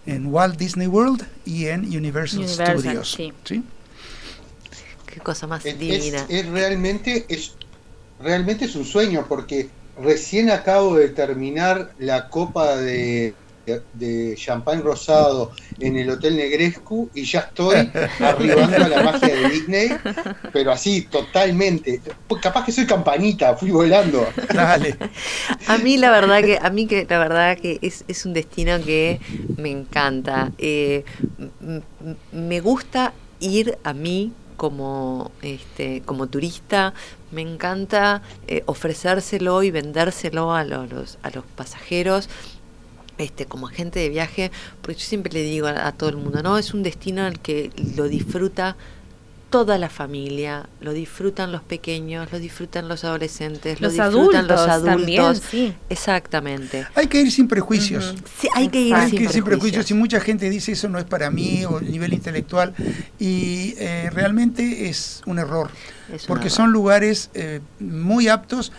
en 0.06 0.28
Walt 0.28 0.58
Disney 0.58 0.88
World 0.88 1.26
y 1.46 1.66
en 1.68 1.86
Universal, 1.86 2.48
Studios. 2.48 3.18
Sí. 3.44 3.64
Qué 5.06 5.20
cosa 5.22 5.48
más 5.48 5.64
divina. 5.64 6.26
Es, 6.30 6.46
realmente, 6.48 7.26
es, 7.30 7.54
realmente 8.20 8.66
es 8.66 8.76
un 8.76 8.86
sueño 8.86 9.26
porque 9.28 9.70
recién 10.02 10.50
acabo 10.50 10.96
de 10.96 11.10
terminar 11.10 11.94
la 12.00 12.30
copa 12.30 12.76
de, 12.76 13.34
de 13.94 14.36
champán 14.38 14.84
rosado 14.84 15.52
en 15.80 15.98
el 15.98 16.10
Hotel 16.10 16.38
Negrescu 16.38 17.10
y 17.14 17.24
ya 17.24 17.40
estoy 17.40 17.90
arribando 18.20 18.78
a 18.78 18.88
la 18.88 19.04
magia 19.04 19.36
de 19.36 19.50
Disney, 19.50 19.90
pero 20.54 20.72
así, 20.72 21.04
totalmente. 21.04 22.02
Capaz 22.42 22.66
que 22.66 22.72
soy 22.72 22.86
campanita, 22.86 23.56
fui 23.56 23.72
volando. 23.72 24.28
Dale. 24.54 24.98
A 25.68 25.78
mí 25.78 25.98
la 25.98 26.12
verdad 26.12 26.42
que, 26.42 26.60
a 26.62 26.70
mí 26.70 26.88
que 26.88 27.06
la 27.10 27.20
verdad 27.20 27.58
que 27.58 27.80
es, 27.82 28.26
un 28.26 28.34
destino 28.34 28.82
que 28.84 29.20
me 29.58 29.72
encanta. 29.72 30.52
Eh, 30.58 31.04
me 32.32 32.60
gusta 32.60 33.14
ir 33.40 33.78
a 33.84 33.94
mí 33.94 34.34
como, 34.56 35.32
este, 35.42 36.02
como 36.06 36.28
turista, 36.28 36.94
me 37.32 37.42
encanta 37.42 38.22
eh, 38.48 38.64
ofrecérselo 38.66 39.64
y 39.64 39.72
vendérselo 39.72 40.54
a 40.54 40.64
los, 40.64 41.18
a 41.22 41.30
los 41.30 41.44
pasajeros 41.56 42.30
este, 43.18 43.46
como 43.46 43.68
agente 43.68 44.00
de 44.00 44.10
viaje, 44.10 44.52
porque 44.82 45.00
yo 45.00 45.06
siempre 45.06 45.32
le 45.34 45.44
digo 45.44 45.68
a, 45.68 45.92
todo 45.92 46.10
el 46.10 46.18
mundo, 46.18 46.42
no, 46.44 46.58
es 46.58 46.74
un 46.74 46.84
destino 46.84 47.24
al 47.24 47.40
que 47.40 47.72
lo 47.96 48.08
disfruta 48.08 48.76
toda 49.50 49.78
la 49.78 49.90
familia, 49.90 50.68
lo 50.82 50.92
disfrutan 50.92 51.52
los 51.52 51.62
pequeños, 51.62 52.30
lo 52.32 52.40
disfrutan 52.40 52.90
los 52.90 53.06
adolescentes, 53.06 53.80
los 53.80 53.96
lo 53.96 54.04
disfrutan 54.04 54.42
adultos 54.42 54.60
los 54.60 54.68
adultos. 54.68 54.96
También, 54.96 55.36
sí. 55.36 55.74
Exactamente. 55.90 56.86
Hay 56.94 57.08
que 57.08 57.22
ir 57.22 57.32
sin 57.32 57.48
prejuicios. 57.48 58.16
Sí, 58.38 58.50
hay 58.54 58.68
que 58.68 58.82
ir, 58.82 58.96
sin, 59.30 59.46
prejuicios. 59.46 59.90
Y 59.92 59.94
mucha 59.94 60.20
gente 60.20 60.50
dice 60.50 60.74
eso 60.74 60.90
no 60.90 61.00
es 61.00 61.06
para 61.06 61.32
mí 61.32 61.64
o 61.64 61.78
a 61.78 61.82
nivel 61.82 62.14
intelectual. 62.14 62.74
Y 63.18 63.76
eh, 63.78 64.10
realmente 64.12 64.90
es 64.90 65.22
un 65.26 65.40
error. 65.40 65.70
porque 66.28 66.50
son 66.50 66.72
lugares 66.72 67.30
eh, 67.34 67.62
muy 67.80 68.28
aptos 68.28 68.74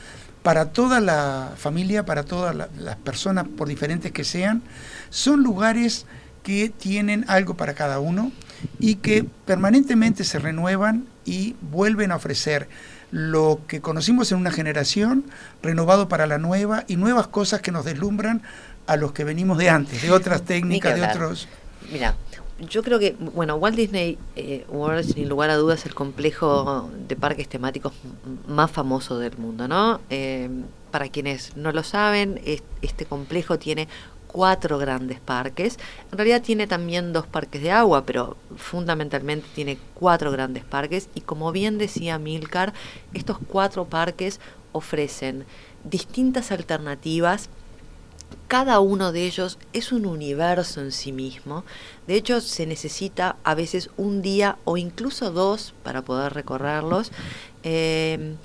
para 0.47 0.67
toda 0.67 1.01
la 1.01 1.55
familia, 1.57 2.07
para 2.07 2.23
todas 2.23 2.55
las 2.55 2.97
personas, 2.99 3.49
por 3.49 3.67
diferentes 3.67 4.13
que 4.13 4.23
sean, 4.23 4.63
son 5.11 5.43
lugares 5.43 6.07
que 6.45 6.69
tienen 6.69 7.25
algo 7.27 7.55
para 7.55 7.75
cada 7.75 7.99
uno 7.99 8.31
y 8.79 8.95
que 8.95 9.27
permanentemente 9.45 10.23
se 10.23 10.39
renuevan 10.39 11.05
y 11.25 11.57
vuelven 11.63 12.13
a 12.13 12.15
ofrecer 12.15 12.69
lo 13.11 13.63
que 13.67 13.81
conocimos 13.81 14.31
en 14.31 14.39
una 14.39 14.53
generación, 14.53 15.25
renovado 15.65 16.09
para 16.09 16.29
la 16.29 16.39
nueva 16.39 16.85
y 16.87 16.95
nuevas 16.95 17.27
cosas 17.27 17.61
que 17.61 17.73
nos 17.73 17.85
deslumbran 17.85 18.43
a 18.87 18.95
los 18.95 19.11
que 19.11 19.25
venimos 19.25 19.59
de 19.59 19.69
antes, 19.69 20.01
de 20.01 20.13
otras 20.13 20.43
técnicas, 20.43 20.95
de 20.95 21.03
otros... 21.03 21.49
Mira, 21.91 22.15
yo 22.59 22.83
creo 22.83 22.99
que, 22.99 23.16
bueno, 23.19 23.57
Walt 23.57 23.77
Disney 23.77 24.19
eh, 24.35 24.64
World, 24.69 25.05
sin 25.05 25.29
lugar 25.29 25.51
a 25.51 25.57
dudas, 25.57 25.81
es 25.81 25.87
el 25.87 25.95
complejo 25.95 26.88
de 27.07 27.16
parques 27.16 27.49
temáticos 27.49 27.92
más 28.49 28.71
famoso 28.71 29.19
del 29.19 29.37
mundo, 29.37 29.69
¿no? 29.69 30.01
Eh, 30.09 30.49
para 30.90 31.09
quienes 31.09 31.57
no 31.57 31.73
lo 31.73 31.83
saben, 31.83 32.40
este 32.81 33.05
complejo 33.05 33.59
tiene 33.59 33.88
cuatro 34.27 34.79
grandes 34.79 35.21
parques. 35.21 35.79
En 36.11 36.19
realidad 36.19 36.42
tiene 36.42 36.66
también 36.66 37.12
dos 37.12 37.27
parques 37.27 37.61
de 37.62 37.71
agua, 37.71 38.05
pero 38.07 38.37
fundamentalmente 38.57 39.47
tiene 39.55 39.79
cuatro 39.95 40.31
grandes 40.31 40.64
parques. 40.64 41.09
Y 41.14 41.21
como 41.21 41.53
bien 41.53 41.77
decía 41.77 42.19
Milcar, 42.19 42.73
estos 43.12 43.37
cuatro 43.49 43.85
parques 43.85 44.40
ofrecen 44.73 45.45
distintas 45.85 46.53
alternativas 46.53 47.49
cada 48.49 48.81
uno 48.81 49.13
de 49.13 49.27
ellos 49.27 49.59
es 49.73 49.93
un 49.93 50.07
universo 50.07 50.81
en 50.81 50.93
sí 50.93 51.13
mismo. 51.13 51.65
De 52.07 52.15
hecho, 52.15 52.41
se 52.41 52.67
necesita 52.67 53.37
a 53.45 53.55
veces 53.55 53.91
un 53.97 54.23
día 54.23 54.57
o 54.65 54.77
incluso 54.77 55.31
dos 55.31 55.75
para 55.83 56.03
poder 56.03 56.33
recorrerlos. 56.35 57.11
Eh, 57.63 58.37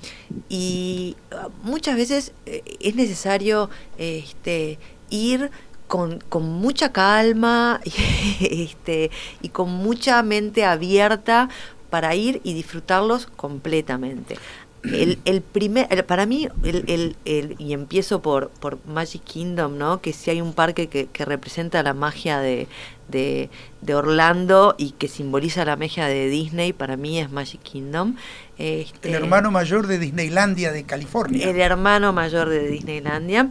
y 0.48 1.16
uh, 1.30 1.48
muchas 1.62 1.96
veces 1.96 2.32
eh, 2.46 2.62
es 2.80 2.96
necesario 2.96 3.70
este, 3.96 4.80
ir 5.10 5.50
con, 5.86 6.18
con 6.28 6.48
mucha 6.48 6.90
calma 6.90 7.80
este, 8.40 9.10
y 9.40 9.50
con 9.50 9.70
mucha 9.70 10.22
mente 10.22 10.64
abierta 10.64 11.48
para 11.90 12.14
ir 12.14 12.40
y 12.42 12.54
disfrutarlos 12.54 13.26
completamente. 13.26 14.38
El, 14.84 15.20
el 15.24 15.42
primer, 15.42 15.86
el- 15.90 16.04
para 16.04 16.26
mí, 16.26 16.48
el, 16.64 16.84
el- 16.88 17.16
el- 17.24 17.54
y 17.58 17.72
empiezo 17.72 18.20
por, 18.20 18.50
por 18.50 18.78
Magic 18.86 19.22
Kingdom, 19.22 19.78
¿no? 19.78 20.00
Que 20.00 20.12
si 20.12 20.30
hay 20.30 20.40
un 20.40 20.54
parque 20.54 20.88
que, 20.88 21.06
que 21.06 21.24
representa 21.24 21.82
la 21.84 21.94
magia 21.94 22.40
de, 22.40 22.66
de, 23.08 23.48
de 23.80 23.94
Orlando 23.94 24.74
y 24.78 24.90
que 24.92 25.06
simboliza 25.06 25.64
la 25.64 25.76
magia 25.76 26.06
de 26.06 26.28
Disney, 26.28 26.72
para 26.72 26.96
mí 26.96 27.20
es 27.20 27.30
Magic 27.30 27.62
Kingdom. 27.62 28.16
Este, 28.58 29.10
El 29.10 29.14
hermano 29.14 29.50
mayor 29.52 29.86
de 29.86 29.98
Disneylandia 29.98 30.72
de 30.72 30.82
California. 30.84 31.48
el 31.48 31.60
hermano 31.60 32.12
mayor 32.12 32.48
de 32.48 32.66
Disneylandia. 32.68 33.50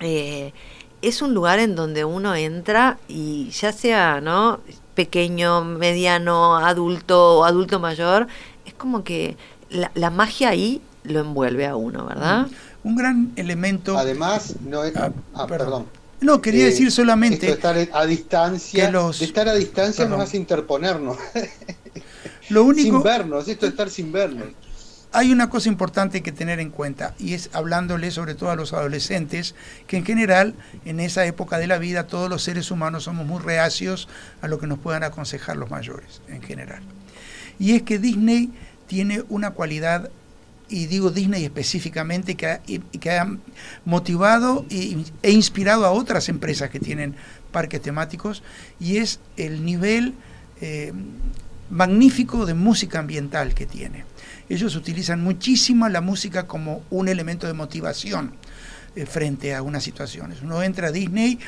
Eh, 0.00 0.52
es 1.02 1.20
un 1.20 1.34
lugar 1.34 1.58
en 1.58 1.76
donde 1.76 2.04
uno 2.06 2.34
entra 2.34 2.98
y 3.06 3.50
ya 3.50 3.72
sea, 3.72 4.22
¿no? 4.22 4.60
Pequeño, 4.94 5.62
mediano, 5.64 6.56
adulto 6.56 7.40
o 7.40 7.44
adulto 7.44 7.80
mayor, 7.80 8.26
es 8.64 8.72
como 8.72 9.04
que 9.04 9.36
la, 9.70 9.90
la 9.94 10.10
magia 10.10 10.50
ahí 10.50 10.80
lo 11.04 11.20
envuelve 11.20 11.66
a 11.66 11.76
uno, 11.76 12.06
¿verdad? 12.06 12.46
Un 12.82 12.96
gran 12.96 13.32
elemento. 13.36 13.96
Además, 13.98 14.54
no 14.64 14.84
es. 14.84 14.96
Ah, 14.96 15.10
Ah, 15.34 15.46
perdón. 15.46 15.66
perdón. 15.66 15.86
No, 16.20 16.40
quería 16.40 16.62
Eh, 16.62 16.66
decir 16.70 16.90
solamente. 16.90 17.50
esto 17.50 17.72
de 17.74 17.82
estar 17.82 18.00
a 18.02 18.06
distancia, 18.06 18.86
que 18.86 18.92
los- 18.92 19.18
de 19.18 19.24
estar 19.26 19.48
a 19.48 19.54
distancia 19.54 20.04
Perdón. 20.04 20.18
nos 20.20 20.28
hace 20.28 20.36
interponernos, 20.38 21.18
Lo 22.50 22.64
único. 22.64 22.96
sin 22.98 23.02
vernos, 23.02 23.48
esto 23.48 23.66
de 23.66 23.70
estar 23.70 23.90
sin 23.90 24.12
vernos. 24.12 24.46
Hay 25.12 25.30
una 25.32 25.48
cosa 25.48 25.68
importante 25.68 26.22
que 26.22 26.32
tener 26.32 26.58
en 26.58 26.70
cuenta 26.70 27.14
y 27.20 27.34
es 27.34 27.48
hablándole 27.52 28.10
sobre 28.10 28.34
todo 28.34 28.50
a 28.50 28.56
los 28.56 28.72
adolescentes, 28.72 29.54
que 29.86 29.96
en 29.96 30.04
general 30.04 30.54
en 30.84 30.98
esa 30.98 31.24
época 31.24 31.58
de 31.58 31.68
la 31.68 31.78
vida 31.78 32.06
todos 32.08 32.28
los 32.28 32.42
seres 32.42 32.70
humanos 32.72 33.04
somos 33.04 33.24
muy 33.24 33.40
reacios 33.40 34.08
a 34.42 34.48
lo 34.48 34.58
que 34.58 34.66
nos 34.66 34.78
puedan 34.80 35.04
aconsejar 35.04 35.56
los 35.56 35.70
mayores 35.70 36.20
en 36.28 36.42
general. 36.42 36.82
Y 37.60 37.76
es 37.76 37.82
que 37.82 38.00
Disney 38.00 38.50
tiene 38.86 39.22
una 39.28 39.50
cualidad, 39.50 40.10
y 40.68 40.86
digo 40.86 41.10
Disney 41.10 41.44
específicamente, 41.44 42.34
que 42.36 42.46
ha, 42.46 42.60
que 42.62 43.38
motivado 43.84 44.64
e 44.70 45.30
inspirado 45.30 45.84
a 45.86 45.90
otras 45.90 46.28
empresas 46.28 46.70
que 46.70 46.80
tienen 46.80 47.14
parques 47.52 47.82
temáticos, 47.82 48.42
y 48.80 48.96
es 48.96 49.20
el 49.36 49.64
nivel 49.64 50.14
eh, 50.60 50.92
magnífico 51.70 52.46
de 52.46 52.54
música 52.54 52.98
ambiental 52.98 53.54
que 53.54 53.66
tiene. 53.66 54.04
Ellos 54.48 54.76
utilizan 54.76 55.22
muchísimo 55.22 55.88
la 55.88 56.00
música 56.00 56.46
como 56.46 56.82
un 56.90 57.08
elemento 57.08 57.46
de 57.46 57.54
motivación 57.54 58.32
eh, 58.96 59.06
frente 59.06 59.54
a 59.54 59.62
unas 59.62 59.82
situaciones. 59.82 60.42
Uno 60.42 60.62
entra 60.62 60.88
a 60.88 60.92
Disney 60.92 61.38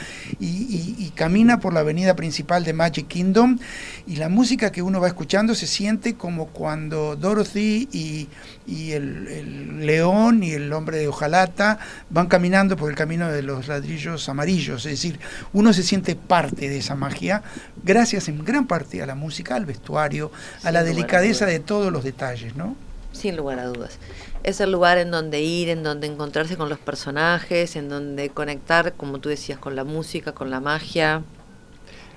y, 0.40 0.46
y- 0.46 0.94
y 0.98 1.10
camina 1.14 1.60
por 1.60 1.72
la 1.72 1.80
avenida 1.80 2.14
principal 2.16 2.64
de 2.64 2.72
Magic 2.72 3.06
Kingdom 3.08 3.58
y 4.06 4.16
la 4.16 4.28
música 4.28 4.72
que 4.72 4.82
uno 4.82 5.00
va 5.00 5.08
escuchando 5.08 5.54
se 5.54 5.66
siente 5.66 6.14
como 6.14 6.46
cuando 6.48 7.16
Dorothy 7.16 7.88
y, 7.92 8.28
y 8.66 8.92
el, 8.92 9.28
el 9.28 9.86
león 9.86 10.42
y 10.42 10.52
el 10.52 10.72
hombre 10.72 10.98
de 10.98 11.08
hojalata 11.08 11.78
van 12.10 12.26
caminando 12.26 12.76
por 12.76 12.90
el 12.90 12.96
camino 12.96 13.30
de 13.30 13.42
los 13.42 13.68
ladrillos 13.68 14.28
amarillos. 14.28 14.84
Es 14.86 14.92
decir, 14.92 15.18
uno 15.52 15.72
se 15.72 15.82
siente 15.82 16.16
parte 16.16 16.68
de 16.68 16.78
esa 16.78 16.94
magia 16.94 17.42
gracias 17.84 18.28
en 18.28 18.44
gran 18.44 18.66
parte 18.66 19.02
a 19.02 19.06
la 19.06 19.14
música, 19.14 19.54
al 19.54 19.66
vestuario, 19.66 20.30
a 20.64 20.72
la 20.72 20.82
delicadeza 20.82 21.46
de 21.46 21.60
todos 21.60 21.92
los 21.92 22.04
detalles, 22.04 22.56
¿no? 22.56 22.76
Sin 23.16 23.36
lugar 23.36 23.58
a 23.58 23.66
dudas. 23.66 23.98
Es 24.42 24.60
el 24.60 24.70
lugar 24.70 24.98
en 24.98 25.10
donde 25.10 25.40
ir, 25.42 25.68
en 25.70 25.82
donde 25.82 26.06
encontrarse 26.06 26.56
con 26.56 26.68
los 26.68 26.78
personajes, 26.78 27.74
en 27.76 27.88
donde 27.88 28.28
conectar, 28.28 28.92
como 28.92 29.18
tú 29.18 29.28
decías, 29.28 29.58
con 29.58 29.74
la 29.74 29.84
música, 29.84 30.32
con 30.32 30.50
la 30.50 30.60
magia. 30.60 31.22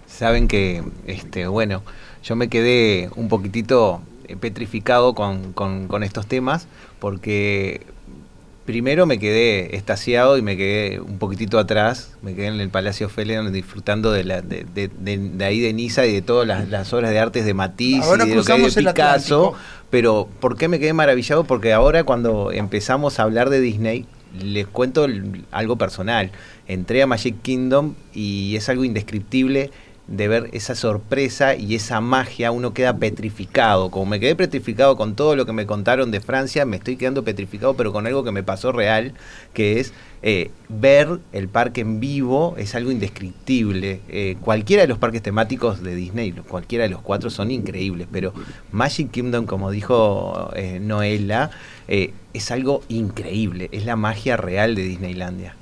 Saben 0.08 0.48
que, 0.48 0.84
este, 1.08 1.48
bueno, 1.48 1.84
yo 2.24 2.36
me 2.36 2.50
quedé 2.50 3.10
un 3.16 3.30
poquitito 3.30 4.02
petrificado 4.40 5.16
con, 5.16 5.54
con- 5.54 5.88
con 5.88 6.04
estos 6.04 6.28
temas, 6.28 6.68
porque 7.00 7.82
primero 8.70 9.08
me 9.08 9.18
quedé 9.18 9.76
estasiado 9.76 10.38
y 10.38 10.44
me 10.44 10.56
quedé 10.56 11.00
un 11.00 11.18
poquitito 11.18 11.58
atrás, 11.58 12.12
me 12.22 12.36
quedé 12.36 12.46
en 12.50 12.60
el 12.60 12.70
Palacio 12.70 13.10
Felen 13.10 13.52
disfrutando 13.52 14.12
de, 14.12 14.24
la, 14.24 14.44
de, 14.44 14.64
de- 14.76 14.90
de- 14.90 15.18
de 15.18 15.44
ahí 15.44 15.60
de 15.60 15.74
Niza 15.74 16.06
y 16.06 16.14
de 16.14 16.22
todas 16.22 16.48
las, 16.48 16.70
las 16.70 16.94
obras 16.94 17.10
de 17.10 17.18
artes 17.18 17.46
de 17.46 17.56
Matisse 17.56 18.06
Ahora 18.06 18.26
y 18.28 18.30
de 18.30 18.36
lo 18.36 18.44
que 18.44 18.52
hay 18.52 18.62
de 18.62 18.72
Picasso. 18.72 19.54
Pero, 19.90 20.30
¿por 20.40 20.56
qué 20.56 20.68
me 20.68 20.78
quedé 20.80 20.94
maravillado? 20.94 21.46
Porque 21.46 21.74
ahora 21.74 22.04
cuando 22.04 22.52
empezamos 22.52 23.20
a 23.20 23.24
hablar 23.24 23.50
de 23.50 23.60
Disney, 23.60 24.06
les 24.40 24.68
cuento 24.68 25.08
algo 25.50 25.76
personal. 25.80 26.30
Entré 26.68 27.02
a 27.02 27.08
Magic 27.08 27.42
Kingdom 27.42 27.96
y 28.14 28.56
es 28.56 28.70
algo 28.70 28.84
indescriptible 28.84 29.72
de 30.10 30.28
ver 30.28 30.50
esa 30.54 30.74
sorpresa 30.74 31.56
y 31.56 31.76
esa 31.76 32.02
magia, 32.02 32.52
uno 32.52 32.74
queda 32.74 32.98
petrificado. 32.98 33.92
Como 33.92 34.08
me 34.08 34.20
quedé 34.20 34.36
petrificado 34.36 34.98
con 34.98 35.16
todo 35.16 35.36
lo 35.36 35.46
que 35.46 35.54
me 35.54 35.68
contaron 35.68 36.10
de 36.10 36.20
Francia, 36.20 36.66
me 36.66 36.78
estoy 36.78 36.98
quedando 36.98 37.24
petrificado, 37.24 37.76
pero 37.76 37.94
con 37.94 38.08
algo 38.08 38.24
que 38.24 38.32
me 38.32 38.42
pasó 38.42 38.72
real, 38.72 39.14
que 39.54 39.80
es 39.80 39.94
eh, 40.24 40.50
ver 40.68 41.20
el 41.32 41.48
parque 41.48 41.82
en 41.82 42.00
vivo, 42.00 42.56
es 42.58 42.74
algo 42.74 42.92
indescriptible. 42.92 44.02
Eh, 44.10 44.36
cualquiera 44.42 44.82
de 44.82 44.88
los 44.88 44.98
parques 44.98 45.22
temáticos 45.22 45.84
de 45.84 45.94
Disney, 45.94 46.32
cualquiera 46.32 46.86
de 46.86 46.90
los 46.90 47.02
cuatro 47.02 47.30
son 47.30 47.52
increíbles, 47.52 48.08
pero 48.12 48.34
Magic 48.72 49.12
Kingdom, 49.12 49.46
como 49.46 49.70
dijo 49.70 50.50
eh, 50.56 50.80
Noela, 50.82 51.52
eh, 51.88 52.14
es 52.34 52.50
algo 52.50 52.82
increíble, 52.90 53.70
es 53.72 53.86
la 53.86 53.96
magia 53.96 54.38
real 54.38 54.74
de 54.74 54.84
Disneylandia. 54.84 55.56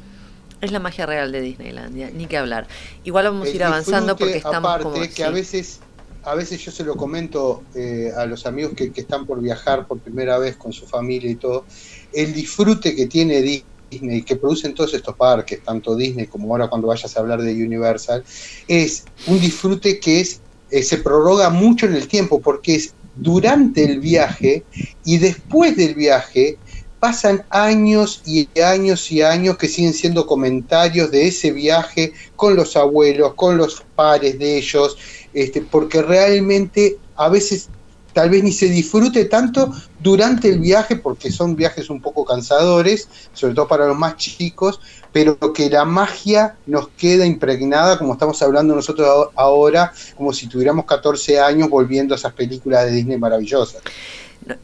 Es 0.61 0.71
la 0.71 0.79
magia 0.79 1.05
real 1.05 1.31
de 1.31 1.41
Disneylandia, 1.41 2.09
ni 2.11 2.25
que 2.25 2.37
hablar. 2.37 2.67
Igual 3.03 3.25
vamos 3.25 3.47
a 3.47 3.51
ir 3.51 3.63
avanzando 3.63 4.15
porque 4.15 4.37
estamos 4.37 4.69
aparte, 4.69 4.83
como... 4.83 5.01
que 5.01 5.09
sí. 5.09 5.23
a 5.23 5.29
veces 5.29 5.79
a 6.23 6.35
veces 6.35 6.59
yo 6.59 6.71
se 6.71 6.83
lo 6.83 6.97
comento 6.97 7.63
eh, 7.73 8.11
a 8.15 8.25
los 8.25 8.45
amigos 8.45 8.73
que, 8.75 8.91
que 8.91 8.99
están 8.99 9.25
por 9.25 9.39
viajar 9.39 9.87
por 9.87 9.99
primera 9.99 10.37
vez 10.37 10.57
con 10.57 10.73
su 10.73 10.85
familia 10.85 11.31
y 11.31 11.35
todo, 11.35 11.65
el 12.11 12.33
disfrute 12.33 12.93
que 12.93 13.05
tiene 13.05 13.41
Disney, 13.41 14.23
que 14.23 14.35
producen 14.35 14.75
todos 14.75 14.93
estos 14.93 15.15
parques, 15.15 15.63
tanto 15.63 15.95
Disney 15.95 16.27
como 16.27 16.49
ahora 16.49 16.67
cuando 16.67 16.87
vayas 16.87 17.15
a 17.15 17.21
hablar 17.21 17.41
de 17.41 17.53
Universal, 17.53 18.25
es 18.67 19.05
un 19.27 19.39
disfrute 19.39 20.01
que 20.01 20.19
es 20.19 20.41
eh, 20.69 20.83
se 20.83 20.97
prorroga 20.97 21.49
mucho 21.49 21.85
en 21.85 21.95
el 21.95 22.09
tiempo 22.09 22.41
porque 22.41 22.75
es 22.75 22.93
durante 23.15 23.85
el 23.85 24.01
viaje 24.01 24.65
y 25.05 25.17
después 25.17 25.77
del 25.77 25.95
viaje 25.95 26.57
pasan 26.99 27.45
años 27.49 28.21
y 28.25 28.47
años 28.59 29.11
y 29.11 29.21
años 29.21 29.57
que 29.57 29.67
siguen 29.67 29.93
siendo 29.93 30.25
comentarios 30.25 31.11
de 31.11 31.27
ese 31.27 31.51
viaje 31.51 32.13
con 32.35 32.55
los 32.55 32.75
abuelos, 32.75 33.33
con 33.35 33.57
los 33.57 33.83
pares 33.95 34.39
de 34.39 34.57
ellos, 34.57 34.97
este, 35.33 35.61
porque 35.61 36.01
realmente 36.01 36.97
a 37.15 37.29
veces 37.29 37.69
tal 38.13 38.31
vez 38.31 38.43
ni 38.43 38.51
se 38.51 38.67
disfrute 38.67 39.25
tanto 39.25 39.71
durante 39.99 40.49
el 40.49 40.57
viaje, 40.57 40.95
porque 40.95 41.31
son 41.31 41.55
viajes 41.55 41.91
un 41.91 42.01
poco 42.01 42.25
cansadores, 42.25 43.07
sobre 43.33 43.53
todo 43.53 43.67
para 43.67 43.85
los 43.85 43.95
más 43.95 44.15
chicos, 44.15 44.79
pero 45.11 45.37
que 45.53 45.69
la 45.69 45.85
magia 45.85 46.55
nos 46.65 46.87
queda 46.89 47.27
impregnada, 47.27 47.99
como 47.99 48.13
estamos 48.13 48.41
hablando 48.41 48.73
nosotros 48.73 49.29
ahora, 49.35 49.93
como 50.15 50.33
si 50.33 50.47
tuviéramos 50.47 50.85
14 50.85 51.39
años 51.39 51.69
volviendo 51.69 52.15
a 52.15 52.17
esas 52.17 52.33
películas 52.33 52.85
de 52.85 52.91
Disney 52.91 53.19
maravillosas. 53.19 53.83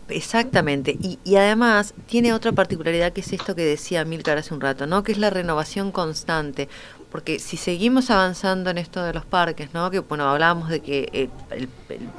Exactamente, 0.09 0.91
y, 1.01 1.19
y 1.23 1.35
además 1.37 1.93
tiene 2.05 2.33
otra 2.33 2.51
particularidad 2.51 3.13
que 3.13 3.21
es 3.21 3.33
esto 3.33 3.55
que 3.55 3.63
decía 3.63 4.05
Milcar 4.05 4.37
hace 4.37 4.53
un 4.53 4.61
rato, 4.61 4.85
¿no? 4.87 5.03
Que 5.03 5.11
es 5.11 5.17
la 5.17 5.29
renovación 5.29 5.91
constante, 5.91 6.69
porque 7.11 7.39
si 7.39 7.57
seguimos 7.57 8.09
avanzando 8.09 8.69
en 8.69 8.77
esto 8.77 9.03
de 9.03 9.13
los 9.13 9.25
parques, 9.25 9.73
¿no? 9.73 9.89
Que 9.91 9.99
bueno, 9.99 10.29
hablábamos 10.29 10.69
de 10.69 10.81
que 10.81 11.29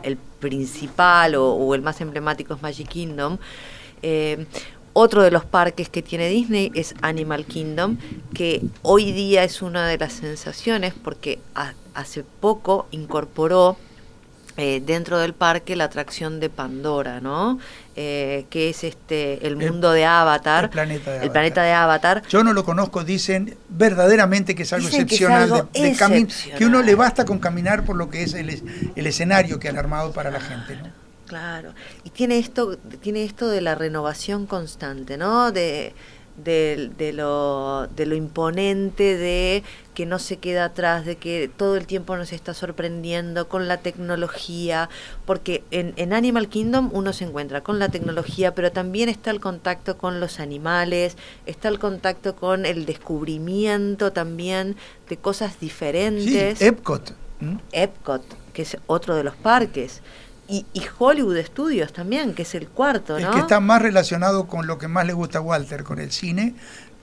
el, 0.02 0.18
principal 0.40 1.34
o, 1.36 1.74
el 1.74 1.82
más 1.82 2.00
emblemático 2.00 2.54
es 2.54 2.62
Magic 2.62 2.88
Kingdom. 2.88 3.38
eh, 4.02 4.46
otro 4.96 5.22
de 5.24 5.32
los 5.32 5.44
parques 5.44 5.88
que 5.88 6.02
tiene 6.02 6.28
Disney 6.28 6.70
es 6.74 6.94
Animal 7.02 7.46
Kingdom, 7.46 7.96
que 8.32 8.62
hoy 8.82 9.10
día 9.10 9.42
es 9.42 9.60
una 9.60 9.88
de 9.88 9.98
las 9.98 10.12
sensaciones 10.12 10.94
porque 10.94 11.40
ha- 11.56 11.74
hace 11.94 12.22
poco 12.22 12.86
incorporó 12.92 13.76
eh, 14.56 14.80
dentro 14.84 15.18
del 15.18 15.34
parque 15.34 15.74
la 15.76 15.84
atracción 15.84 16.38
de 16.40 16.48
Pandora, 16.50 17.20
¿no? 17.20 17.58
Eh, 17.96 18.46
que 18.50 18.70
es 18.70 18.82
este 18.84 19.46
el 19.46 19.52
El- 19.62 19.70
mundo 19.70 19.92
de 19.92 20.04
Avatar, 20.04 20.64
el 20.64 20.70
planeta 20.70 21.10
de 21.10 21.16
el 21.16 21.22
Avatar. 21.22 21.32
planeta 21.32 21.62
de 21.62 21.72
Avatar. 21.72 22.22
Yo 22.28 22.42
no 22.44 22.52
lo 22.52 22.64
conozco, 22.64 23.04
dicen 23.04 23.56
verdaderamente 23.68 24.54
que 24.54 24.62
es 24.64 24.72
algo 24.72 24.86
Dicen 24.88 25.06
que 25.06 25.14
es 25.14 25.20
excepcional, 25.20 25.42
algo 25.52 25.68
de, 25.72 25.80
de 25.80 25.88
excepcional. 25.88 26.58
que 26.58 26.66
uno 26.66 26.82
le 26.82 26.94
basta 26.94 27.24
con 27.24 27.38
caminar 27.38 27.84
por 27.84 27.96
lo 27.96 28.10
que 28.10 28.22
es 28.22 28.34
el, 28.34 28.62
el 28.96 29.06
escenario 29.06 29.58
que 29.58 29.68
han 29.68 29.78
armado 29.78 30.12
para 30.12 30.30
la 30.30 30.40
gente. 30.40 30.76
¿no? 30.76 30.88
Claro, 31.26 31.72
y 32.04 32.10
tiene 32.10 32.38
esto, 32.38 32.76
tiene 33.00 33.24
esto 33.24 33.48
de 33.48 33.60
la 33.60 33.74
renovación 33.74 34.46
constante, 34.46 35.16
¿no? 35.16 35.52
De, 35.52 35.94
de, 36.36 36.90
de, 36.98 37.12
lo, 37.12 37.86
de 37.94 38.06
lo 38.06 38.14
imponente, 38.14 39.16
de 39.16 39.62
que 39.94 40.06
no 40.06 40.18
se 40.18 40.38
queda 40.38 40.64
atrás, 40.66 41.04
de 41.04 41.16
que 41.16 41.48
todo 41.54 41.76
el 41.76 41.86
tiempo 41.86 42.16
nos 42.16 42.32
está 42.32 42.54
sorprendiendo 42.54 43.48
con 43.48 43.68
la 43.68 43.78
tecnología, 43.78 44.88
porque 45.24 45.62
en, 45.70 45.94
en 45.96 46.12
Animal 46.12 46.48
Kingdom 46.48 46.90
uno 46.92 47.12
se 47.12 47.24
encuentra 47.24 47.62
con 47.62 47.78
la 47.78 47.88
tecnología, 47.88 48.54
pero 48.54 48.72
también 48.72 49.08
está 49.08 49.30
el 49.30 49.40
contacto 49.40 49.96
con 49.96 50.18
los 50.18 50.40
animales, 50.40 51.16
está 51.46 51.68
el 51.68 51.78
contacto 51.78 52.34
con 52.34 52.66
el 52.66 52.86
descubrimiento 52.86 54.12
también 54.12 54.76
de 55.08 55.16
cosas 55.16 55.60
diferentes. 55.60 56.58
Sí, 56.58 56.64
Epcot. 56.64 57.14
¿Mm? 57.40 57.56
Epcot, 57.72 58.22
que 58.52 58.62
es 58.62 58.76
otro 58.86 59.14
de 59.14 59.24
los 59.24 59.36
parques. 59.36 60.02
Y, 60.48 60.66
y, 60.74 60.82
Hollywood 60.98 61.38
Studios 61.46 61.92
también, 61.92 62.34
que 62.34 62.42
es 62.42 62.54
el 62.54 62.68
cuarto, 62.68 63.18
¿no? 63.18 63.28
El 63.28 63.34
que 63.34 63.40
está 63.40 63.60
más 63.60 63.80
relacionado 63.80 64.46
con 64.46 64.66
lo 64.66 64.76
que 64.78 64.88
más 64.88 65.06
le 65.06 65.14
gusta 65.14 65.38
a 65.38 65.40
Walter, 65.40 65.84
con 65.84 65.98
el 65.98 66.12
cine, 66.12 66.54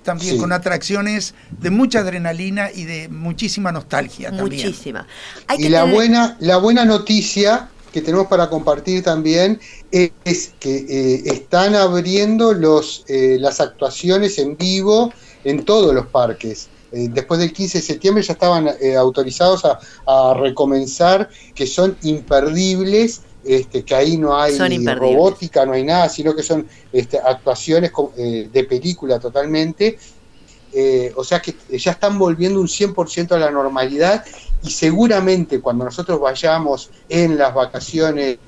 también 0.03 0.35
Sí. 0.35 0.39
con 0.39 0.51
atracciones 0.51 1.33
de 1.59 1.69
mucha 1.71 1.99
adrenalina 1.99 2.69
y 2.71 2.85
de 2.85 3.09
muchísima 3.09 3.71
nostalgia 3.71 4.29
también. 4.31 4.67
Muchísima. 4.67 5.07
Hay 5.47 5.57
Y 5.59 5.63
que 5.63 5.69
la 5.71 5.81
tener- 5.81 5.95
buena, 5.95 6.37
la 6.39 6.57
buena 6.57 6.85
noticia 6.85 7.69
que 7.91 8.01
tenemos 8.01 8.27
para 8.27 8.49
compartir 8.49 9.03
también 9.03 9.59
es, 9.91 10.11
es 10.23 10.53
que 10.59 10.75
eh, 10.87 11.21
están 11.25 11.75
abriendo 11.75 12.53
los, 12.53 13.03
eh, 13.07 13.37
las 13.39 13.59
actuaciones 13.59 14.37
en 14.37 14.55
vivo 14.55 15.11
en 15.43 15.65
todos 15.65 15.93
los 15.93 16.05
parques. 16.07 16.69
Eh, 16.93 17.07
después 17.09 17.39
del 17.39 17.53
15 17.53 17.79
de 17.79 17.83
septiembre 17.83 18.23
ya 18.23 18.33
estaban 18.33 18.69
eh, 18.81 18.95
autorizados 18.95 19.63
a, 19.65 19.79
a 20.07 20.33
recomenzar 20.35 21.29
que 21.55 21.65
son 21.67 21.97
imperdibles, 22.01 23.21
este, 23.43 23.83
que 23.83 23.95
ahí 23.95 24.17
no 24.17 24.39
hay 24.39 24.57
robótica, 24.57 25.65
no 25.65 25.73
hay 25.73 25.83
nada, 25.83 26.09
sino 26.09 26.35
que 26.35 26.43
son 26.43 26.67
este, 26.91 27.17
actuaciones 27.17 27.91
eh, 28.17 28.49
de 28.51 28.63
película 28.65 29.19
totalmente. 29.19 29.97
Eh, 30.73 31.11
o 31.17 31.23
sea 31.23 31.41
que 31.41 31.53
ya 31.77 31.91
están 31.91 32.17
volviendo 32.17 32.61
un 32.61 32.67
100% 32.67 33.33
a 33.33 33.39
la 33.39 33.51
normalidad 33.51 34.23
y 34.63 34.69
seguramente 34.69 35.59
cuando 35.59 35.83
nosotros 35.83 36.19
vayamos 36.19 36.91
en 37.09 37.37
las 37.37 37.53
vacaciones 37.53 38.39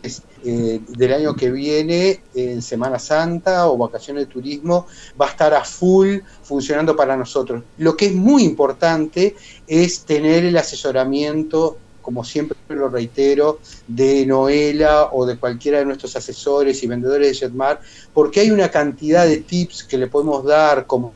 eh, 0.46 0.80
del 0.88 1.14
año 1.14 1.36
que 1.36 1.52
viene, 1.52 2.22
en 2.36 2.62
Semana 2.62 3.00
Santa 3.00 3.68
o 3.70 3.78
vacaciones 3.78 4.28
de 4.28 4.34
turismo, 4.34 4.88
va 5.20 5.26
a 5.28 5.30
estar 5.30 5.54
a 5.54 5.66
full 5.66 6.20
funcionando 6.44 6.96
para 6.96 7.18
nosotros. 7.18 7.64
Lo 7.78 7.98
que 7.98 8.08
es 8.08 8.14
muy 8.14 8.44
importante 8.44 9.36
es 9.68 10.06
tener 10.06 10.46
el 10.46 10.56
asesoramiento, 10.56 11.78
como 12.04 12.24
siempre 12.24 12.56
lo 12.68 12.90
reitero, 12.90 13.60
de 13.88 14.24
Noela 14.28 15.10
o 15.12 15.26
de 15.26 15.38
cualquiera 15.38 15.80
de 15.80 15.86
nuestros 15.86 16.16
asesores 16.16 16.84
y 16.84 16.88
vendedores 16.88 17.30
de 17.30 17.34
Jetmar, 17.34 17.80
porque 18.14 18.42
hay 18.42 18.52
una 18.52 18.70
cantidad 18.70 19.26
de 19.26 19.38
tips 19.38 19.84
que 19.86 19.98
le 19.98 20.08
podemos 20.08 20.46
dar 20.46 20.86
como 20.86 21.14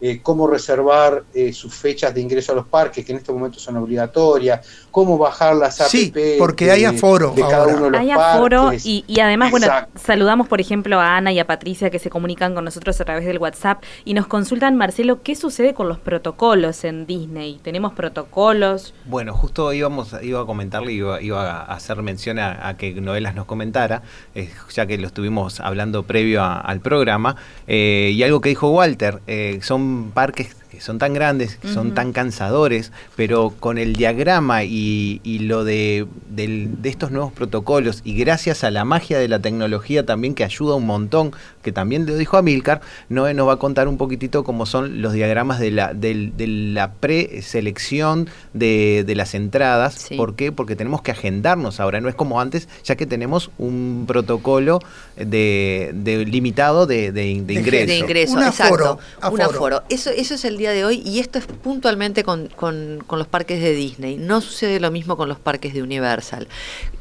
eh, 0.00 0.20
cómo 0.22 0.46
reservar 0.46 1.24
eh, 1.34 1.52
sus 1.52 1.74
fechas 1.74 2.14
de 2.14 2.20
ingreso 2.20 2.52
a 2.52 2.54
los 2.54 2.66
parques, 2.66 3.04
que 3.04 3.12
en 3.12 3.18
este 3.18 3.32
momento 3.32 3.58
son 3.58 3.76
obligatorias, 3.76 4.66
cómo 4.90 5.18
bajar 5.18 5.54
las 5.56 5.80
apps 5.80 5.90
Sí, 5.90 6.12
porque 6.38 6.70
hay 6.70 6.84
aforo 6.84 7.32
de 7.32 7.42
cada 7.42 7.58
ahora. 7.64 7.74
uno 7.76 7.84
de 7.86 7.90
los 7.92 8.00
Hay 8.00 8.10
aforo 8.10 8.62
parques. 8.64 8.86
y, 8.86 9.04
y 9.06 9.20
además, 9.20 9.50
bueno, 9.50 9.66
saludamos 9.94 10.48
por 10.48 10.60
ejemplo 10.60 10.98
a 11.00 11.16
Ana 11.16 11.32
y 11.32 11.38
a 11.38 11.46
Patricia 11.46 11.90
que 11.90 11.98
se 11.98 12.10
comunican 12.10 12.54
con 12.54 12.64
nosotros 12.64 13.00
a 13.00 13.04
través 13.04 13.24
del 13.26 13.38
WhatsApp 13.38 13.82
y 14.04 14.14
nos 14.14 14.26
consultan, 14.26 14.76
Marcelo, 14.76 15.22
¿qué 15.22 15.34
sucede 15.36 15.74
con 15.74 15.88
los 15.88 15.98
protocolos 15.98 16.84
en 16.84 17.06
Disney? 17.06 17.60
¿Tenemos 17.62 17.92
protocolos? 17.92 18.94
Bueno, 19.06 19.34
justo 19.34 19.72
íbamos, 19.72 20.14
iba 20.22 20.40
a 20.40 20.46
comentarle, 20.46 20.92
iba, 20.92 21.20
iba 21.20 21.60
a 21.62 21.74
hacer 21.74 22.02
mención 22.02 22.38
a, 22.38 22.68
a 22.68 22.76
que 22.76 22.92
Noelas 23.00 23.34
nos 23.34 23.46
comentara, 23.46 24.02
eh, 24.34 24.50
ya 24.72 24.86
que 24.86 24.96
lo 24.98 25.06
estuvimos 25.06 25.60
hablando 25.60 26.04
previo 26.04 26.42
a- 26.42 26.60
al 26.60 26.80
programa, 26.80 27.36
eh, 27.66 28.12
y 28.14 28.22
algo 28.22 28.40
que 28.40 28.48
dijo 28.50 28.70
Walter, 28.70 29.20
eh, 29.26 29.58
son 29.90 30.10
parques 30.12 30.56
que 30.70 30.80
son 30.80 30.98
tan 30.98 31.14
grandes, 31.14 31.56
que 31.56 31.66
son 31.66 31.94
tan 31.94 32.12
cansadores, 32.12 32.92
pero 33.16 33.50
con 33.58 33.76
el 33.76 33.96
diagrama 33.96 34.62
y, 34.62 35.20
y 35.24 35.40
lo 35.40 35.64
de, 35.64 36.06
del- 36.28 36.80
de 36.80 36.88
estos 36.88 37.10
nuevos 37.10 37.32
protocolos, 37.32 38.02
y 38.04 38.14
gracias 38.14 38.62
a 38.62 38.70
la 38.70 38.84
magia 38.84 39.18
de 39.18 39.26
la 39.26 39.40
tecnología 39.40 40.06
también 40.06 40.34
que 40.36 40.44
ayuda 40.44 40.76
un 40.76 40.86
montón, 40.86 41.32
que 41.62 41.72
también 41.72 42.06
lo 42.06 42.16
dijo 42.16 42.36
Amilcar, 42.36 42.80
Noé 43.08 43.34
nos 43.34 43.46
va 43.48 43.54
a 43.54 43.56
contar 43.56 43.88
un 43.88 43.96
poquitito 43.98 44.44
cómo 44.44 44.66
son 44.66 45.02
los 45.02 45.12
diagramas 45.12 45.58
de 45.60 45.70
la, 45.70 45.92
del- 45.94 46.36
de 46.36 46.46
la 46.46 46.92
preselección 46.92 48.28
de, 48.54 49.04
de 49.06 49.14
las 49.14 49.34
entradas. 49.34 49.94
Sí. 49.94 50.16
¿Por 50.16 50.34
qué? 50.36 50.52
Porque 50.52 50.76
tenemos 50.76 51.02
que 51.02 51.10
agendarnos 51.10 51.80
ahora, 51.80 52.00
no 52.00 52.08
es 52.08 52.14
como 52.14 52.40
antes, 52.40 52.68
ya 52.84 52.96
que 52.96 53.06
tenemos 53.06 53.50
un 53.58 54.04
protocolo 54.06 54.80
de, 55.16 55.90
de 55.94 56.24
limitado 56.24 56.86
de, 56.86 57.12
de 57.12 57.28
in- 57.28 57.46
de 57.46 57.54
De- 57.54 57.60
ingreso. 57.60 57.86
de 57.86 57.98
ingreso, 57.98 58.32
Un 58.34 58.42
exacto. 58.44 58.74
aforo, 58.74 58.98
Un 59.18 59.40
aforo. 59.40 59.44
aforo. 59.56 59.82
Eso, 59.88 60.10
eso 60.10 60.34
es 60.34 60.44
el 60.44 60.56
día 60.56 60.70
de 60.70 60.84
hoy 60.84 61.02
y 61.04 61.18
esto 61.20 61.38
es 61.38 61.46
puntualmente 61.46 62.24
con, 62.24 62.48
con- 62.48 63.02
con 63.06 63.18
los 63.18 63.28
parques 63.28 63.60
de 63.60 63.74
Disney. 63.74 64.16
No 64.16 64.40
sucede 64.40 64.80
lo 64.80 64.90
mismo 64.90 65.16
con 65.16 65.28
los 65.28 65.38
parques 65.38 65.74
de 65.74 65.82
Universal. 65.82 66.48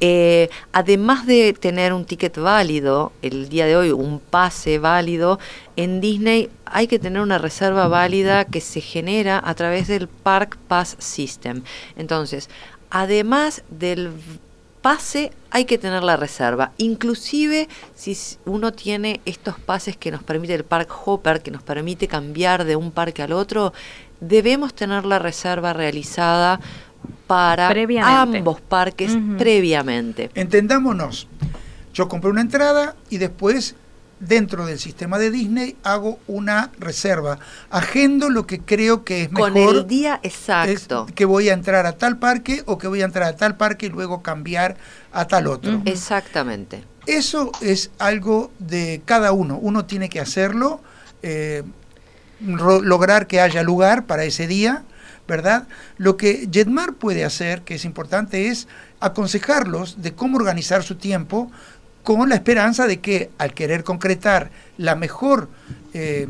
Eh, 0.02 0.50
además 0.74 1.26
de 1.26 1.54
tener 1.54 1.94
un 1.94 2.06
ticket 2.06 2.38
válido, 2.38 3.12
el 3.22 3.50
día 3.50 3.66
de 3.66 3.76
hoy 3.78 3.92
un 3.92 4.20
pase 4.20 4.49
válido, 4.80 5.40
en 5.76 6.02
Disney 6.02 6.50
hay 6.66 6.88
que 6.88 7.00
tener 7.00 7.22
una 7.22 7.38
reserva 7.38 7.88
válida 7.88 8.46
que 8.46 8.62
se 8.62 8.82
genera 8.82 9.42
a 9.44 9.54
través 9.56 9.88
del 9.88 10.08
Park 10.08 10.58
Pass 10.68 10.96
System. 11.00 11.64
Entonces, 11.96 12.50
además 12.90 13.64
del 13.70 14.12
pase 14.82 15.32
hay 15.52 15.66
que 15.66 15.78
tener 15.78 16.04
la 16.04 16.18
reserva. 16.18 16.72
Inclusive 16.78 17.68
si 17.96 18.18
uno 18.46 18.72
tiene 18.72 19.22
estos 19.26 19.60
pases 19.60 19.98
que 19.98 20.12
nos 20.12 20.24
permite 20.24 20.54
el 20.56 20.64
Park 20.64 20.90
Hopper, 21.06 21.42
que 21.42 21.52
nos 21.52 21.64
permite 21.64 22.08
cambiar 22.08 22.66
de 22.66 22.76
un 22.76 22.92
parque 22.92 23.22
al 23.22 23.34
otro, 23.34 23.74
debemos 24.20 24.74
tener 24.74 25.06
la 25.06 25.20
reserva 25.20 25.74
realizada 25.74 26.60
para 27.28 27.70
ambos 28.02 28.62
parques 28.62 29.18
previamente. 29.38 30.30
Entendámonos, 30.36 31.28
yo 31.94 32.08
compré 32.08 32.30
una 32.30 32.42
entrada 32.42 32.96
y 33.10 33.18
después 33.18 33.76
dentro 34.20 34.66
del 34.66 34.80
sistema 34.80 35.18
de 35.18 35.32
Disney 35.32 35.76
hago 35.84 36.20
una 36.28 36.72
reserva. 36.80 37.40
Agendo 37.70 38.30
lo 38.30 38.46
que 38.46 38.60
creo 38.60 39.04
que 39.04 39.24
es 39.24 39.30
Con 39.30 39.54
mejor. 39.54 39.76
el 39.78 39.88
día 39.88 40.20
es 40.24 40.34
exacto. 40.34 41.08
que 41.16 41.26
voy 41.26 41.50
a 41.50 41.54
entrar 41.54 41.86
a 41.86 41.94
tal 41.94 42.18
parque 42.18 42.64
o 42.66 42.78
que 42.78 42.88
voy 42.88 43.02
a 43.02 43.06
entrar 43.06 43.28
a 43.28 43.36
tal 43.36 43.58
parque 43.58 43.88
y 43.88 43.90
luego 43.90 44.22
cambiar 44.22 44.78
a 45.12 45.26
tal 45.28 45.48
otro. 45.48 45.82
Exactamente. 45.86 46.84
Eso 47.06 47.52
es 47.62 47.92
algo 47.98 48.52
de 48.60 49.02
cada 49.06 49.32
uno. 49.32 49.58
Uno 49.58 49.86
tiene 49.86 50.10
que 50.10 50.20
hacerlo, 50.20 50.82
eh, 51.24 51.64
lograr 52.42 53.28
que 53.28 53.42
haya 53.42 53.64
lugar 53.64 54.06
para 54.06 54.24
ese 54.26 54.48
día, 54.48 54.84
¿verdad? 55.28 55.68
Lo 55.98 56.18
que 56.18 56.48
Jetmar 56.52 56.94
puede 56.94 57.26
hacer, 57.26 57.62
que 57.62 57.76
es 57.76 57.86
importante, 57.86 58.48
es 58.48 58.68
aconsejarlos 59.00 60.02
de 60.02 60.14
cómo 60.14 60.38
organizar 60.38 60.84
su 60.84 60.96
tiempo 60.96 61.52
con 62.04 62.30
la 62.30 62.36
esperanza 62.36 62.88
de 62.88 63.00
que 63.00 63.30
al 63.38 63.54
querer 63.54 63.84
concretar 63.84 64.52
la 64.78 64.96
mejor 64.96 65.50
eh, 65.94 66.28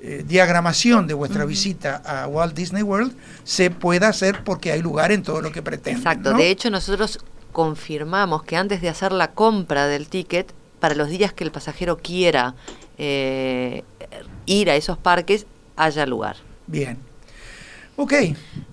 eh, 0.00 0.24
diagramación 0.26 1.06
de 1.06 1.14
vuestra 1.14 1.44
visita 1.44 2.02
a 2.04 2.28
Walt 2.28 2.54
Disney 2.54 2.82
World, 2.82 3.12
se 3.44 3.70
pueda 3.70 4.08
hacer 4.08 4.44
porque 4.44 4.72
hay 4.72 4.82
lugar 4.82 5.10
en 5.10 5.22
todo 5.22 5.40
lo 5.40 5.52
que 5.52 5.62
pretenden. 5.62 5.98
Exacto. 5.98 6.32
¿no? 6.32 6.38
De 6.38 6.50
hecho, 6.50 6.70
nosotros 6.70 7.18
confirmamos 7.52 8.44
que 8.44 8.56
antes 8.56 8.82
de 8.82 8.88
hacer 8.88 9.12
la 9.12 9.32
compra 9.32 9.86
del 9.86 10.08
ticket, 10.08 10.52
para 10.80 10.94
los 10.94 11.08
días 11.08 11.32
que 11.32 11.42
el 11.42 11.50
pasajero 11.50 11.96
quiera 11.96 12.54
eh, 12.98 13.82
ir 14.44 14.70
a 14.70 14.76
esos 14.76 14.98
parques, 14.98 15.46
haya 15.74 16.06
lugar. 16.06 16.36
Bien. 16.66 16.98
Ok, 17.96 18.12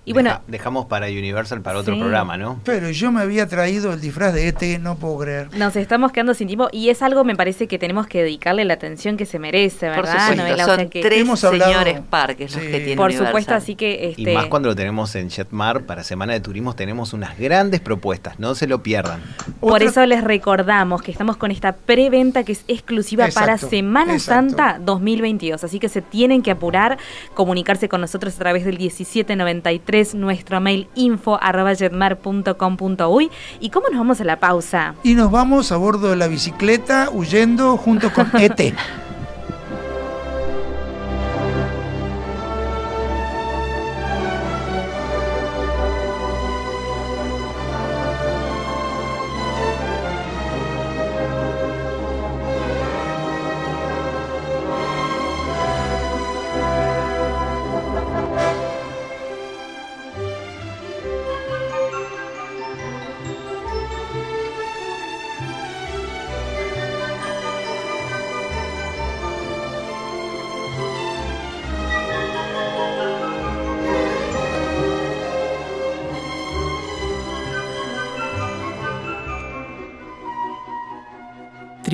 Y 0.06 0.12
bueno, 0.12 0.30
Deja- 0.30 0.42
dejamos 0.48 0.86
para 0.86 1.06
Universal 1.06 1.62
para 1.62 1.78
otro 1.78 1.94
Sí. 1.94 2.00
programa, 2.00 2.36
¿no? 2.36 2.60
pero 2.64 2.90
yo 2.90 3.10
me 3.10 3.22
había 3.22 3.46
traído 3.48 3.92
el 3.92 4.00
disfraz 4.00 4.34
de 4.34 4.48
ET, 4.48 4.78
no 4.78 4.96
puedo 4.96 5.18
creer. 5.18 5.48
nos 5.56 5.76
estamos 5.76 6.12
quedando 6.12 6.34
sin 6.34 6.46
tiempo 6.46 6.68
y 6.72 6.90
es 6.90 7.00
algo, 7.02 7.24
me 7.24 7.34
parece, 7.36 7.66
que 7.68 7.78
tenemos 7.78 8.06
que 8.06 8.22
dedicarle 8.22 8.64
la 8.66 8.74
atención 8.74 9.16
que 9.16 9.24
se 9.26 9.38
merece, 9.38 9.86
Por 9.88 9.96
¿verdad? 10.04 10.12
supuesto, 10.20 10.36
Noela? 10.42 10.64
O 10.64 10.66
son 10.66 10.76
sea 10.76 10.88
que- 10.90 11.00
tres 11.02 11.20
Hemos 11.20 11.42
hablado- 11.44 11.72
señores 11.72 12.00
parques 12.10 12.52
los 12.54 12.62
que 12.62 12.68
tienen 12.70 12.96
Por 12.96 13.06
Universal. 13.06 13.26
supuesto, 13.28 13.54
así 13.54 13.74
que... 13.76 14.12
Y 14.16 14.22
Este, 14.22 14.34
más 14.34 14.46
cuando 14.46 14.68
lo 14.68 14.74
tenemos 14.76 15.14
en 15.16 15.30
Jetmar 15.30 15.82
para 15.84 16.02
Semana 16.04 16.32
de 16.34 16.40
Turismo 16.40 16.74
tenemos 16.74 17.12
unas 17.14 17.38
grandes 17.38 17.80
propuestas, 17.80 18.38
no 18.38 18.54
se 18.54 18.66
lo 18.66 18.82
pierdan. 18.82 19.22
Por 19.60 19.74
Otra- 19.76 19.88
eso 19.88 20.04
les 20.06 20.22
recordamos 20.22 21.00
que 21.02 21.12
estamos 21.12 21.36
con 21.38 21.50
esta 21.50 21.72
preventa 21.72 22.44
que 22.44 22.52
es 22.52 22.64
exclusiva 22.68 23.26
para 23.34 23.56
Semana 23.58 24.14
exacto. 24.14 24.50
Santa 24.56 24.78
2022. 24.80 25.64
Así 25.64 25.78
que 25.78 25.88
se 25.88 26.02
tienen 26.02 26.42
que 26.42 26.50
apurar, 26.50 26.98
comunicarse 27.34 27.88
con 27.88 28.00
nosotros 28.02 28.34
a 28.34 28.38
través 28.38 28.64
del 28.64 28.76
1793, 28.78 29.93
nuestro 30.14 30.60
mail 30.60 30.88
info 30.94 31.38
arroba 31.40 31.74
jetmar.com.uy. 31.74 33.30
¿Y 33.60 33.70
cómo 33.70 33.88
nos 33.88 33.98
vamos 33.98 34.20
a 34.20 34.24
la 34.24 34.40
pausa? 34.40 34.94
Y 35.04 35.14
nos 35.14 35.30
vamos 35.30 35.70
a 35.70 35.76
bordo 35.76 36.10
de 36.10 36.16
la 36.16 36.26
bicicleta 36.26 37.08
huyendo 37.12 37.76
junto 37.76 38.12
con 38.12 38.28
ET. 38.34 38.74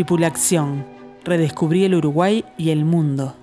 Tripulación. 0.01 0.87
Redescubrí 1.25 1.85
el 1.85 1.95
Uruguay 1.95 2.43
y 2.57 2.71
el 2.71 2.87
mundo. 2.87 3.37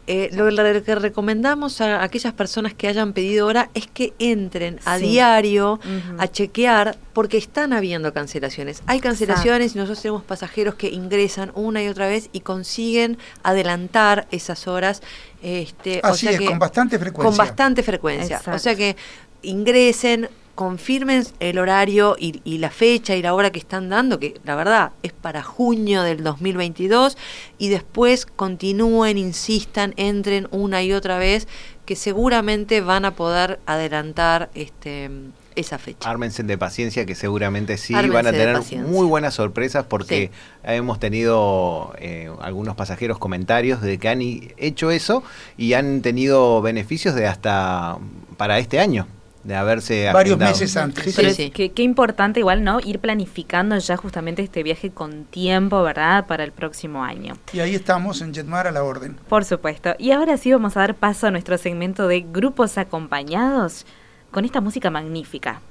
eh, 0.09 0.29
lo 0.31 0.45
que 0.83 0.95
recomendamos 0.95 1.81
a 1.81 2.01
aquellas 2.01 2.31
personas 2.31 2.73
que 2.73 2.87
hayan 2.87 3.11
pedido 3.11 3.45
hora 3.45 3.69
es 3.73 3.87
que 3.87 4.13
entren 4.19 4.79
a 4.85 4.97
Sí. 4.99 5.07
diario 5.09 5.81
a 6.17 6.27
chequear 6.29 6.95
porque 7.11 7.37
están 7.37 7.73
habiendo 7.73 8.13
cancelaciones. 8.13 8.83
Hay 8.85 9.01
cancelaciones 9.01 9.75
y 9.75 9.79
nosotros 9.79 10.01
tenemos 10.01 10.23
pasajeros 10.23 10.75
que 10.75 10.87
ingresan 10.87 11.51
una 11.55 11.83
y 11.83 11.89
otra 11.89 12.07
vez 12.07 12.29
y 12.31 12.39
consiguen 12.39 13.17
adelantar 13.43 14.27
esas 14.31 14.67
horas. 14.67 15.01
Este, 15.41 15.99
o 16.03 16.07
Así 16.07 16.27
sea 16.27 16.31
es, 16.31 16.39
que- 16.39 16.45
con 16.45 16.59
bastante 16.59 16.97
frecuencia. 16.97 17.29
Con 17.29 17.37
bastante 17.37 17.83
frecuencia. 17.83 18.37
Exacto. 18.37 18.55
O 18.55 18.59
sea 18.59 18.75
que 18.75 18.95
ingresen, 19.41 20.29
confirmen 20.57 21.23
el 21.39 21.59
horario 21.59 22.15
y, 22.19 22.41
y 22.43 22.57
la 22.57 22.71
fecha 22.71 23.15
y 23.15 23.21
la 23.21 23.35
hora 23.35 23.51
que 23.51 23.59
están 23.59 23.89
dando, 23.89 24.19
que 24.19 24.41
la 24.43 24.55
verdad 24.55 24.91
es 25.03 25.13
para 25.13 25.43
junio 25.43 26.01
del 26.01 26.23
2022, 26.23 27.15
y 27.59 27.69
después 27.69 28.25
continúen, 28.25 29.19
insistan, 29.19 29.93
entren 29.97 30.47
una 30.49 30.81
y 30.81 30.93
otra 30.93 31.19
vez, 31.19 31.47
que 31.85 31.95
seguramente 31.95 32.81
van 32.81 33.05
a 33.05 33.13
poder 33.13 33.59
adelantar 33.67 34.49
este 34.55 35.11
esa 35.53 35.77
fecha. 35.77 36.09
Ármense 36.09 36.43
de 36.43 36.57
paciencia 36.57 37.05
que 37.05 37.15
seguramente 37.15 37.77
sí 37.77 37.93
Ármense 37.93 38.15
van 38.15 38.27
a 38.27 38.31
tener 38.31 38.81
muy 38.81 39.05
buenas 39.05 39.35
sorpresas 39.35 39.85
porque 39.85 40.31
hemos 40.63 40.99
tenido 40.99 41.93
eh, 41.99 42.31
algunos 42.41 42.75
pasajeros 42.75 43.19
comentarios 43.19 43.81
de 43.81 43.97
que 43.99 44.09
han 44.09 44.21
hecho 44.21 44.91
eso 44.91 45.23
y 45.55 45.73
han 45.73 46.01
tenido 46.01 46.61
beneficios 46.61 47.15
de 47.15 47.27
hasta 47.27 47.97
para 48.37 48.59
este 48.59 48.79
año, 48.79 49.07
de 49.47 49.55
haberse 49.55 50.11
Varios 50.11 50.33
agendado. 50.35 50.51
meses 50.51 50.75
antes. 50.77 51.05
Sí, 51.05 51.13
Pero 51.15 51.29
sí. 51.33 51.49
que- 51.51 51.71
qué 51.71 51.81
importante 51.81 52.41
igual, 52.41 52.63
¿no? 52.65 52.81
Ir 52.81 52.99
planificando 52.99 53.77
ya 53.77 53.95
justamente 53.95 54.41
este 54.43 54.61
viaje 54.61 54.91
con 54.91 55.23
tiempo, 55.23 55.81
¿verdad? 55.83 56.27
Para 56.27 56.43
el 56.43 56.51
próximo 56.51 57.01
año. 57.03 57.35
Y 57.53 57.61
ahí 57.61 57.73
estamos 57.73 58.21
en 58.21 58.33
Jetmar 58.33 58.67
a 58.67 58.71
la 58.71 58.83
orden. 58.83 59.15
Por 59.29 59.45
supuesto. 59.45 59.95
Y 59.97 60.11
ahora 60.11 60.35
sí 60.35 60.51
vamos 60.51 60.75
a 60.75 60.81
dar 60.81 60.95
paso 60.95 61.27
a 61.27 61.31
nuestro 61.31 61.57
segmento 61.57 62.07
de 62.09 62.21
grupos 62.29 62.77
acompañados 62.77 63.85
con 64.31 64.43
esta 64.43 64.59
música 64.59 64.89
magnífica. 64.91 65.61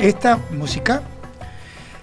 Esta 0.00 0.38
música 0.52 1.02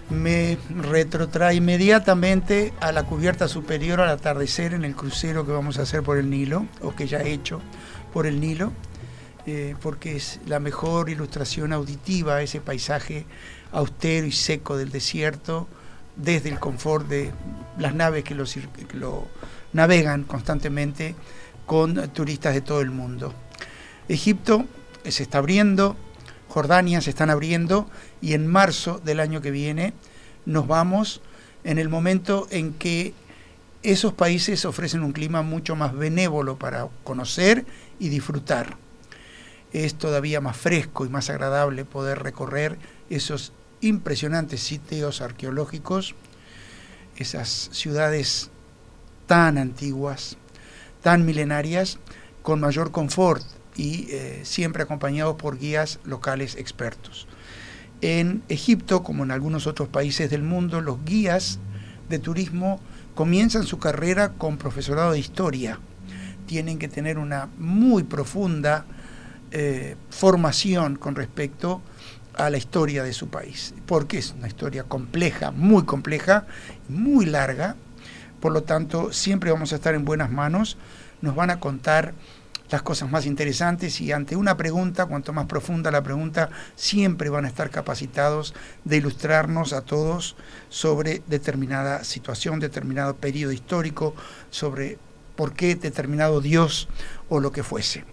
me 0.09 0.57
retrotrae 0.69 1.55
inmediatamente 1.55 2.73
a 2.81 2.91
la 2.91 3.03
cubierta 3.03 3.47
superior 3.47 4.01
al 4.01 4.09
atardecer 4.09 4.73
en 4.73 4.83
el 4.83 4.95
crucero 4.95 5.45
que 5.45 5.53
vamos 5.53 5.79
a 5.79 5.83
hacer 5.83 6.03
por 6.03 6.17
el 6.17 6.29
Nilo, 6.29 6.67
o 6.81 6.93
que 6.93 7.07
ya 7.07 7.21
he 7.21 7.31
hecho 7.31 7.61
por 8.11 8.27
el 8.27 8.41
Nilo, 8.41 8.73
eh, 9.45 9.75
porque 9.81 10.17
es 10.17 10.41
la 10.45 10.59
mejor 10.59 11.09
ilustración 11.09 11.71
auditiva 11.71 12.35
a 12.35 12.41
ese 12.41 12.59
paisaje 12.59 13.25
austero 13.71 14.27
y 14.27 14.33
seco 14.33 14.75
del 14.75 14.91
desierto, 14.91 15.69
desde 16.17 16.49
el 16.49 16.59
confort 16.59 17.07
de 17.07 17.31
las 17.79 17.95
naves 17.95 18.25
que 18.25 18.35
lo, 18.35 19.27
navegan 19.71 20.23
constantemente 20.23 21.15
con 21.65 22.09
turistas 22.09 22.53
de 22.55 22.61
todo 22.61 22.81
el 22.81 22.91
mundo. 22.91 23.33
Egipto 24.09 24.65
se 25.07 25.23
está 25.23 25.37
abriendo, 25.37 25.95
Jordania 26.55 27.01
se 27.01 27.09
están 27.09 27.29
abriendo 27.29 27.85
y 28.21 28.31
en 28.31 28.47
marzo 28.47 29.01
del 29.03 29.19
año 29.19 29.41
que 29.41 29.51
viene 29.51 29.91
nos 30.45 30.67
vamos 30.67 31.19
en 31.65 31.77
el 31.79 31.89
momento 31.89 32.47
en 32.49 32.71
que 32.71 33.13
esos 33.83 34.13
países 34.13 34.63
ofrecen 34.63 35.03
un 35.03 35.11
clima 35.11 35.41
mucho 35.41 35.75
más 35.75 35.93
benévolo 35.93 36.57
para 36.57 36.87
conocer 37.03 37.65
y 37.99 38.07
disfrutar. 38.07 38.77
Es 39.73 39.95
todavía 39.95 40.39
más 40.39 40.55
fresco 40.55 41.05
y 41.05 41.09
más 41.09 41.29
agradable 41.29 41.83
poder 41.83 42.19
recorrer 42.19 42.77
esos 43.09 43.51
impresionantes 43.81 44.61
sitios 44.61 45.19
arqueológicos, 45.19 46.15
esas 47.17 47.67
ciudades 47.73 48.49
tan 49.27 49.57
antiguas, 49.57 50.37
tan 51.01 51.25
milenarias, 51.25 51.99
con 52.43 52.61
mayor 52.61 52.91
confort 52.91 53.43
y 53.75 54.07
eh, 54.09 54.41
siempre 54.43 54.83
acompañados 54.83 55.35
por 55.35 55.57
guías 55.59 55.99
locales 56.03 56.55
expertos. 56.55 57.27
En 58.01 58.43
Egipto, 58.49 59.03
como 59.03 59.23
en 59.23 59.31
algunos 59.31 59.67
otros 59.67 59.89
países 59.89 60.29
del 60.29 60.43
mundo, 60.43 60.81
los 60.81 61.03
guías 61.05 61.59
de 62.09 62.19
turismo 62.19 62.79
comienzan 63.15 63.63
su 63.63 63.79
carrera 63.79 64.33
con 64.33 64.57
profesorado 64.57 65.13
de 65.13 65.19
historia. 65.19 65.79
Tienen 66.45 66.77
que 66.77 66.87
tener 66.87 67.17
una 67.17 67.49
muy 67.57 68.03
profunda 68.03 68.85
eh, 69.51 69.95
formación 70.09 70.97
con 70.97 71.15
respecto 71.15 71.81
a 72.33 72.49
la 72.49 72.57
historia 72.57 73.03
de 73.03 73.13
su 73.13 73.29
país, 73.29 73.73
porque 73.85 74.17
es 74.17 74.35
una 74.37 74.47
historia 74.47 74.83
compleja, 74.83 75.51
muy 75.51 75.83
compleja, 75.83 76.45
muy 76.89 77.25
larga, 77.25 77.75
por 78.41 78.51
lo 78.51 78.63
tanto 78.63 79.13
siempre 79.13 79.51
vamos 79.51 79.71
a 79.71 79.75
estar 79.75 79.95
en 79.95 80.03
buenas 80.03 80.29
manos, 80.29 80.77
nos 81.21 81.35
van 81.35 81.49
a 81.49 81.59
contar 81.59 82.13
las 82.69 82.81
cosas 82.81 83.09
más 83.11 83.25
interesantes 83.25 84.01
y 84.01 84.11
ante 84.11 84.35
una 84.35 84.57
pregunta, 84.57 85.05
cuanto 85.05 85.33
más 85.33 85.45
profunda 85.45 85.91
la 85.91 86.03
pregunta, 86.03 86.49
siempre 86.75 87.29
van 87.29 87.45
a 87.45 87.47
estar 87.47 87.69
capacitados 87.69 88.53
de 88.83 88.97
ilustrarnos 88.97 89.73
a 89.73 89.81
todos 89.81 90.35
sobre 90.69 91.21
determinada 91.27 92.03
situación, 92.03 92.59
determinado 92.59 93.15
periodo 93.15 93.51
histórico, 93.51 94.15
sobre 94.49 94.97
por 95.35 95.53
qué 95.53 95.75
determinado 95.75 96.41
Dios 96.41 96.87
o 97.29 97.39
lo 97.39 97.51
que 97.51 97.63
fuese. 97.63 98.05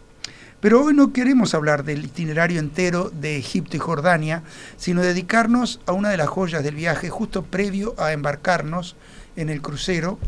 Pero 0.60 0.84
hoy 0.84 0.94
no 0.94 1.12
queremos 1.12 1.54
hablar 1.54 1.82
del 1.82 2.04
itinerario 2.04 2.60
entero 2.60 3.10
de 3.10 3.36
Egipto 3.36 3.76
y 3.76 3.80
Jordania, 3.80 4.44
sino 4.76 5.02
dedicarnos 5.02 5.80
a 5.86 5.92
una 5.92 6.08
de 6.10 6.16
las 6.16 6.28
joyas 6.28 6.62
del 6.62 6.76
viaje 6.76 7.10
justo 7.10 7.42
previo 7.42 7.96
a 7.98 8.12
embarcarnos 8.12 8.94
en 9.34 9.48
el 9.48 9.60
crucero, 9.60 10.20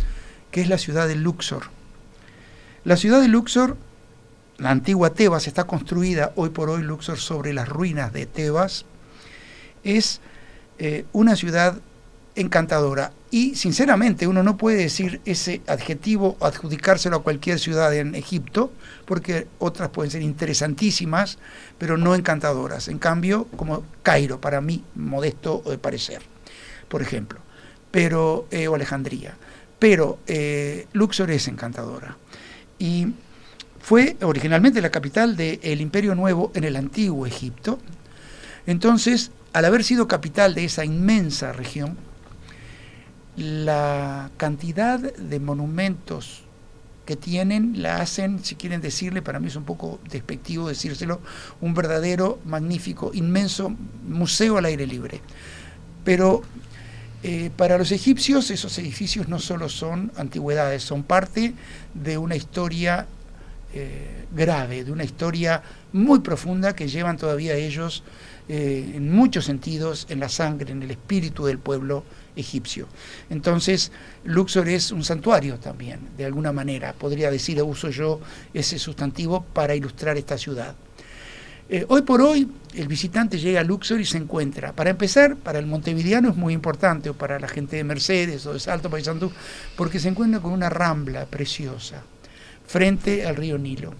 que 0.51 0.61
es 0.61 0.69
la 0.69 0.79
ciudad 0.79 1.07
de 1.07 1.15
Luxor. 1.15 1.65
La 2.83 2.97
ciudad 2.97 3.21
de 3.21 3.29
Luxor, 3.29 3.77
la 4.59 4.71
antigua 4.71 5.11
Tebas, 5.11 5.47
está 5.47 5.65
construida 5.65 6.33
hoy 6.37 6.51
por 6.51 6.71
hoy 6.71 6.83
Luxor 6.83 7.19
sobre 7.19 7.53
las 7.53 7.69
ruinas 7.69 8.13
de 8.13 8.27
Tebas. 8.27 8.85
Es 9.83 10.21
eh, 10.79 11.05
una 11.13 11.37
ciudad 11.37 11.79
encantadora. 12.37 13.13
Y 13.31 13.57
sinceramente 13.57 14.27
uno 14.27 14.43
no 14.43 14.57
puede 14.57 14.79
decir 14.79 15.21
ese 15.25 15.61
adjetivo 15.67 16.37
adjudicárselo 16.41 17.17
a 17.17 17.23
cualquier 17.23 17.59
ciudad 17.59 17.95
en 17.95 18.15
Egipto 18.15 18.73
porque 19.05 19.49
otras 19.59 19.89
pueden 19.91 20.11
ser 20.11 20.23
interesantísimas 20.23 21.39
pero 21.79 21.97
no 21.97 22.15
encantadoras. 22.15 22.89
En 22.89 22.99
cambio 22.99 23.49
como 23.57 23.85
Cairo 24.03 24.41
para 24.41 24.61
mí 24.61 24.85
modesto 24.95 25.63
de 25.67 25.79
parecer 25.79 26.23
por 26.89 27.03
ejemplo. 27.03 27.41
Pero 27.91 28.47
eh, 28.51 28.69
o 28.69 28.75
Alejandría. 28.75 29.37
Pero 29.79 30.19
eh, 30.27 30.87
Luxor 30.93 31.31
es 31.31 31.49
encantadora. 31.49 32.17
Y 32.79 33.09
fue 33.85 34.17
originalmente 34.23 34.81
la 34.81 34.89
capital 34.89 35.37
del 35.37 35.79
Imperio 35.83 36.15
Nuevo 36.15 36.51
en 36.55 36.65
el 36.65 36.77
antiguo 36.77 37.27
Egipto. 37.27 37.79
Entonces, 38.67 39.31
al 39.53 39.67
haber 39.67 39.85
sido 39.85 40.09
capital 40.09 40.55
de 40.55 40.65
esa 40.65 40.87
inmensa 40.87 41.53
región, 41.53 41.99
la 43.37 44.31
cantidad 44.39 45.01
de 45.01 45.39
monumentos 45.39 46.45
que 47.05 47.15
tienen 47.15 47.83
la 47.83 47.97
hacen, 47.97 48.43
si 48.43 48.55
quieren 48.55 48.81
decirle, 48.81 49.21
para 49.21 49.39
mí 49.39 49.49
es 49.49 49.57
un 49.57 49.65
poco 49.65 50.01
despectivo 50.11 50.67
decírselo, 50.67 51.21
un 51.61 51.75
verdadero, 51.75 52.39
magnífico, 52.47 53.11
inmenso 53.13 53.69
museo 54.09 54.57
al 54.57 54.65
aire 54.65 54.87
libre. 54.87 55.21
Pero 56.05 56.41
eh, 57.23 57.51
para 57.55 57.77
los 57.77 57.93
egipcios 57.93 58.51
esos 58.51 58.79
edificios 58.79 59.29
no 59.29 59.39
solo 59.39 59.69
son 59.69 60.11
antigüedades, 60.17 60.83
son 60.83 61.03
parte 61.03 61.53
de 61.93 62.17
una 62.17 62.35
historia 62.35 63.07
eh, 63.75 64.27
grave, 64.35 64.85
de 64.85 64.93
una 64.93 65.05
historia 65.05 65.63
muy 65.93 66.21
profunda 66.21 66.75
que 66.75 66.89
llevan 66.89 67.17
todavía 67.17 67.55
ellos 67.55 68.03
eh, 68.49 68.93
en 68.95 69.11
muchos 69.11 69.47
sentidos 69.47 70.07
en 70.11 70.21
la 70.21 70.29
sangre, 70.29 70.73
en 70.73 70.83
el 70.83 70.91
espíritu 70.91 71.47
del 71.47 71.59
pueblo 71.59 72.05
egipcio. 72.37 72.87
Entonces, 73.31 73.91
Luxor 74.25 74.69
es 74.69 74.93
un 74.93 75.03
santuario 75.03 75.59
también, 75.59 76.01
de 76.17 76.25
alguna 76.25 76.53
manera, 76.53 76.93
podría 76.93 77.31
decir, 77.31 77.63
uso 77.63 77.91
yo 77.91 78.21
ese 78.53 78.79
sustantivo 78.79 79.45
para 79.53 79.75
ilustrar 79.75 80.17
esta 80.17 80.39
ciudad. 80.39 80.75
Eh, 81.69 81.87
hoy 81.89 82.03
por 82.03 82.21
hoy, 82.21 82.47
el 82.75 82.89
visitante 82.89 83.39
llega 83.39 83.61
a 83.61 83.65
Luxor 83.65 83.99
y 84.01 84.05
se 84.05 84.19
encuentra, 84.19 84.75
para 84.75 84.91
empezar, 84.91 85.37
para 85.37 85.59
el 85.59 85.67
montevideano 85.67 86.29
es 86.29 86.37
muy 86.37 86.53
importante, 86.53 87.09
o 87.09 87.15
para 87.15 87.41
la 87.41 87.49
gente 87.49 87.77
de 87.77 87.85
Mercedes 87.85 88.45
o 88.45 88.53
de 88.53 88.61
Salto 88.61 88.91
Paysandú, 88.91 89.33
porque 89.75 89.99
se 89.99 90.09
encuentra 90.09 90.41
con 90.41 90.53
una 90.53 90.69
rambla 90.69 91.25
preciosa, 91.25 92.03
frente 92.67 93.27
al 93.27 93.37
río 93.37 93.59
Nilo. 93.59 93.95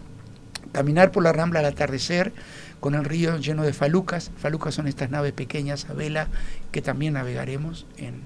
Caminar 0.73 1.13
por 1.13 1.23
la 1.23 1.33
rambla 1.33 1.61
al 1.61 1.67
atardecer, 1.67 2.33
con 2.81 2.95
el 2.95 3.05
río 3.05 3.39
lleno 3.39 3.63
de 3.63 3.73
falucas. 3.73 4.31
Falucas 4.37 4.75
son 4.75 4.89
estas 4.89 5.11
naves 5.11 5.33
pequeñas 5.33 5.89
a 5.89 5.95
vela 5.95 6.29
que 6.73 6.83
también 6.83 7.15
navegaremos 7.15 7.87
en, 7.97 8.23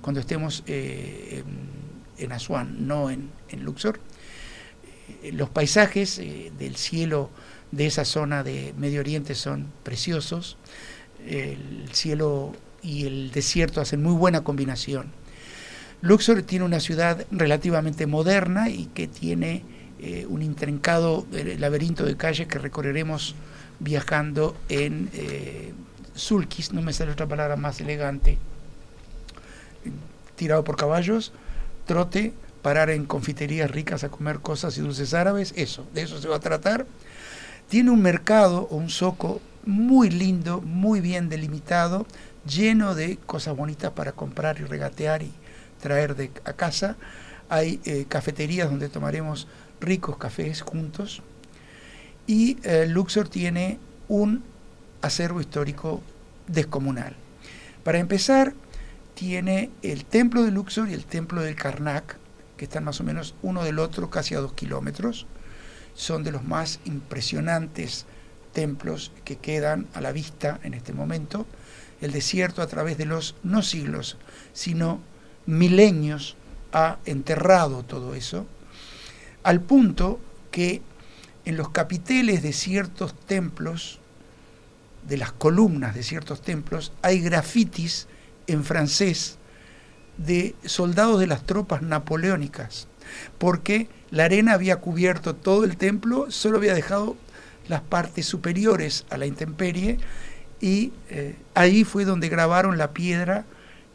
cuando 0.00 0.20
estemos 0.20 0.64
eh, 0.66 1.44
en, 2.18 2.32
Asuán, 2.32 2.86
no 2.86 3.10
en, 3.10 3.30
Luxor. 3.60 4.00
Eh, 5.22 5.32
los 5.32 5.50
paisajes 5.50 6.18
eh, 6.18 6.50
del 6.58 6.76
cielo 6.76 7.30
de 7.70 7.86
esa 7.86 8.04
zona 8.04 8.42
de 8.42 8.74
Medio 8.76 9.00
Oriente 9.00 9.34
son 9.34 9.68
preciosos. 9.82 10.56
El 11.26 11.88
cielo 11.92 12.52
y 12.82 13.06
el 13.06 13.30
desierto 13.30 13.80
hacen 13.80 14.02
muy 14.02 14.14
buena 14.14 14.42
combinación. 14.42 15.12
Luxor 16.02 16.42
tiene 16.42 16.64
una 16.64 16.80
ciudad 16.80 17.26
relativamente 17.30 18.06
moderna 18.06 18.70
y 18.70 18.86
que 18.86 19.06
tiene 19.06 19.62
un 20.28 20.42
intrincado 20.42 21.26
laberinto 21.58 22.04
de 22.04 22.16
calles 22.16 22.48
que 22.48 22.58
recorreremos 22.58 23.34
viajando 23.80 24.56
en 24.68 25.10
eh, 25.14 25.72
sulkis, 26.14 26.72
no 26.72 26.82
me 26.82 26.92
sale 26.92 27.12
otra 27.12 27.26
palabra 27.26 27.56
más 27.56 27.80
elegante, 27.80 28.38
tirado 30.36 30.62
por 30.62 30.76
caballos, 30.76 31.32
trote, 31.86 32.32
parar 32.62 32.90
en 32.90 33.06
confiterías 33.06 33.70
ricas 33.70 34.04
a 34.04 34.10
comer 34.10 34.40
cosas 34.40 34.76
y 34.76 34.82
dulces 34.82 35.14
árabes, 35.14 35.52
eso, 35.56 35.86
de 35.94 36.02
eso 36.02 36.20
se 36.20 36.28
va 36.28 36.36
a 36.36 36.40
tratar. 36.40 36.86
Tiene 37.68 37.90
un 37.90 38.02
mercado 38.02 38.68
o 38.70 38.76
un 38.76 38.90
zoco 38.90 39.40
muy 39.64 40.10
lindo, 40.10 40.60
muy 40.60 41.00
bien 41.00 41.28
delimitado, 41.28 42.06
lleno 42.46 42.94
de 42.94 43.16
cosas 43.16 43.56
bonitas 43.56 43.92
para 43.92 44.12
comprar 44.12 44.60
y 44.60 44.64
regatear 44.64 45.22
y 45.22 45.32
traer 45.80 46.16
de 46.16 46.30
a 46.44 46.52
casa. 46.52 46.96
Hay 47.48 47.80
eh, 47.84 48.06
cafeterías 48.08 48.70
donde 48.70 48.88
tomaremos 48.88 49.48
ricos 49.80 50.16
cafés 50.16 50.62
juntos 50.62 51.22
y 52.26 52.58
eh, 52.62 52.86
Luxor 52.86 53.28
tiene 53.28 53.78
un 54.08 54.44
acervo 55.02 55.40
histórico 55.40 56.02
descomunal. 56.46 57.16
Para 57.82 57.98
empezar, 57.98 58.54
tiene 59.14 59.70
el 59.82 60.04
templo 60.04 60.42
de 60.42 60.50
Luxor 60.50 60.88
y 60.88 60.94
el 60.94 61.04
templo 61.04 61.42
del 61.42 61.56
Karnak, 61.56 62.16
que 62.56 62.64
están 62.66 62.84
más 62.84 63.00
o 63.00 63.04
menos 63.04 63.34
uno 63.42 63.64
del 63.64 63.78
otro 63.78 64.10
casi 64.10 64.34
a 64.34 64.40
dos 64.40 64.52
kilómetros. 64.52 65.26
Son 65.94 66.22
de 66.22 66.32
los 66.32 66.44
más 66.44 66.80
impresionantes 66.84 68.06
templos 68.52 69.12
que 69.24 69.36
quedan 69.36 69.86
a 69.94 70.00
la 70.00 70.12
vista 70.12 70.60
en 70.62 70.74
este 70.74 70.92
momento. 70.92 71.46
El 72.00 72.12
desierto 72.12 72.62
a 72.62 72.66
través 72.66 72.98
de 72.98 73.06
los, 73.06 73.34
no 73.42 73.62
siglos, 73.62 74.16
sino 74.52 75.00
milenios, 75.46 76.36
ha 76.72 76.98
enterrado 77.04 77.82
todo 77.82 78.14
eso, 78.14 78.46
al 79.42 79.60
punto 79.60 80.20
que 80.50 80.82
en 81.44 81.56
los 81.56 81.70
capiteles 81.70 82.42
de 82.42 82.52
ciertos 82.52 83.14
templos, 83.14 83.98
de 85.06 85.16
las 85.16 85.32
columnas 85.32 85.94
de 85.94 86.02
ciertos 86.02 86.42
templos, 86.42 86.92
hay 87.02 87.20
grafitis 87.20 88.06
en 88.46 88.64
francés 88.64 89.38
de 90.18 90.54
soldados 90.64 91.18
de 91.18 91.26
las 91.26 91.44
tropas 91.44 91.82
napoleónicas, 91.82 92.88
porque 93.38 93.88
la 94.10 94.24
arena 94.24 94.52
había 94.52 94.76
cubierto 94.76 95.34
todo 95.34 95.64
el 95.64 95.76
templo, 95.76 96.30
solo 96.30 96.58
había 96.58 96.74
dejado 96.74 97.16
las 97.68 97.80
partes 97.80 98.26
superiores 98.26 99.06
a 99.10 99.16
la 99.16 99.26
intemperie 99.26 99.98
y 100.60 100.92
eh, 101.08 101.36
ahí 101.54 101.84
fue 101.84 102.04
donde 102.04 102.28
grabaron 102.28 102.76
la 102.76 102.92
piedra 102.92 103.44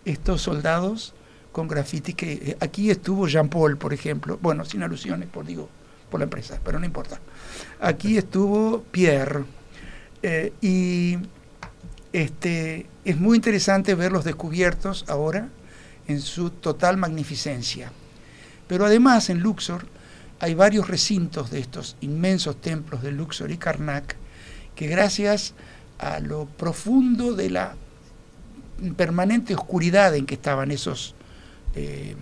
estos 0.06 0.42
soldados 0.42 1.14
con 1.56 1.70
grafitis 1.70 2.16
que 2.16 2.34
eh, 2.34 2.58
aquí 2.60 2.92
estuvo 2.92 3.30
Jean 3.30 3.48
Paul, 3.48 3.78
por 3.78 3.94
ejemplo, 3.94 4.38
bueno, 4.42 4.66
sin 4.66 4.84
alusiones, 4.84 5.30
por 5.30 5.46
digo, 5.46 5.70
por 6.12 6.20
la 6.20 6.26
empresa, 6.26 6.60
pero 6.66 6.80
no 6.80 6.86
importa. 6.86 7.18
Aquí 7.80 8.18
estuvo 8.18 8.84
Pierre 8.92 9.46
eh, 10.22 10.52
y 10.60 11.18
este, 12.12 12.88
es 13.06 13.18
muy 13.18 13.38
interesante 13.38 13.96
ver 13.96 14.12
los 14.12 14.26
descubiertos 14.26 15.06
ahora 15.08 15.48
en 16.10 16.20
su 16.20 16.50
total 16.50 16.98
magnificencia. 16.98 17.90
Pero 18.68 18.86
además 18.86 19.30
en 19.30 19.40
Luxor 19.40 19.88
hay 20.42 20.56
varios 20.56 20.90
recintos 20.90 21.52
de 21.52 21.60
estos 21.60 21.96
inmensos 22.02 22.60
templos 22.60 23.02
de 23.02 23.14
Luxor 23.14 23.50
y 23.50 23.58
Karnak 23.58 24.18
que 24.76 24.88
gracias 24.88 25.54
a 26.00 26.20
lo 26.20 26.48
profundo 26.48 27.34
de 27.34 27.50
la 27.50 27.76
permanente 28.98 29.56
oscuridad 29.56 30.14
en 30.16 30.26
que 30.26 30.36
estaban 30.36 30.70
esos, 30.70 31.16
eh, 31.76 32.16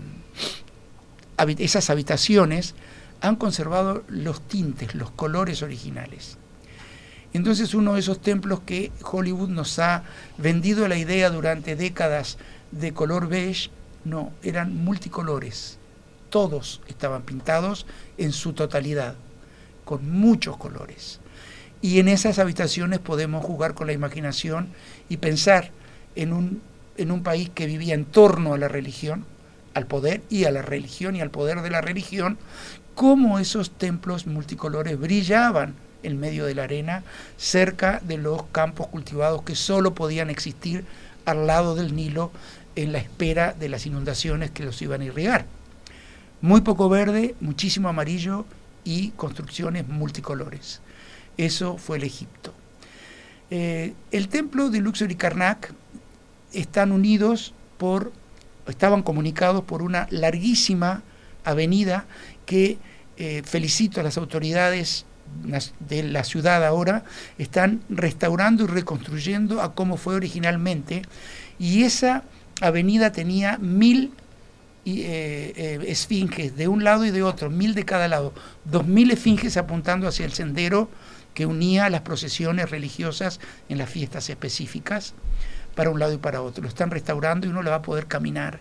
esas 1.59 1.89
habitaciones, 1.89 2.75
han 3.21 3.35
conservado 3.37 4.03
los 4.09 4.41
tintes, 4.47 4.95
los 4.95 5.11
colores 5.11 5.61
originales. 5.61 6.37
Entonces 7.33 7.73
uno 7.73 7.93
de 7.93 7.99
esos 7.99 8.21
templos 8.21 8.61
que 8.65 8.91
Hollywood 9.03 9.49
nos 9.49 9.79
ha 9.79 10.03
vendido 10.37 10.87
la 10.87 10.97
idea 10.97 11.29
durante 11.29 11.75
décadas 11.75 12.37
de 12.71 12.93
color 12.93 13.27
beige, 13.27 13.71
no, 14.05 14.31
eran 14.43 14.75
multicolores. 14.75 15.79
Todos 16.29 16.81
estaban 16.87 17.23
pintados 17.23 17.85
en 18.17 18.33
su 18.33 18.53
totalidad, 18.53 19.15
con 19.85 20.09
muchos 20.09 20.57
colores. 20.57 21.19
Y 21.81 21.99
en 21.99 22.07
esas 22.07 22.39
habitaciones 22.39 22.99
podemos 22.99 23.43
jugar 23.43 23.73
con 23.73 23.87
la 23.87 23.93
imaginación 23.93 24.69
y 25.09 25.17
pensar 25.17 25.71
en 26.15 26.33
un, 26.33 26.61
en 26.97 27.11
un 27.11 27.23
país 27.23 27.49
que 27.53 27.65
vivía 27.65 27.93
en 27.95 28.05
torno 28.05 28.53
a 28.53 28.57
la 28.57 28.67
religión, 28.67 29.25
al 29.73 29.87
poder 29.87 30.21
y 30.29 30.45
a 30.45 30.51
la 30.51 30.61
religión 30.61 31.15
y 31.15 31.21
al 31.21 31.31
poder 31.31 31.61
de 31.61 31.69
la 31.69 31.81
religión, 31.81 32.37
cómo 32.95 33.39
esos 33.39 33.71
templos 33.71 34.27
multicolores 34.27 34.99
brillaban 34.99 35.75
en 36.03 36.19
medio 36.19 36.45
de 36.45 36.55
la 36.55 36.63
arena, 36.63 37.03
cerca 37.37 38.01
de 38.03 38.17
los 38.17 38.43
campos 38.51 38.87
cultivados 38.87 39.43
que 39.43 39.55
solo 39.55 39.95
podían 39.95 40.29
existir 40.29 40.85
al 41.25 41.47
lado 41.47 41.75
del 41.75 41.95
Nilo 41.95 42.31
en 42.75 42.91
la 42.91 42.99
espera 42.99 43.53
de 43.53 43.69
las 43.69 43.85
inundaciones 43.85 44.51
que 44.51 44.63
los 44.63 44.81
iban 44.81 45.01
a 45.01 45.05
irrigar. 45.05 45.45
Muy 46.41 46.61
poco 46.61 46.89
verde, 46.89 47.35
muchísimo 47.39 47.87
amarillo 47.87 48.45
y 48.83 49.11
construcciones 49.11 49.87
multicolores. 49.87 50.81
Eso 51.37 51.77
fue 51.77 51.97
el 51.97 52.03
Egipto. 52.03 52.53
Eh, 53.49 53.93
el 54.11 54.27
templo 54.27 54.69
de 54.69 54.79
Luxor 54.79 55.11
y 55.11 55.15
Karnak 55.15 55.73
están 56.53 56.91
unidos 56.91 57.53
por, 57.77 58.11
estaban 58.67 59.03
comunicados 59.03 59.63
por 59.63 59.81
una 59.81 60.07
larguísima 60.09 61.03
avenida 61.43 62.05
que 62.45 62.77
eh, 63.17 63.43
felicito 63.45 63.99
a 63.99 64.03
las 64.03 64.17
autoridades 64.17 65.05
de 65.79 66.03
la 66.03 66.23
ciudad 66.23 66.65
ahora, 66.65 67.03
están 67.37 67.81
restaurando 67.89 68.63
y 68.63 68.67
reconstruyendo 68.67 69.61
a 69.61 69.73
como 69.73 69.97
fue 69.97 70.15
originalmente. 70.15 71.01
Y 71.59 71.83
esa 71.83 72.23
avenida 72.61 73.11
tenía 73.11 73.57
mil 73.57 74.11
eh, 74.85 75.53
eh, 75.55 75.79
esfinges 75.87 76.55
de 76.55 76.67
un 76.67 76.83
lado 76.83 77.05
y 77.05 77.11
de 77.11 77.23
otro, 77.23 77.49
mil 77.49 77.73
de 77.73 77.85
cada 77.85 78.07
lado, 78.07 78.33
dos 78.65 78.85
mil 78.85 79.11
esfinges 79.11 79.57
apuntando 79.57 80.07
hacia 80.07 80.25
el 80.25 80.33
sendero 80.33 80.89
que 81.33 81.45
unía 81.45 81.89
las 81.89 82.01
procesiones 82.01 82.69
religiosas 82.69 83.39
en 83.69 83.77
las 83.79 83.89
fiestas 83.89 84.29
específicas 84.29 85.13
para 85.75 85.89
un 85.89 85.99
lado 85.99 86.13
y 86.13 86.17
para 86.17 86.41
otro. 86.41 86.63
Lo 86.63 86.69
están 86.69 86.91
restaurando 86.91 87.47
y 87.47 87.49
uno 87.49 87.63
le 87.63 87.69
va 87.69 87.77
a 87.77 87.81
poder 87.81 88.07
caminar 88.07 88.59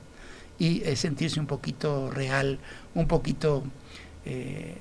y 0.58 0.82
sentirse 0.96 1.40
un 1.40 1.46
poquito 1.46 2.10
real, 2.10 2.58
un 2.94 3.08
poquito 3.08 3.64
eh, 4.24 4.76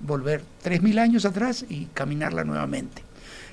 volver 0.00 0.42
3.000 0.62 0.98
años 0.98 1.24
atrás 1.24 1.64
y 1.68 1.86
caminarla 1.86 2.44
nuevamente. 2.44 3.02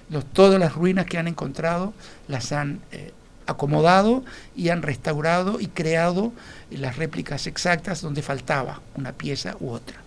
Los, 0.10 0.26
todas 0.26 0.60
las 0.60 0.76
ruinas 0.76 1.06
que 1.06 1.18
han 1.18 1.28
encontrado 1.28 1.94
las 2.28 2.52
han 2.52 2.82
eh, 2.92 3.14
acomodado 3.48 4.24
y 4.56 4.70
han 4.70 4.82
restaurado 4.82 5.60
y 5.60 5.68
creado 5.68 6.34
las 6.70 6.98
réplicas 6.98 7.48
exactas 7.48 8.02
donde 8.02 8.22
faltaba 8.22 8.82
una 8.96 9.14
pieza 9.14 9.56
u 9.60 9.70
otra. 9.70 9.98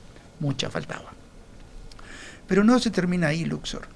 Mucha 0.40 0.70
faltaba. 0.70 1.12
Pero 2.46 2.62
no 2.62 2.78
se 2.78 2.90
termina 2.90 3.28
ahí, 3.28 3.44
Luxor. 3.44 3.88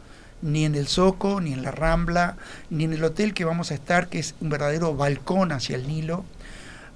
Ni 0.42 0.64
en 0.64 0.74
el 0.74 0.86
Zoco, 0.86 1.40
ni 1.40 1.52
en 1.52 1.62
la 1.62 1.70
Rambla, 1.70 2.36
ni 2.70 2.84
en 2.84 2.92
el 2.92 3.04
hotel 3.04 3.34
que 3.34 3.44
vamos 3.44 3.70
a 3.70 3.74
estar, 3.74 4.08
que 4.08 4.18
es 4.18 4.34
un 4.40 4.48
verdadero 4.50 4.96
balcón 4.96 5.52
hacia 5.52 5.76
el 5.76 5.88
Nilo, 5.88 6.24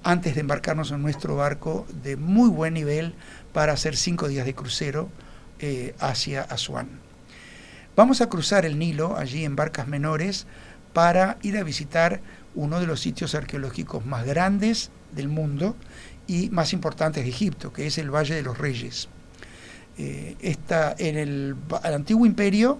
antes 0.04 0.34
de 0.34 0.40
embarcarnos 0.40 0.90
en 0.90 1.02
nuestro 1.02 1.36
barco 1.36 1.86
de 2.02 2.16
muy 2.16 2.48
buen 2.48 2.74
nivel 2.74 3.14
para 3.52 3.72
hacer 3.72 3.96
cinco 3.96 4.28
días 4.28 4.46
de 4.46 4.54
crucero 4.54 5.08
eh, 5.58 5.94
hacia 6.00 6.42
Asuán. 6.42 6.88
Vamos 7.94 8.20
a 8.20 8.28
cruzar 8.28 8.64
el 8.64 8.78
Nilo 8.78 9.16
allí 9.16 9.44
en 9.44 9.54
barcas 9.54 9.86
menores 9.86 10.46
para 10.92 11.38
ir 11.42 11.56
a 11.56 11.62
visitar 11.62 12.20
uno 12.54 12.80
de 12.80 12.86
los 12.86 13.00
sitios 13.00 13.34
arqueológicos 13.34 14.04
más 14.04 14.24
grandes 14.26 14.90
del 15.12 15.28
mundo 15.28 15.76
y 16.26 16.50
más 16.50 16.72
importantes 16.72 17.24
de 17.24 17.30
Egipto, 17.30 17.72
que 17.72 17.86
es 17.86 17.98
el 17.98 18.10
Valle 18.10 18.34
de 18.34 18.42
los 18.42 18.58
Reyes. 18.58 19.08
Eh, 19.98 20.36
en 20.98 21.18
el, 21.18 21.56
antiguo 21.82 22.24
imperio 22.24 22.78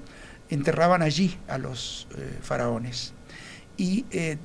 enterraban 0.55 1.03
allí 1.03 1.37
a 1.49 1.59
los 1.59 2.07
eh, 2.17 2.39
faraones. 2.43 3.13
Y 3.77 4.05
eh, 4.11 4.37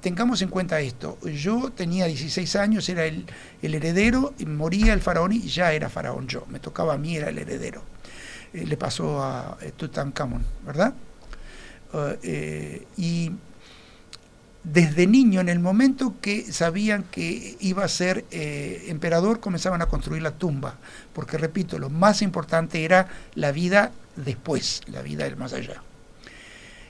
tengamos 0.00 0.42
en 0.42 0.48
cuenta 0.48 0.80
esto, 0.80 1.18
yo 1.22 1.70
tenía 1.70 2.06
16 2.06 2.56
años, 2.56 2.88
era 2.88 3.06
el, 3.06 3.26
heredero, 3.62 4.34
y 4.38 4.46
moría 4.46 4.92
el 4.92 5.00
faraón 5.00 5.32
y 5.32 5.40
ya 5.40 5.72
era 5.72 5.88
faraón 5.88 6.28
yo, 6.28 6.44
me 6.48 6.60
tocaba 6.60 6.94
a 6.94 6.98
mí, 6.98 7.16
era 7.16 7.30
el 7.30 7.38
heredero. 7.38 7.82
le 8.52 8.76
pasó 8.76 9.22
a 9.22 9.56
Tutankamón, 9.76 10.44
¿verdad? 10.66 10.94
y 12.96 13.30
desde 14.64 15.06
niño, 15.06 15.40
en 15.42 15.50
el 15.50 15.60
momento 15.60 16.14
que 16.22 16.50
sabían 16.50 17.04
que 17.04 17.56
iba 17.60 17.84
a 17.84 17.88
ser 17.88 18.24
eh, 18.30 18.86
emperador, 18.88 19.38
comenzaban 19.38 19.82
a 19.82 19.86
construir 19.86 20.22
la 20.22 20.32
tumba, 20.32 20.76
porque 21.12 21.36
repito, 21.36 21.78
lo 21.78 21.90
más 21.90 22.22
importante 22.22 22.84
era 22.84 23.08
la 23.34 23.52
vida 23.52 23.92
después, 24.16 24.80
la 24.86 25.02
vida 25.02 25.24
del 25.24 25.36
más 25.36 25.52
allá. 25.52 25.82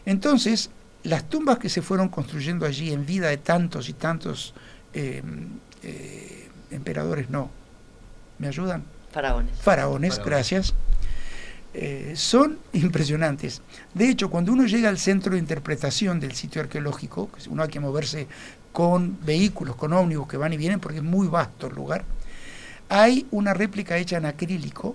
Entonces, 0.06 0.70
las 1.02 1.28
tumbas 1.28 1.58
que 1.58 1.68
se 1.68 1.82
fueron 1.82 2.08
construyendo 2.08 2.64
allí 2.64 2.92
en 2.92 3.06
vida 3.06 3.28
de 3.28 3.38
tantos 3.38 3.88
y 3.88 3.92
tantos 3.92 4.54
em, 4.92 5.48
eh, 5.82 6.48
emperadores, 6.70 7.28
no, 7.28 7.50
¿me 8.38 8.46
ayudan? 8.46 8.84
Faraones. 9.12 9.58
Faraones, 9.60 10.20
gracias. 10.24 10.74
Eh, 11.76 12.12
son 12.14 12.58
impresionantes. 12.72 13.60
De 13.94 14.08
hecho, 14.08 14.30
cuando 14.30 14.52
uno 14.52 14.64
llega 14.64 14.88
al 14.88 14.98
centro 14.98 15.32
de 15.32 15.40
interpretación 15.40 16.20
del 16.20 16.32
sitio 16.32 16.62
arqueológico, 16.62 17.30
uno 17.50 17.64
hay 17.64 17.68
que 17.68 17.80
moverse 17.80 18.28
con 18.72 19.18
vehículos, 19.24 19.74
con 19.74 19.92
ómnibus 19.92 20.28
que 20.28 20.36
van 20.36 20.52
y 20.52 20.56
vienen, 20.56 20.78
porque 20.78 20.98
es 20.98 21.04
muy 21.04 21.26
vasto 21.26 21.66
el 21.66 21.74
lugar, 21.74 22.04
hay 22.88 23.26
una 23.32 23.54
réplica 23.54 23.98
hecha 23.98 24.18
en 24.18 24.26
acrílico 24.26 24.94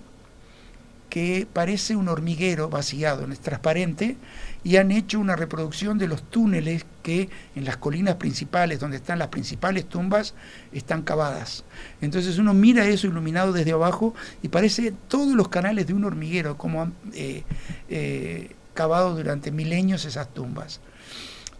que 1.09 1.47
parece 1.51 1.95
un 1.95 2.07
hormiguero 2.07 2.69
vaciado, 2.69 3.29
es 3.29 3.39
transparente, 3.39 4.15
y 4.63 4.75
han 4.77 4.91
hecho 4.91 5.19
una 5.19 5.35
reproducción 5.35 5.97
de 5.97 6.07
los 6.07 6.23
túneles 6.23 6.85
que 7.01 7.29
en 7.55 7.65
las 7.65 7.77
colinas 7.77 8.15
principales, 8.15 8.79
donde 8.79 8.97
están 8.97 9.19
las 9.19 9.29
principales 9.29 9.87
tumbas, 9.87 10.33
están 10.73 11.03
cavadas. 11.03 11.63
Entonces 12.01 12.37
uno 12.37 12.53
mira 12.53 12.85
eso 12.85 13.07
iluminado 13.07 13.53
desde 13.53 13.71
abajo 13.71 14.13
y 14.41 14.49
parece 14.49 14.93
todos 15.07 15.33
los 15.33 15.47
canales 15.47 15.87
de 15.87 15.93
un 15.93 16.03
hormiguero, 16.03 16.57
como 16.57 16.81
han 16.81 16.93
eh, 17.13 17.43
eh, 17.89 18.51
cavado 18.73 19.15
durante 19.15 19.51
milenios 19.51 20.05
esas 20.05 20.33
tumbas. 20.33 20.81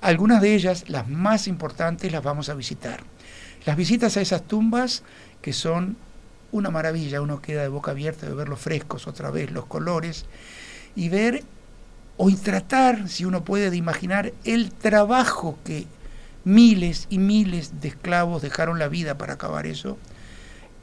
Algunas 0.01 0.41
de 0.41 0.55
ellas, 0.55 0.89
las 0.89 1.07
más 1.07 1.47
importantes, 1.47 2.11
las 2.11 2.23
vamos 2.23 2.49
a 2.49 2.53
visitar. 2.53 3.01
Las 3.65 3.75
visitas 3.75 4.15
a 4.15 4.21
esas 4.21 4.43
tumbas, 4.43 5.03
que 5.41 5.51
son 5.51 5.97
una 6.51 6.69
maravilla, 6.69 7.21
uno 7.21 7.41
queda 7.41 7.61
de 7.61 7.67
boca 7.67 7.91
abierta 7.91 8.25
de 8.25 8.33
ver 8.33 8.49
los 8.49 8.59
frescos 8.59 9.07
otra 9.07 9.29
vez, 9.29 9.51
los 9.51 9.65
colores, 9.65 10.25
y 10.95 11.09
ver 11.09 11.43
o 12.21 12.29
tratar, 12.35 13.07
si 13.07 13.23
uno 13.23 13.45
puede, 13.45 13.69
de 13.69 13.77
imaginar 13.77 14.33
el 14.43 14.71
trabajo 14.71 15.57
que 15.63 15.87
miles 16.43 17.07
y 17.09 17.17
miles 17.17 17.79
de 17.79 17.87
esclavos 17.87 18.41
dejaron 18.41 18.77
la 18.77 18.89
vida 18.89 19.17
para 19.17 19.35
acabar 19.35 19.65
eso, 19.65 19.97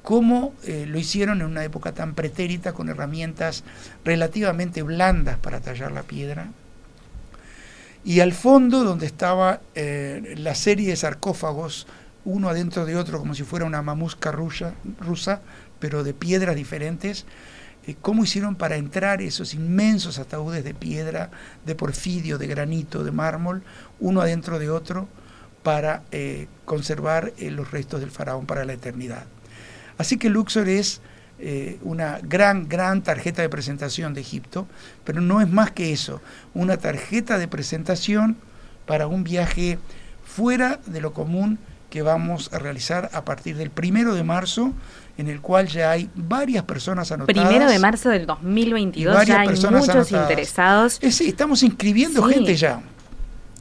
cómo 0.01 0.55
eh, 0.65 0.87
lo 0.89 0.99
hicieron 0.99 1.43
en 1.43 1.47
una 1.49 1.63
época 1.63 1.93
tan 1.93 2.15
pretérita 2.15 2.73
con 2.73 2.89
herramientas 2.89 3.65
relativamente 4.03 4.81
blandas 4.83 5.37
para 5.37 5.61
tallar 5.61 5.93
la 5.93 6.05
piedra. 6.05 6.49
Y 8.03 8.21
al 8.21 8.33
fondo, 8.33 8.83
donde 8.83 9.05
estaba 9.05 9.61
eh, 9.75 10.37
la 10.39 10.55
serie 10.55 10.89
de 10.89 10.97
sarcófagos, 10.97 11.87
uno 12.25 12.49
adentro 12.49 12.87
de 12.87 12.97
otro, 12.97 13.19
como 13.19 13.35
si 13.35 13.43
fuera 13.43 13.67
una 13.67 13.83
mamusca 13.83 14.33
rusa, 14.33 14.73
rusa 15.01 15.43
pero 15.81 16.03
de 16.03 16.15
piedras 16.15 16.57
diferentes, 16.57 17.27
cómo 17.95 18.25
hicieron 18.25 18.57
para 18.57 18.77
entrar 18.77 19.23
esos 19.23 19.55
inmensos 19.55 20.19
ataúdes 20.19 20.65
de 20.65 20.75
piedra, 20.75 21.31
de 21.65 21.75
porfidio, 21.75 22.39
de 22.39 22.47
granito, 22.47 23.05
de 23.05 23.13
mármol, 23.13 23.63
uno 24.01 24.21
adentro 24.21 24.59
de 24.59 24.71
otro, 24.71 25.09
para 25.63 26.03
eh, 26.11 26.49
conservar 26.65 27.33
eh, 27.39 27.51
los 27.51 27.71
restos 27.71 28.01
del 28.01 28.11
faraón 28.11 28.47
para 28.47 28.65
la 28.65 28.73
eternidad. 28.73 29.27
Así 29.99 30.17
que 30.17 30.31
Luxor 30.31 30.69
es 30.69 31.01
una 31.83 32.19
gran, 32.23 32.67
gran 32.67 33.03
tarjeta 33.03 33.43
de 33.43 33.51
presentación 33.51 34.15
de 34.15 34.23
Egipto, 34.23 34.67
pero 35.05 35.21
no 35.21 35.43
es 35.43 35.49
más 35.51 35.71
que 35.71 35.93
eso, 35.93 36.23
una 36.55 36.79
tarjeta 36.79 37.37
de 37.37 37.47
presentación 37.47 38.39
para 38.87 39.07
un 39.07 39.23
viaje 39.23 39.79
fuera 40.25 40.81
de 40.87 41.01
lo 41.03 41.13
común 41.13 41.59
que 41.91 42.03
vamos 42.03 42.53
a 42.53 42.59
realizar 42.59 43.11
a 43.13 43.25
partir 43.25 43.57
del 43.57 43.71
primero 43.71 44.15
de 44.15 44.25
marzo 44.25 44.75
en 45.19 45.29
el 45.29 45.41
cual 45.41 45.67
ya 45.69 45.91
hay 45.93 46.11
varias 46.15 46.65
personas 46.65 47.11
anotadas. 47.11 47.45
Primero 47.45 47.71
de 47.71 47.79
marzo 47.79 48.11
del 48.11 48.27
2022, 48.27 49.27
ya 49.27 49.41
hay 49.41 49.49
muchos 49.49 50.13
interesados. 50.13 50.99
sí, 51.11 51.29
estamos 51.29 51.63
inscribiendo 51.63 52.23
gente 52.25 52.55
ya. 52.57 52.83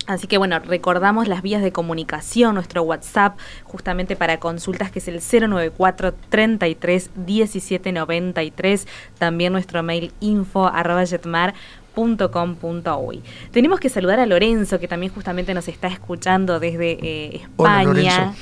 Así 0.07 0.27
que 0.27 0.37
bueno, 0.37 0.59
recordamos 0.59 1.27
las 1.27 1.41
vías 1.41 1.63
de 1.63 1.71
comunicación, 1.71 2.55
nuestro 2.55 2.83
WhatsApp 2.83 3.39
justamente 3.63 4.15
para 4.15 4.39
consultas 4.39 4.91
que 4.91 4.99
es 4.99 5.07
el 5.07 5.19
094 5.19 6.13
33 6.29 7.09
17 7.15 7.91
93, 7.91 8.87
también 9.17 9.51
nuestro 9.51 9.81
mail 9.81 10.11
info 10.19 10.67
arroba 10.67 11.05
Tenemos 13.51 13.79
que 13.79 13.89
saludar 13.89 14.19
a 14.19 14.25
Lorenzo, 14.27 14.79
que 14.79 14.87
también 14.87 15.11
justamente 15.11 15.53
nos 15.55 15.67
está 15.67 15.87
escuchando 15.87 16.59
desde 16.59 16.91
eh, 17.01 17.41
España. 17.41 18.35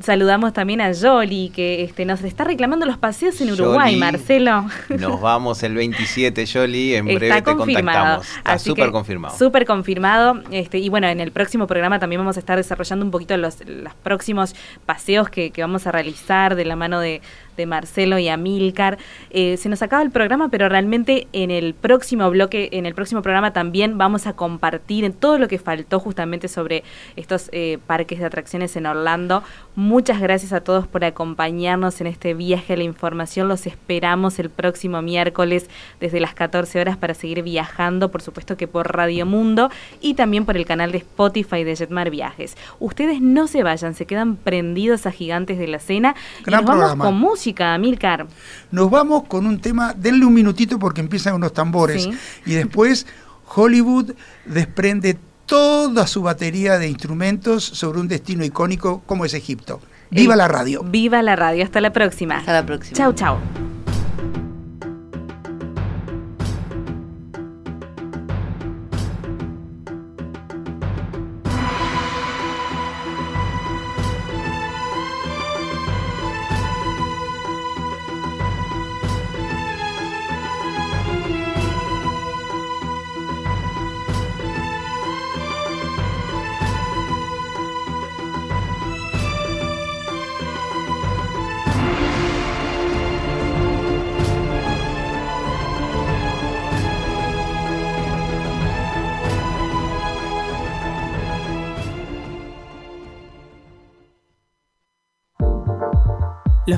Saludamos 0.00 0.52
también 0.52 0.80
a 0.80 0.92
Jolly, 0.94 1.50
que 1.50 1.82
este, 1.82 2.04
nos 2.04 2.22
está 2.22 2.44
reclamando 2.44 2.86
los 2.86 2.96
paseos 2.96 3.40
en 3.40 3.52
Uruguay, 3.52 3.96
Marcelo. 3.96 4.66
Nos 4.88 5.20
vamos 5.20 5.62
el 5.62 5.74
27, 5.74 6.46
Jolly, 6.46 6.94
en 6.94 7.04
breve 7.04 7.42
te 7.42 7.54
contactamos. 7.54 8.26
Está 8.36 8.58
súper 8.58 8.90
confirmado. 8.90 9.36
Súper 9.36 9.66
confirmado. 9.66 10.42
Este, 10.50 10.78
y 10.78 10.88
bueno, 10.88 11.08
en 11.08 11.20
el 11.20 11.30
próximo 11.30 11.66
programa 11.66 11.98
también 11.98 12.20
vamos 12.20 12.36
a 12.36 12.40
estar 12.40 12.56
desarrollando 12.56 13.04
un 13.04 13.10
poquito 13.10 13.36
los, 13.36 13.58
los 13.66 13.94
próximos 13.94 14.54
paseos 14.86 15.28
que, 15.28 15.50
que 15.50 15.60
vamos 15.60 15.86
a 15.86 15.92
realizar 15.92 16.54
de 16.54 16.64
la 16.64 16.76
mano 16.76 16.98
de, 16.98 17.20
de 17.56 17.66
Marcelo 17.66 18.18
y 18.18 18.28
Amílcar. 18.28 18.98
Eh, 19.30 19.56
se 19.56 19.68
nos 19.68 19.82
acaba 19.82 20.02
el 20.02 20.10
programa, 20.10 20.48
pero 20.48 20.68
realmente 20.68 21.26
en 21.32 21.50
el 21.50 21.74
próximo 21.74 22.30
bloque, 22.30 22.68
en 22.72 22.86
el 22.86 22.94
próximo 22.94 23.22
programa 23.22 23.52
también 23.52 23.98
vamos 23.98 24.26
a 24.26 24.32
compartir 24.34 25.04
en 25.04 25.12
todo 25.12 25.38
lo 25.38 25.48
que 25.48 25.58
faltó 25.58 26.00
justamente 26.00 26.48
sobre 26.48 26.84
estos 27.16 27.48
eh, 27.52 27.78
parques 27.86 28.18
de 28.18 28.26
atracciones 28.26 28.76
en 28.76 28.86
Orlando. 28.86 29.42
Muchas 29.74 30.20
gracias 30.20 30.52
a 30.52 30.60
todos 30.60 30.86
por 30.86 31.04
acompañarnos 31.04 32.00
en 32.00 32.06
este 32.06 32.34
viaje 32.34 32.74
a 32.74 32.76
la 32.76 32.84
información. 32.84 33.48
Los 33.48 33.66
esperamos 33.66 34.38
el 34.38 34.50
próximo 34.50 35.02
miércoles 35.02 35.68
desde 36.00 36.20
las 36.20 36.34
14 36.34 36.80
horas 36.80 36.96
para 36.96 37.14
seguir 37.14 37.42
viajando, 37.42 38.10
por 38.10 38.22
supuesto 38.22 38.56
que 38.56 38.68
por 38.68 38.94
Radio 38.94 39.26
Mundo 39.26 39.70
y 40.00 40.14
también 40.14 40.44
por 40.44 40.56
el 40.56 40.66
canal 40.66 40.92
de 40.92 40.98
Spotify 40.98 41.64
de 41.64 41.76
Jetmar 41.76 42.10
Viajes. 42.10 42.56
Ustedes 42.80 43.20
no 43.20 43.46
se 43.46 43.62
vayan, 43.62 43.94
se 43.94 44.06
quedan 44.06 44.36
prendidos 44.36 45.06
a 45.06 45.12
Gigantes 45.12 45.58
de 45.58 45.68
la 45.68 45.78
Cena 45.78 46.14
y 46.46 46.50
nos 46.50 46.64
vamos 46.64 46.94
con 46.96 47.14
música 47.14 47.41
música, 47.42 47.76
Milcar? 47.76 48.26
Nos 48.70 48.88
vamos 48.88 49.24
con 49.24 49.46
un 49.46 49.60
tema, 49.60 49.94
denle 49.94 50.24
un 50.24 50.32
minutito 50.32 50.78
porque 50.78 51.00
empiezan 51.00 51.34
unos 51.34 51.52
tambores. 51.52 52.08
Y 52.46 52.52
después 52.52 53.06
Hollywood 53.54 54.12
desprende 54.44 55.18
toda 55.46 56.06
su 56.06 56.22
batería 56.22 56.78
de 56.78 56.88
instrumentos 56.88 57.64
sobre 57.64 57.98
un 57.98 58.06
destino 58.06 58.44
icónico 58.44 59.02
como 59.06 59.24
es 59.24 59.34
Egipto. 59.34 59.80
¡Viva 60.10 60.36
la 60.36 60.46
radio! 60.46 60.82
¡Viva 60.84 61.20
la 61.22 61.34
radio! 61.34 61.64
Hasta 61.64 61.80
la 61.80 61.92
próxima. 61.92 62.36
Hasta 62.36 62.52
la 62.52 62.64
próxima. 62.64 62.96
Chau, 62.96 63.12
chau. 63.12 63.38